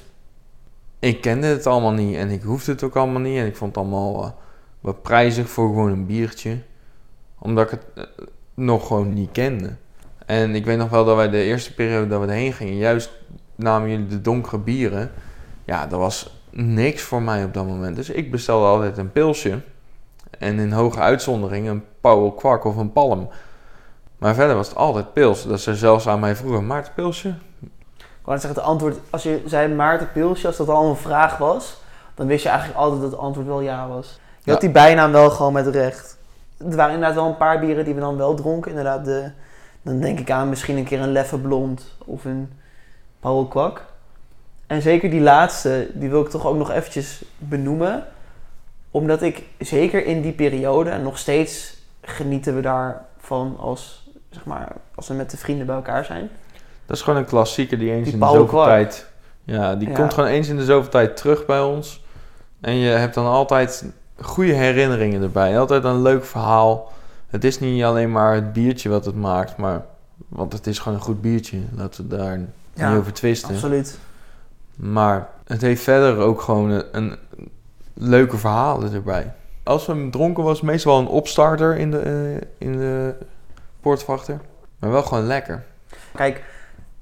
ik 0.99 1.21
kende 1.21 1.47
het 1.47 1.67
allemaal 1.67 1.93
niet. 1.93 2.17
En 2.17 2.31
ik 2.31 2.43
hoefde 2.43 2.73
het 2.73 2.83
ook 2.83 2.97
allemaal 2.97 3.21
niet. 3.21 3.39
En 3.39 3.47
ik 3.47 3.57
vond 3.57 3.75
het 3.75 3.85
allemaal 3.85 4.25
eh, 4.25 4.31
wat 4.81 5.03
prijzig 5.03 5.49
voor 5.49 5.69
gewoon 5.69 5.91
een 5.91 6.07
biertje. 6.07 6.59
Omdat 7.39 7.73
ik 7.73 7.81
het 7.95 8.09
nog 8.55 8.87
gewoon 8.87 9.13
niet 9.15 9.33
kende. 9.33 9.71
En 10.27 10.55
ik 10.55 10.65
weet 10.65 10.79
nog 10.79 10.89
wel 10.89 11.05
dat 11.05 11.17
wij 11.17 11.29
de 11.31 11.43
eerste 11.43 11.75
periode 11.75 12.07
dat 12.09 12.21
we 12.21 12.27
erheen 12.27 12.53
gingen... 12.53 12.77
juist 12.77 13.11
namen 13.55 13.91
jullie 13.91 14.07
de 14.07 14.21
donkere 14.21 14.59
bieren. 14.59 15.11
Ja, 15.65 15.87
dat 15.87 15.99
was 15.99 16.43
niks 16.51 17.03
voor 17.03 17.23
mij 17.23 17.45
op 17.45 17.55
dat 17.55 17.67
moment. 17.67 17.97
Dus 17.97 18.11
ik 18.11 18.31
bestelde 18.31 18.67
altijd 18.67 18.99
een 18.99 19.13
pilsje. 19.13 19.61
En 20.39 20.59
in 20.59 20.73
hoge 20.73 20.99
uitzondering 21.01 21.69
een 21.69 21.85
Powell 22.01 22.33
Kwak 22.37 22.65
of 22.65 22.77
een 22.77 22.93
Palm. 22.93 23.29
Maar 24.19 24.35
verder 24.35 24.57
was 24.57 24.69
het 24.69 24.77
altijd 24.77 25.13
pils. 25.13 25.47
Dat 25.47 25.61
ze 25.61 25.75
zelfs 25.75 26.09
aan 26.09 26.21
mij 26.21 26.37
vroegen, 26.37 26.67
Maarten 26.67 26.93
pilsje? 26.95 27.29
Ik 27.99 28.31
wou 28.31 28.39
zeggen, 28.41 28.61
het 28.61 28.69
antwoord, 28.71 28.97
als 29.11 29.23
je 29.23 29.43
zei 29.47 29.75
Maarten 29.75 30.13
Pilsje, 30.13 30.47
als 30.47 30.57
dat 30.57 30.69
al 30.69 30.89
een 30.89 30.97
vraag 30.97 31.37
was, 31.39 31.77
dan 32.15 32.27
wist 32.27 32.43
je 32.43 32.49
eigenlijk 32.49 32.79
altijd 32.79 33.01
dat 33.01 33.11
het 33.11 33.21
antwoord 33.21 33.47
wel 33.47 33.61
ja 33.61 33.89
was. 33.89 34.19
Je 34.39 34.41
Ja. 34.45 34.53
had 34.53 34.61
die 34.61 34.71
bijnaam 34.71 35.13
wel 35.13 35.31
gewoon 35.31 35.53
met 35.53 35.67
recht. 35.67 36.19
Er 36.59 36.77
waren 36.77 36.95
inderdaad 36.95 37.17
wel 37.17 37.27
een 37.29 37.37
paar 37.37 37.61
bieren 37.61 37.85
die 37.85 37.95
we 37.95 38.01
dan 38.01 38.17
wel 38.17 38.35
dronken. 38.35 38.71
Inderdaad, 38.71 39.05
de, 39.05 39.31
dan 39.83 40.01
denk 40.01 40.19
ik 40.19 40.31
aan 40.31 40.49
misschien 40.49 40.77
een 40.77 40.85
keer 40.85 41.01
een 41.01 41.13
Leffe 41.13 41.39
Blond 41.39 41.97
of 42.05 42.25
een 42.25 42.53
Paul 43.21 43.47
Kwak. 43.47 43.85
En 44.67 44.83
zeker 44.83 45.11
die 45.11 45.21
laatste, 45.21 45.89
die 45.95 46.11
wil 46.11 46.21
ik 46.23 46.29
toch 46.29 46.47
ook 46.47 46.57
nog 46.57 46.71
eventjes 46.71 47.25
benoemen. 47.39 48.05
Omdat 48.91 49.23
ik 49.23 49.43
zeker 49.59 50.07
in 50.07 50.21
die 50.23 50.33
periode, 50.33 50.91
en 50.91 51.03
nog 51.03 51.19
steeds 51.19 51.77
genieten 52.03 52.55
we 52.55 52.61
daarvan 52.61 53.57
als, 53.61 54.11
zeg 54.31 54.45
maar, 54.45 54.73
als 54.95 55.09
we 55.09 55.15
met 55.15 55.31
de 55.31 55.37
vrienden 55.37 55.67
bij 55.67 55.75
elkaar 55.77 56.05
zijn. 56.05 56.31
Dat 56.87 56.97
is 56.97 57.03
gewoon 57.03 57.19
een 57.19 57.25
klassieker 57.27 57.79
die 57.79 57.91
eens 57.91 58.05
Die 58.05 58.13
in 58.15 58.21
de 58.21 58.27
zoveel 58.27 58.45
Kwak. 58.45 58.67
tijd... 58.67 59.07
Ja, 59.45 59.75
die 59.75 59.89
Ja. 59.89 59.95
komt 59.95 60.15
gewoon 60.15 60.29
eens 60.29 60.49
in 60.49 60.57
de 60.57 60.65
zoveel 60.65 60.91
tijd 60.91 61.17
terug 61.17 61.47
bij 61.47 61.61
ons. 61.61 62.05
En 62.61 62.75
je 62.75 62.89
hebt 62.91 63.15
dan 63.15 63.27
altijd 63.27 63.93
goede 64.21 64.53
herinneringen 64.53 65.23
erbij. 65.23 65.59
Altijd 65.59 65.85
een 65.85 66.03
leuk 66.03 66.25
verhaal. 66.25 66.93
Het 67.27 67.45
is 67.45 67.61
niet 67.61 67.83
alleen 67.83 68.13
maar 68.13 68.35
het 68.35 68.53
biertje 68.53 68.89
wat 68.89 69.05
het 69.05 69.17
maakt, 69.17 69.57
maar... 69.57 69.83
Want 70.29 70.53
het 70.53 70.67
is 70.67 70.79
gewoon 70.79 70.99
een 70.99 71.05
goed 71.05 71.21
biertje. 71.21 71.59
Laten 71.77 72.09
we 72.09 72.17
daar 72.17 72.41
Ja, 72.75 72.91
niet 72.91 72.99
over 72.99 73.13
twisten. 73.13 73.55
Absoluut. 73.55 73.99
Maar 74.77 75.29
het 75.47 75.61
heeft 75.61 75.83
verder 75.83 76.19
ook 76.19 76.41
gewoon 76.41 76.71
een, 76.71 76.85
een 76.93 77.19
leuke 77.95 78.37
verhalen 78.39 78.93
erbij. 78.93 79.33
Als 79.63 79.87
we 79.87 79.93
hem 79.93 80.11
dronken 80.11 80.45
was, 80.45 80.61
meestal 80.61 80.99
een 80.99 81.07
opstarter 81.07 81.77
in 81.77 81.91
de, 81.91 81.99
eh, 81.99 82.69
in 82.69 82.79
de 82.79 83.15
poortwachter. 83.81 84.41
Maar 84.79 84.91
wel 84.91 85.03
gewoon 85.03 85.27
lekker. 85.27 85.65
Kijk, 86.15 86.45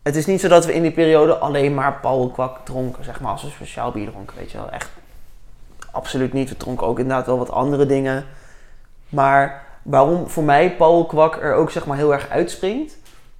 het 0.02 0.16
is 0.16 0.26
niet 0.26 0.40
zo 0.40 0.48
dat 0.48 0.66
we 0.66 0.74
in 0.74 0.82
die 0.82 0.92
periode 0.92 1.38
alleen 1.38 1.74
maar 1.74 1.98
Paul 2.00 2.30
Kwak 2.30 2.64
dronken, 2.64 3.04
zeg 3.04 3.20
maar, 3.20 3.32
als 3.32 3.42
een 3.42 3.50
speciaal 3.50 3.92
bier 3.92 4.10
dronken, 4.10 4.36
weet 4.36 4.50
je 4.50 4.58
wel. 4.58 4.70
Echt, 4.70 4.90
absoluut 5.92 6.32
niet. 6.32 6.48
We 6.48 6.56
dronken 6.56 6.86
ook 6.86 6.98
inderdaad 6.98 7.26
wel 7.26 7.38
wat 7.38 7.50
andere 7.50 7.86
dingen. 7.86 8.24
Maar 9.08 9.62
waarom 9.82 10.28
voor 10.28 10.44
mij 10.44 10.76
Paul 10.76 11.06
Kwak 11.06 11.42
er 11.42 11.54
ook, 11.54 11.70
zeg 11.70 11.86
maar, 11.86 11.96
heel 11.96 12.12
erg 12.12 12.28
uitspringt, 12.28 12.96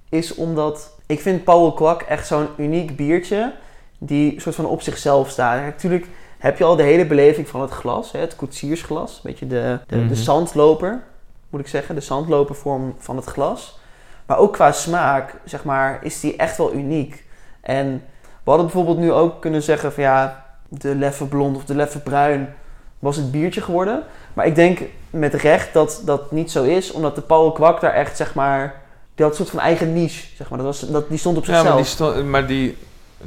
is 0.09 0.35
omdat 0.35 0.91
ik 1.05 1.19
vind 1.21 1.43
Paul 1.43 1.73
Kwak 1.73 2.01
echt 2.01 2.27
zo'n 2.27 2.47
uniek 2.57 2.95
biertje 2.95 3.53
die 3.97 4.41
soort 4.41 4.55
van 4.55 4.65
op 4.65 4.81
zichzelf 4.81 5.29
staat. 5.29 5.57
En 5.57 5.63
natuurlijk 5.63 6.07
heb 6.37 6.57
je 6.57 6.63
al 6.63 6.75
de 6.75 6.83
hele 6.83 7.05
beleving 7.05 7.47
van 7.47 7.61
het 7.61 7.71
glas, 7.71 8.11
hè, 8.11 8.19
het 8.19 8.35
koetsiersglas, 8.35 9.13
een 9.13 9.19
beetje 9.23 9.47
de, 9.47 9.79
de, 9.87 9.95
Mhm. 9.95 10.07
de 10.07 10.15
zandloper, 10.15 11.03
moet 11.49 11.61
ik 11.61 11.67
zeggen, 11.67 11.95
de 11.95 12.01
zandlopervorm 12.01 12.95
van 12.97 13.15
het 13.15 13.25
glas. 13.25 13.79
Maar 14.25 14.37
ook 14.37 14.53
qua 14.53 14.71
smaak, 14.71 15.35
zeg 15.45 15.63
maar, 15.63 15.99
is 16.01 16.19
die 16.19 16.35
echt 16.35 16.57
wel 16.57 16.73
uniek. 16.73 17.25
En 17.61 18.03
we 18.43 18.49
hadden 18.49 18.65
bijvoorbeeld 18.65 18.97
nu 18.97 19.11
ook 19.11 19.41
kunnen 19.41 19.63
zeggen 19.63 19.93
van 19.93 20.03
ja, 20.03 20.42
de 20.77 20.95
leffe 20.95 21.25
blond 21.25 21.55
of 21.55 21.65
de 21.65 21.75
leffe 21.75 21.99
bruin 21.99 22.53
was 22.99 23.15
het 23.15 23.31
biertje 23.31 23.61
geworden. 23.61 24.03
Maar 24.33 24.45
ik 24.45 24.55
denk 24.55 24.79
met 25.09 25.33
recht 25.33 25.73
dat 25.73 26.01
dat 26.05 26.31
niet 26.31 26.51
zo 26.51 26.63
is, 26.63 26.91
omdat 26.91 27.15
de 27.15 27.21
Paul 27.21 27.51
Kwak 27.51 27.81
daar 27.81 27.93
echt, 27.93 28.17
zeg 28.17 28.33
maar, 28.35 28.81
die 29.15 29.25
had 29.25 29.29
een 29.29 29.39
soort 29.45 29.49
van 29.49 29.59
eigen 29.59 29.93
niche, 29.93 30.27
zeg 30.35 30.49
maar. 30.49 30.57
Dat 30.57 30.67
was, 30.67 30.89
dat, 30.91 31.09
die 31.09 31.17
stond 31.17 31.37
op 31.37 31.45
Ja, 31.45 31.53
zichzelf. 31.53 31.73
maar, 31.73 31.83
die 31.83 31.91
sto- 31.91 32.23
maar 32.23 32.47
die, 32.47 32.77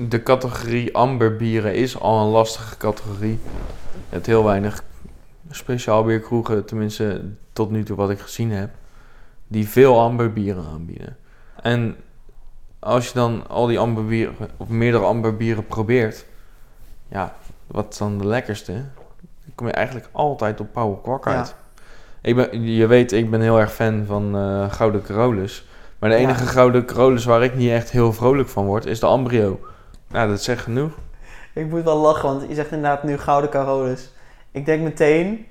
de 0.09 0.23
categorie 0.23 0.97
amberbieren 0.97 1.75
is 1.75 2.01
al 2.01 2.21
een 2.25 2.31
lastige 2.31 2.77
categorie. 2.77 3.39
Je 3.93 4.15
hebt 4.15 4.27
heel 4.27 4.45
weinig 4.45 4.83
speciaalbierkroegen, 5.51 6.65
tenminste 6.65 7.25
tot 7.53 7.71
nu 7.71 7.83
toe 7.85 7.97
wat 7.97 8.11
ik 8.11 8.19
gezien 8.21 8.51
heb, 8.51 8.71
die 9.49 9.69
veel 9.69 10.01
amberbieren 10.01 10.65
aanbieden. 10.73 11.17
En 11.63 11.97
als 12.79 13.07
je 13.07 13.13
dan 13.15 13.49
al 13.49 13.67
die 13.67 13.79
amberbieren, 13.79 14.35
of 14.57 14.69
meerdere 14.69 15.05
amberbieren 15.05 15.67
probeert, 15.67 16.25
ja, 17.09 17.33
wat 17.67 17.87
is 17.91 17.99
dan 17.99 18.19
de 18.19 18.27
lekkerste? 18.27 18.73
Dan 18.73 19.55
kom 19.55 19.67
je 19.67 19.73
eigenlijk 19.73 20.09
altijd 20.13 20.61
op 20.61 21.01
Kwak 21.03 21.25
Ja. 21.25 21.31
uit. 21.37 21.55
Ik 22.21 22.37
ben, 22.37 22.63
je 22.63 22.87
weet, 22.87 23.13
ik 23.13 23.31
ben 23.31 23.41
heel 23.41 23.61
erg 23.61 23.73
fan 23.73 24.05
van 24.07 24.37
eh, 24.37 24.71
Gouden 24.73 25.03
Carolus. 25.03 25.67
Maar 25.99 26.11
de 26.11 26.17
Ja. 26.17 26.23
enige 26.23 26.47
Gouden 26.47 26.85
Carolus 26.85 27.25
waar 27.25 27.43
ik 27.43 27.55
niet 27.55 27.71
echt 27.71 27.91
heel 27.91 28.13
vrolijk 28.13 28.49
van 28.49 28.65
word, 28.67 28.87
is 28.87 29.01
de 29.01 29.07
Ambrio. 29.07 29.61
Nou, 30.09 30.29
dat 30.29 30.43
zegt 30.43 30.63
genoeg. 30.63 30.93
Ik 31.53 31.69
moet 31.71 31.83
wel 31.85 31.97
lachen, 31.99 32.29
want 32.29 32.45
je 32.49 32.55
zegt 32.55 32.71
inderdaad 32.73 33.03
nu 33.03 33.19
Gouden 33.19 33.51
Carolus. 33.51 34.11
Ik 34.51 34.65
denk 34.67 34.83
meteen, 34.83 35.47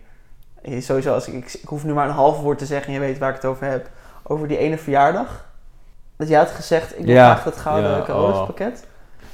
eh, 0.61 0.81
sowieso, 0.81 1.13
als 1.13 1.27
ik, 1.27 1.33
ik, 1.33 1.53
ik 1.61 1.67
hoef 1.67 1.83
nu 1.83 1.93
maar 1.93 2.07
een 2.07 2.13
half 2.13 2.39
woord 2.41 2.57
te 2.57 2.65
zeggen 2.65 2.87
en 2.87 2.93
je 2.93 2.99
weet 2.99 3.17
waar 3.17 3.29
ik 3.29 3.35
het 3.35 3.45
over 3.45 3.67
heb. 3.67 3.89
Over 4.23 4.47
die 4.47 4.57
ene 4.57 4.77
verjaardag. 4.77 5.45
Dat 6.17 6.27
jij 6.27 6.37
had 6.39 6.49
gezegd, 6.49 6.97
ik 6.99 7.05
wil 7.05 7.13
Ja. 7.15 7.25
graag 7.33 7.43
dat 7.43 7.57
Gouden 7.57 7.91
Ja, 7.91 8.01
Carolus 8.05 8.37
oh. 8.37 8.45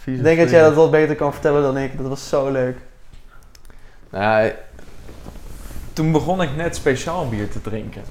Ik 0.05 0.23
denk 0.23 0.39
dat 0.39 0.49
jij 0.49 0.61
dat 0.61 0.73
wat 0.73 0.91
beter 0.91 1.15
kan 1.15 1.33
vertellen 1.33 1.61
dan 1.61 1.77
ik. 1.77 1.97
Dat 1.97 2.07
was 2.07 2.29
zo 2.29 2.51
leuk. 2.51 2.77
Nou, 4.09 4.51
toen 5.93 6.11
begon 6.11 6.41
ik 6.41 6.55
net 6.55 6.75
speciaal 6.75 7.29
bier 7.29 7.49
te 7.49 7.61
drinken. 7.61 8.01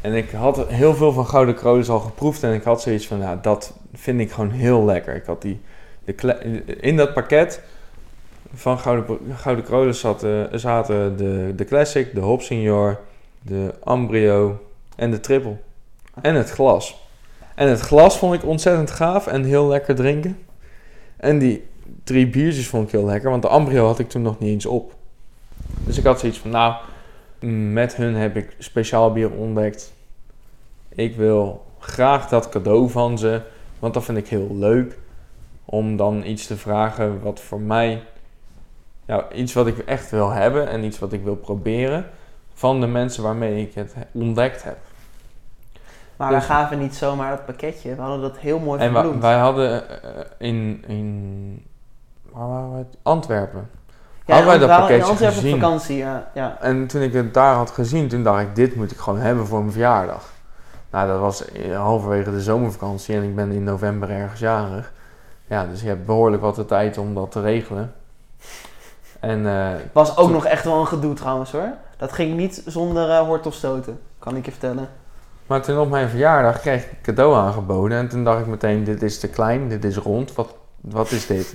En 0.00 0.12
ik 0.14 0.30
had 0.30 0.68
heel 0.68 0.94
veel 0.94 1.12
van 1.12 1.26
Gouden 1.26 1.54
Carolus 1.54 1.88
al 1.88 2.00
geproefd. 2.00 2.42
En 2.42 2.52
ik 2.52 2.62
had 2.62 2.82
zoiets 2.82 3.06
van, 3.06 3.18
nou, 3.18 3.38
dat 3.42 3.72
vind 3.94 4.20
ik 4.20 4.32
gewoon 4.32 4.50
heel 4.50 4.84
lekker. 4.84 5.14
Ik 5.14 5.24
had 5.26 5.42
die, 5.42 5.60
de 6.04 6.12
kle- 6.12 6.62
in 6.80 6.96
dat 6.96 7.14
pakket 7.14 7.60
van 8.54 8.78
Gouden, 8.78 9.64
Gouden 9.64 9.94
zaten, 9.94 10.60
zaten 10.60 11.16
de, 11.16 11.52
de 11.56 11.64
Classic, 11.64 12.14
de 12.14 12.20
Hop 12.20 12.42
Senior, 12.42 13.00
de 13.42 13.74
Ambrio 13.82 14.60
en 14.96 15.10
de 15.10 15.20
Triple. 15.20 15.56
En 16.20 16.34
het 16.34 16.50
glas. 16.50 17.02
En 17.54 17.68
het 17.68 17.80
glas 17.80 18.18
vond 18.18 18.34
ik 18.34 18.44
ontzettend 18.44 18.90
gaaf 18.90 19.26
en 19.26 19.44
heel 19.44 19.66
lekker 19.66 19.94
drinken. 19.94 20.43
En 21.16 21.38
die 21.38 21.64
drie 22.04 22.28
biertjes 22.28 22.68
vond 22.68 22.86
ik 22.86 22.92
heel 22.92 23.04
lekker, 23.04 23.30
want 23.30 23.42
de 23.42 23.48
Ambrio 23.48 23.86
had 23.86 23.98
ik 23.98 24.08
toen 24.08 24.22
nog 24.22 24.38
niet 24.38 24.50
eens 24.50 24.66
op. 24.66 24.94
Dus 25.84 25.98
ik 25.98 26.04
had 26.04 26.20
zoiets 26.20 26.38
van, 26.38 26.50
nou, 26.50 26.74
met 27.72 27.96
hun 27.96 28.14
heb 28.14 28.36
ik 28.36 28.56
speciaal 28.58 29.12
bier 29.12 29.30
ontdekt. 29.30 29.92
Ik 30.88 31.16
wil 31.16 31.66
graag 31.78 32.28
dat 32.28 32.48
cadeau 32.48 32.90
van 32.90 33.18
ze, 33.18 33.40
want 33.78 33.94
dat 33.94 34.04
vind 34.04 34.18
ik 34.18 34.28
heel 34.28 34.56
leuk. 34.56 34.98
Om 35.64 35.96
dan 35.96 36.24
iets 36.24 36.46
te 36.46 36.56
vragen 36.56 37.22
wat 37.22 37.40
voor 37.40 37.60
mij, 37.60 38.02
ja, 39.06 39.32
iets 39.32 39.52
wat 39.52 39.66
ik 39.66 39.78
echt 39.78 40.10
wil 40.10 40.30
hebben 40.30 40.68
en 40.68 40.84
iets 40.84 40.98
wat 40.98 41.12
ik 41.12 41.22
wil 41.22 41.36
proberen 41.36 42.06
van 42.54 42.80
de 42.80 42.86
mensen 42.86 43.22
waarmee 43.22 43.62
ik 43.62 43.74
het 43.74 43.94
ontdekt 44.12 44.62
heb. 44.62 44.78
Maar 46.16 46.30
Dus- 46.30 46.46
wij 46.46 46.56
gaven 46.56 46.78
niet 46.78 46.94
zomaar 46.94 47.30
dat 47.30 47.44
pakketje. 47.46 47.94
We 47.94 48.00
hadden 48.00 48.20
dat 48.20 48.38
heel 48.38 48.58
mooi 48.58 48.80
En 48.80 48.92
verbloemd. 48.92 49.22
wij 49.22 49.38
hadden 49.38 50.02
eh, 50.02 50.08
in, 50.38 50.84
in 50.86 51.66
waar 52.32 52.48
waren 52.48 52.78
we? 52.78 52.84
Antwerpen. 53.02 53.70
ja, 54.26 54.34
hadden 54.34 54.46
wij 54.46 54.58
dat 54.58 54.68
we 54.68 54.74
waren 54.74 54.94
in 54.94 55.00
pakketje 55.00 55.10
Antwerpen 55.10 55.38
op 55.38 55.42
gezien? 55.44 55.60
vakantie, 55.60 55.96
ja. 55.96 56.30
ja. 56.34 56.56
En 56.60 56.86
toen 56.86 57.02
ik 57.02 57.12
het 57.12 57.34
daar 57.34 57.54
had 57.54 57.70
gezien, 57.70 58.08
toen 58.08 58.22
dacht 58.22 58.40
ik, 58.42 58.54
dit 58.54 58.74
moet 58.76 58.90
ik 58.90 58.98
gewoon 58.98 59.18
hebben 59.20 59.46
voor 59.46 59.58
mijn 59.60 59.72
verjaardag. 59.72 60.32
Nou, 60.90 61.08
dat 61.08 61.20
was 61.20 61.44
eh, 61.52 61.76
halverwege 61.76 62.30
de 62.30 62.40
zomervakantie 62.42 63.14
en 63.16 63.22
ik 63.22 63.34
ben 63.34 63.50
in 63.52 63.64
november 63.64 64.10
ergens 64.10 64.40
jarig. 64.40 64.92
Ja, 65.46 65.66
dus 65.66 65.80
je 65.80 65.88
hebt 65.88 66.06
behoorlijk 66.06 66.42
wat 66.42 66.54
de 66.56 66.64
tijd 66.64 66.98
om 66.98 67.14
dat 67.14 67.30
te 67.30 67.40
regelen. 67.40 67.92
En 69.20 69.46
eh, 69.46 69.68
Was 69.92 70.10
ook 70.10 70.16
Toen- 70.24 70.32
nog 70.32 70.44
echt 70.46 70.64
wel 70.64 70.80
een 70.80 70.86
gedoe 70.86 71.14
trouwens 71.14 71.52
hoor. 71.52 71.72
Dat 71.96 72.12
ging 72.12 72.36
niet 72.36 72.62
zonder 72.66 73.10
eh 73.10 73.18
hort 73.18 73.46
of 73.46 73.54
stoten, 73.54 74.00
kan 74.18 74.36
ik 74.36 74.44
je 74.44 74.50
vertellen. 74.50 74.88
Maar 75.46 75.62
toen 75.62 75.78
op 75.78 75.90
mijn 75.90 76.08
verjaardag 76.08 76.60
kreeg 76.60 76.84
ik 76.84 76.90
een 76.90 76.96
cadeau 77.02 77.34
aangeboden. 77.36 77.98
En 77.98 78.08
toen 78.08 78.24
dacht 78.24 78.40
ik 78.40 78.46
meteen, 78.46 78.84
dit 78.84 79.02
is 79.02 79.18
te 79.18 79.28
klein, 79.28 79.68
dit 79.68 79.84
is 79.84 79.96
rond. 79.96 80.34
Wat, 80.34 80.54
wat 80.80 81.10
is 81.10 81.26
dit? 81.26 81.54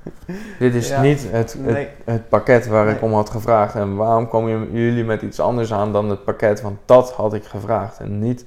dit 0.58 0.74
is 0.74 0.88
Ja. 0.88 1.00
niet 1.00 1.22
het, 1.30 1.52
het, 1.52 1.64
Nee. 1.64 1.88
het 2.04 2.28
pakket 2.28 2.66
waar 2.66 2.88
ik 2.88 3.02
om 3.02 3.12
had 3.12 3.30
gevraagd. 3.30 3.74
En 3.74 3.96
waarom 3.96 4.28
komen 4.28 4.72
jullie 4.72 5.04
met 5.04 5.22
iets 5.22 5.40
anders 5.40 5.72
aan 5.72 5.92
dan 5.92 6.10
het 6.10 6.24
pakket? 6.24 6.60
Want 6.62 6.78
dat 6.84 7.12
had 7.12 7.34
ik 7.34 7.44
gevraagd. 7.44 7.98
En 7.98 8.18
niet 8.18 8.44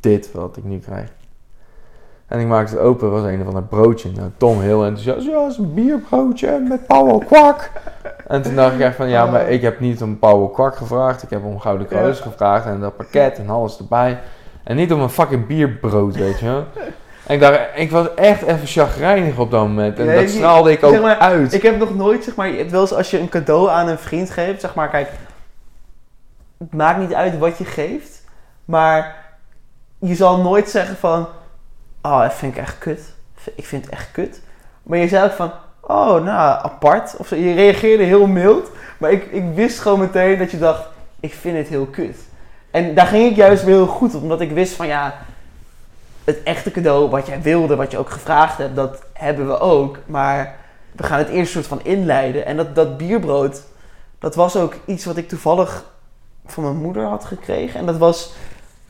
dit 0.00 0.32
wat 0.32 0.56
ik 0.56 0.64
nu 0.64 0.78
krijg. 0.78 1.12
En 2.32 2.40
ik 2.40 2.46
maakte 2.46 2.74
het 2.74 2.82
open, 2.84 3.10
was 3.10 3.22
een 3.24 3.40
of 3.40 3.46
ander 3.46 3.62
broodje. 3.62 4.10
Nou, 4.16 4.30
Tom 4.36 4.60
heel 4.60 4.84
enthousiast. 4.84 5.26
Ja, 5.26 5.42
het 5.42 5.52
is 5.52 5.58
een 5.58 5.74
bierbroodje 5.74 6.64
met 6.68 6.86
Pauw 6.86 7.18
kwak. 7.18 7.70
En 8.26 8.42
toen 8.42 8.54
dacht 8.54 8.74
ik 8.74 8.80
echt 8.80 8.96
van, 8.96 9.08
ja, 9.08 9.26
maar 9.26 9.48
ik 9.50 9.62
heb 9.62 9.80
niet 9.80 10.02
om 10.02 10.18
Pauw 10.18 10.46
kwak 10.46 10.76
gevraagd. 10.76 11.22
Ik 11.22 11.30
heb 11.30 11.44
om 11.44 11.60
Gouden 11.60 11.86
Ja. 11.90 12.12
gevraagd 12.12 12.66
en 12.66 12.80
dat 12.80 12.96
pakket 12.96 13.38
en 13.38 13.48
alles 13.50 13.78
erbij. 13.78 14.18
En 14.64 14.76
niet 14.76 14.92
om 14.92 15.00
een 15.00 15.08
fucking 15.10 15.46
bierbrood, 15.46 16.16
weet 16.16 16.38
je 16.38 16.46
wel. 16.46 16.64
En 17.26 17.34
ik 17.34 17.40
dacht, 17.40 17.60
ik 17.74 17.90
was 17.90 18.14
echt 18.14 18.42
even 18.42 18.66
chagrijnig 18.66 19.38
op 19.38 19.50
dat 19.50 19.60
moment. 19.66 19.98
En 19.98 20.06
Nee, 20.06 20.20
dat 20.20 20.28
straalde 20.28 20.70
ik 20.72 20.84
ook 20.84 20.92
zeg 20.92 21.02
maar, 21.02 21.18
uit. 21.18 21.52
Ik 21.52 21.62
heb 21.62 21.78
nog 21.78 21.94
nooit, 21.96 22.24
zeg 22.24 22.34
maar, 22.34 22.48
je 22.48 22.56
hebt 22.56 22.70
wel 22.70 22.80
eens 22.80 22.94
als 22.94 23.10
je 23.10 23.18
een 23.18 23.28
cadeau 23.28 23.68
aan 23.70 23.88
een 23.88 23.98
vriend 23.98 24.30
geeft, 24.30 24.60
zeg 24.60 24.74
maar, 24.74 24.88
kijk, 24.88 25.08
het 26.58 26.74
maakt 26.74 26.98
niet 26.98 27.14
uit 27.14 27.38
wat 27.38 27.58
je 27.58 27.64
geeft, 27.64 28.24
maar 28.64 29.16
je 29.98 30.14
zal 30.14 30.40
nooit 30.40 30.68
zeggen 30.68 30.96
van, 30.96 31.26
oh, 32.02 32.22
dat 32.22 32.34
vind 32.34 32.56
ik 32.56 32.62
echt 32.62 32.78
kut. 32.78 33.00
Ik 33.54 33.66
vind 33.66 33.84
het 33.84 33.94
echt 33.94 34.12
kut. 34.12 34.40
Maar 34.82 34.98
je 34.98 35.08
zei 35.08 35.24
ook 35.24 35.32
van, 35.32 35.52
oh, 35.80 36.24
nou, 36.24 36.64
apart. 36.64 37.16
Of. 37.16 37.30
Je 37.30 37.54
reageerde 37.54 38.02
heel 38.02 38.26
mild, 38.26 38.70
maar 38.98 39.12
ik, 39.12 39.24
ik 39.24 39.44
wist 39.54 39.78
gewoon 39.78 39.98
meteen 39.98 40.38
dat 40.38 40.50
je 40.50 40.58
dacht, 40.58 40.82
ik 41.20 41.34
vind 41.34 41.56
het 41.56 41.68
heel 41.68 41.86
kut. 41.86 42.16
En 42.70 42.94
daar 42.94 43.06
ging 43.06 43.30
ik 43.30 43.36
juist 43.36 43.64
weer 43.64 43.74
heel 43.74 43.86
goed 43.86 44.14
op, 44.14 44.22
omdat 44.22 44.40
ik 44.40 44.50
wist 44.50 44.74
van, 44.74 44.86
ja, 44.86 45.14
het 46.24 46.42
echte 46.42 46.70
cadeau 46.70 47.10
wat 47.10 47.26
jij 47.26 47.42
wilde, 47.42 47.76
wat 47.76 47.90
je 47.90 47.98
ook 47.98 48.10
gevraagd 48.10 48.58
hebt, 48.58 48.76
dat 48.76 49.02
hebben 49.12 49.46
we 49.46 49.58
ook. 49.58 49.98
Maar 50.06 50.56
we 50.92 51.02
gaan 51.02 51.18
het 51.18 51.28
eerst 51.28 51.52
soort 51.52 51.66
van 51.66 51.84
inleiden. 51.84 52.46
En 52.46 52.56
dat, 52.56 52.74
dat 52.74 52.96
bierbrood, 52.96 53.62
dat 54.18 54.34
was 54.34 54.56
ook 54.56 54.74
iets 54.84 55.04
wat 55.04 55.16
ik 55.16 55.28
toevallig 55.28 55.84
van 56.46 56.62
mijn 56.62 56.76
moeder 56.76 57.04
had 57.04 57.24
gekregen. 57.24 57.80
En 57.80 57.86
dat 57.86 57.96
was 57.98 58.32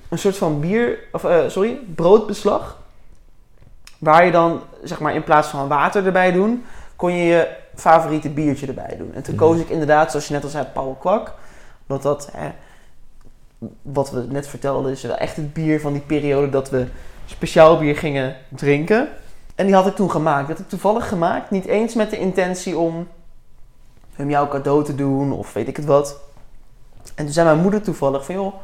een 0.08 0.18
soort 0.18 0.36
van 0.36 0.60
bier, 0.60 0.98
of 1.12 1.24
eh, 1.24 1.38
sorry, 1.48 1.78
broodbeslag. 1.94 2.80
Waar 4.02 4.24
je 4.24 4.30
dan, 4.30 4.60
zeg 4.82 5.00
maar, 5.00 5.14
in 5.14 5.24
plaats 5.24 5.48
van 5.48 5.68
water 5.68 6.06
erbij 6.06 6.32
doen, 6.32 6.64
kon 6.96 7.12
je 7.12 7.24
je 7.24 7.48
favoriete 7.74 8.28
biertje 8.30 8.66
erbij 8.66 8.94
doen. 8.98 9.14
En 9.14 9.22
toen 9.22 9.34
Mhm. 9.34 9.44
koos 9.44 9.58
ik 9.58 9.68
inderdaad, 9.68 10.10
zoals 10.10 10.28
je 10.28 10.34
net 10.34 10.44
al 10.44 10.48
zei, 10.48 10.66
Paul 10.72 10.96
Kwak. 11.00 11.34
Omdat 11.86 12.02
dat, 12.02 12.30
hè, 12.36 12.50
wat 13.82 14.10
we 14.10 14.26
net 14.28 14.46
vertelden, 14.48 14.92
is 14.92 15.02
wel 15.02 15.16
echt 15.16 15.36
het 15.36 15.52
bier 15.52 15.80
van 15.80 15.92
die 15.92 16.02
periode 16.02 16.48
dat 16.48 16.70
we 16.70 16.86
speciaal 17.26 17.78
bier 17.78 17.96
gingen 17.96 18.36
drinken. 18.48 19.08
En 19.54 19.66
die 19.66 19.74
had 19.74 19.86
ik 19.86 19.94
toen 19.94 20.10
gemaakt. 20.10 20.48
Dat 20.48 20.56
heb 20.56 20.66
ik 20.66 20.68
toevallig 20.70 21.08
gemaakt. 21.08 21.50
Niet 21.50 21.66
eens 21.66 21.94
met 21.94 22.10
de 22.10 22.18
intentie 22.18 22.78
om 22.78 23.08
hem 24.14 24.30
jouw 24.30 24.48
cadeau 24.48 24.84
te 24.84 24.94
doen 24.94 25.32
of 25.32 25.52
weet 25.52 25.68
ik 25.68 25.76
het 25.76 25.86
wat. 25.86 26.20
En 27.14 27.24
toen 27.24 27.32
zei 27.34 27.46
mijn 27.46 27.60
moeder 27.60 27.82
toevallig 27.82 28.24
van 28.24 28.34
joh, 28.34 28.54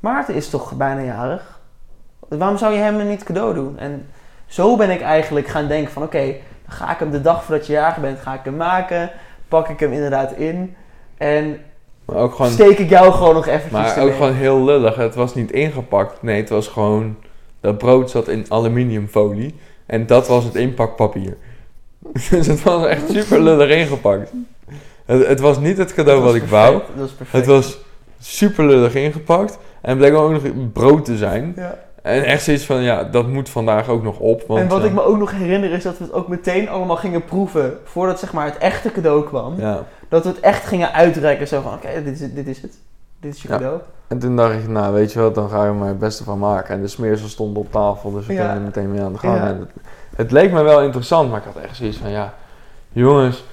Maarten 0.00 0.34
is 0.34 0.50
toch 0.50 0.72
bijna 0.72 1.00
jarig? 1.00 1.60
Waarom 2.28 2.58
zou 2.58 2.72
je 2.72 2.78
hem 2.78 3.08
niet 3.08 3.22
cadeau 3.22 3.54
doen? 3.54 3.78
En 3.78 4.08
zo 4.50 4.76
ben 4.76 4.90
ik 4.90 5.00
eigenlijk 5.00 5.48
gaan 5.48 5.68
denken 5.68 5.92
van 5.92 6.02
oké, 6.02 6.24
dan 6.66 6.76
ga 6.76 6.92
ik 6.92 6.98
hem 6.98 7.10
de 7.10 7.20
dag 7.20 7.44
voordat 7.44 7.66
je 7.66 7.72
jarig 7.72 7.96
bent, 7.96 8.20
ga 8.20 8.34
ik 8.34 8.40
hem 8.44 8.56
maken. 8.56 9.10
Pak 9.48 9.68
ik 9.68 9.80
hem 9.80 9.92
inderdaad 9.92 10.32
in. 10.32 10.74
En 11.16 11.58
Maar 12.04 12.16
ook 12.16 12.34
gewoon, 12.34 12.50
steek 12.50 12.78
ik 12.78 12.88
jou 12.88 13.12
gewoon 13.12 13.34
nog 13.34 13.46
eventjes 13.46 13.94
maar 13.94 14.04
ook 14.04 14.12
gewoon 14.12 14.34
heel 14.34 14.64
lullig. 14.64 14.96
Het 14.96 15.14
was 15.14 15.34
niet 15.34 15.52
ingepakt. 15.52 16.22
Nee, 16.22 16.40
het 16.40 16.48
was 16.48 16.68
gewoon... 16.68 17.16
Dat 17.60 17.78
brood 17.78 18.10
zat 18.10 18.28
in 18.28 18.44
aluminiumfolie. 18.48 19.54
En 19.86 20.06
dat 20.06 20.28
was 20.28 20.44
het 20.44 20.54
inpakpapier. 20.54 21.36
dus 22.30 22.46
het 22.46 22.62
was 22.62 22.86
echt 22.86 23.10
super 23.10 23.40
lullig 23.40 23.70
ingepakt. 23.70 24.32
Het, 25.04 25.26
het 25.26 25.40
was 25.40 25.58
niet 25.58 25.78
het 25.78 25.94
cadeau 25.94 26.22
wat 26.22 26.34
ik 26.34 26.44
wou. 26.44 26.82
was. 26.94 27.14
Het 27.26 27.46
was 27.46 27.78
super 28.20 28.66
lullig 28.66 28.94
ingepakt. 28.94 29.58
En 29.80 29.90
het 29.90 29.98
bleek 29.98 30.14
ook 30.14 30.30
nog 30.30 30.42
brood 30.72 31.04
te 31.04 31.16
zijn. 31.16 31.52
Ja. 31.56 31.78
En 32.02 32.24
echt 32.24 32.42
zoiets 32.42 32.64
van, 32.64 32.82
ja, 32.82 33.04
dat 33.04 33.26
moet 33.28 33.48
vandaag 33.48 33.88
ook 33.88 34.02
nog 34.02 34.18
op. 34.18 34.44
Want, 34.46 34.60
en 34.60 34.68
wat 34.68 34.80
eh, 34.80 34.86
ik 34.86 34.92
me 34.92 35.02
ook 35.02 35.18
nog 35.18 35.30
herinner 35.30 35.70
is 35.72 35.82
dat 35.82 35.98
we 35.98 36.04
het 36.04 36.12
ook 36.12 36.28
meteen 36.28 36.68
allemaal 36.68 36.96
gingen 36.96 37.24
proeven. 37.24 37.78
Voordat 37.84 38.18
zeg 38.18 38.32
maar 38.32 38.44
het 38.46 38.58
echte 38.58 38.92
cadeau 38.92 39.24
kwam. 39.24 39.54
Ja. 39.58 39.84
Dat 40.08 40.22
we 40.22 40.28
het 40.28 40.40
echt 40.40 40.66
gingen 40.66 40.92
uitrekken. 40.92 41.48
Zo 41.48 41.60
van, 41.60 41.72
oké, 41.72 42.02
dit, 42.04 42.14
is, 42.14 42.20
het, 42.20 42.34
dit 42.34 42.46
is 42.46 42.62
het. 42.62 42.78
Dit 43.20 43.34
is 43.34 43.42
je 43.42 43.48
Ja. 43.48 43.54
cadeau. 43.54 43.80
En 44.08 44.18
toen 44.18 44.36
dacht 44.36 44.54
ik, 44.54 44.68
nou 44.68 44.94
weet 44.94 45.12
je 45.12 45.20
wat, 45.20 45.34
dan 45.34 45.48
ga 45.48 45.60
ik 45.62 45.68
er 45.68 45.74
maar 45.74 45.88
het 45.88 45.98
beste 45.98 46.24
van 46.24 46.38
maken. 46.38 46.74
En 46.74 46.80
de 46.80 46.88
smeersel 46.88 47.28
stond 47.28 47.56
op 47.56 47.72
tafel, 47.72 48.10
dus 48.12 48.26
we 48.26 48.32
Ja. 48.32 48.54
er 48.54 48.60
meteen 48.60 48.90
mee 48.90 49.00
aan 49.00 49.12
de 49.12 49.18
gang. 49.18 49.36
Ja. 49.36 49.46
Het, 49.46 49.58
het 50.16 50.30
leek 50.30 50.52
me 50.52 50.62
wel 50.62 50.82
interessant, 50.82 51.30
maar 51.30 51.38
ik 51.38 51.44
had 51.54 51.62
echt 51.62 51.76
zoiets 51.76 51.96
van, 51.96 52.10
ja, 52.10 52.34
jongens, 52.92 53.44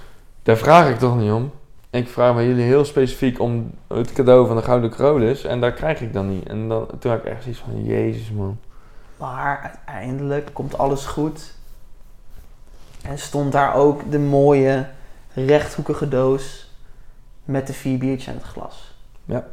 daar 0.44 0.58
vraag 0.58 0.90
ik 0.90 1.00
toch 1.00 1.18
niet 1.18 1.32
om. 1.32 1.52
Ik 1.90 2.08
vraag 2.08 2.34
bij 2.34 2.48
jullie 2.48 2.64
heel 2.64 2.86
specifiek 2.86 3.40
om 3.40 3.72
het 3.88 4.14
cadeau 4.14 4.48
van 4.48 4.56
de 4.56 4.62
Gouden 4.62 4.90
Carolus. 4.90 5.44
En 5.44 5.62
daar 5.62 5.74
krijg 5.74 6.02
ik 6.02 6.14
dan 6.14 6.30
niet. 6.30 6.48
En 6.48 6.68
dan, 6.68 6.88
toen 7.00 7.12
had 7.12 7.20
ik 7.20 7.26
echt 7.26 7.44
zoiets 7.44 7.62
van, 7.62 7.86
jezus 7.86 8.32
man. 8.32 8.60
Maar 9.18 9.60
uiteindelijk 9.62 10.50
komt 10.54 10.78
alles 10.78 11.06
goed. 11.06 11.54
En 13.02 13.20
stond 13.20 13.52
daar 13.52 13.76
ook 13.76 14.12
de 14.12 14.20
mooie 14.20 14.86
rechthoekige 15.34 16.08
doos 16.08 16.72
met 17.44 17.68
de 17.68 17.74
vier 17.74 17.98
biertjes 17.98 18.28
en 18.28 18.34
het 18.34 18.44
glas. 18.44 18.96
Ja. 19.26 19.46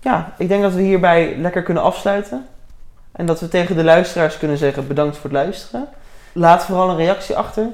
Ja, 0.00 0.34
ik 0.38 0.48
denk 0.48 0.62
dat 0.62 0.72
we 0.72 0.80
hierbij 0.80 1.36
lekker 1.36 1.62
kunnen 1.62 1.82
afsluiten. 1.82 2.46
En 3.12 3.26
dat 3.26 3.40
we 3.40 3.48
tegen 3.48 3.76
de 3.76 3.84
luisteraars 3.84 4.38
kunnen 4.38 4.58
zeggen 4.58 4.86
bedankt 4.86 5.16
voor 5.16 5.30
het 5.30 5.38
luisteren. 5.38 5.88
Laat 6.32 6.64
vooral 6.64 6.90
een 6.90 6.96
reactie 6.96 7.36
achter. 7.36 7.66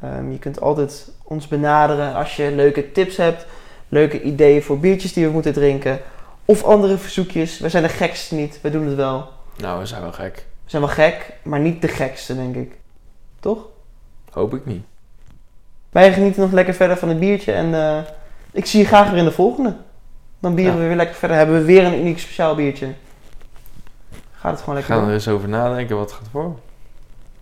Ehm, 0.00 0.30
je 0.30 0.38
kunt 0.38 0.60
altijd 0.60 1.10
ons 1.22 1.48
benaderen 1.48 2.14
als 2.14 2.36
je 2.36 2.50
leuke 2.54 2.92
tips 2.92 3.16
hebt, 3.16 3.46
leuke 3.88 4.22
ideeën 4.22 4.62
voor 4.62 4.78
biertjes 4.78 5.12
die 5.12 5.26
we 5.26 5.32
moeten 5.32 5.52
drinken. 5.52 6.00
Of 6.44 6.64
andere 6.64 6.98
verzoekjes. 6.98 7.58
We 7.58 7.68
zijn 7.68 7.82
de 7.82 7.88
gekste 7.88 8.34
niet, 8.34 8.58
we 8.62 8.70
doen 8.70 8.86
het 8.86 8.94
wel. 8.96 9.28
Nou, 9.56 9.78
we 9.78 9.86
zijn 9.86 10.02
wel 10.02 10.12
gek. 10.12 10.34
We 10.64 10.70
zijn 10.70 10.82
wel 10.82 10.90
gek, 10.90 11.32
maar 11.42 11.60
niet 11.60 11.82
de 11.82 11.88
gekste, 11.88 12.36
denk 12.36 12.56
ik. 12.56 12.72
Toch? 13.40 13.58
Hoop 14.30 14.54
ik 14.54 14.66
niet. 14.66 14.84
Wij 15.90 16.12
genieten 16.12 16.42
nog 16.42 16.52
lekker 16.52 16.74
verder 16.74 16.96
van 16.96 17.08
het 17.08 17.20
biertje 17.20 17.52
en 17.52 17.74
eh, 17.74 17.98
ik 18.52 18.66
zie 18.66 18.80
je 18.80 18.86
graag 18.86 19.08
weer 19.10 19.18
in 19.18 19.24
de 19.24 19.32
volgende. 19.32 19.76
Dan 20.38 20.54
bieren 20.54 20.74
Ja. 20.74 20.80
we 20.80 20.86
weer 20.86 20.96
lekker 20.96 21.14
verder. 21.16 21.36
Hebben 21.36 21.56
we 21.56 21.64
weer 21.64 21.84
een 21.84 21.98
uniek 22.00 22.18
speciaal 22.18 22.54
biertje. 22.54 22.88
Gaat 24.32 24.50
het 24.50 24.60
gewoon 24.60 24.74
We 24.74 24.80
lekker 24.80 24.84
gaan 24.84 24.98
er 24.98 25.04
doen. 25.04 25.14
eens 25.14 25.28
over 25.28 25.48
nadenken 25.48 25.96
wat 25.96 26.10
het 26.10 26.18
gaat 26.18 26.28
voor. 26.32 26.58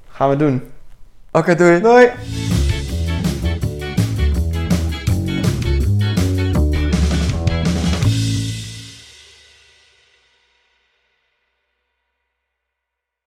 Gaan 0.09 0.29
we 0.31 0.37
doen. 0.37 0.71
Oké, 1.37 1.55
doei. 1.55 1.81
Doei! 1.81 2.13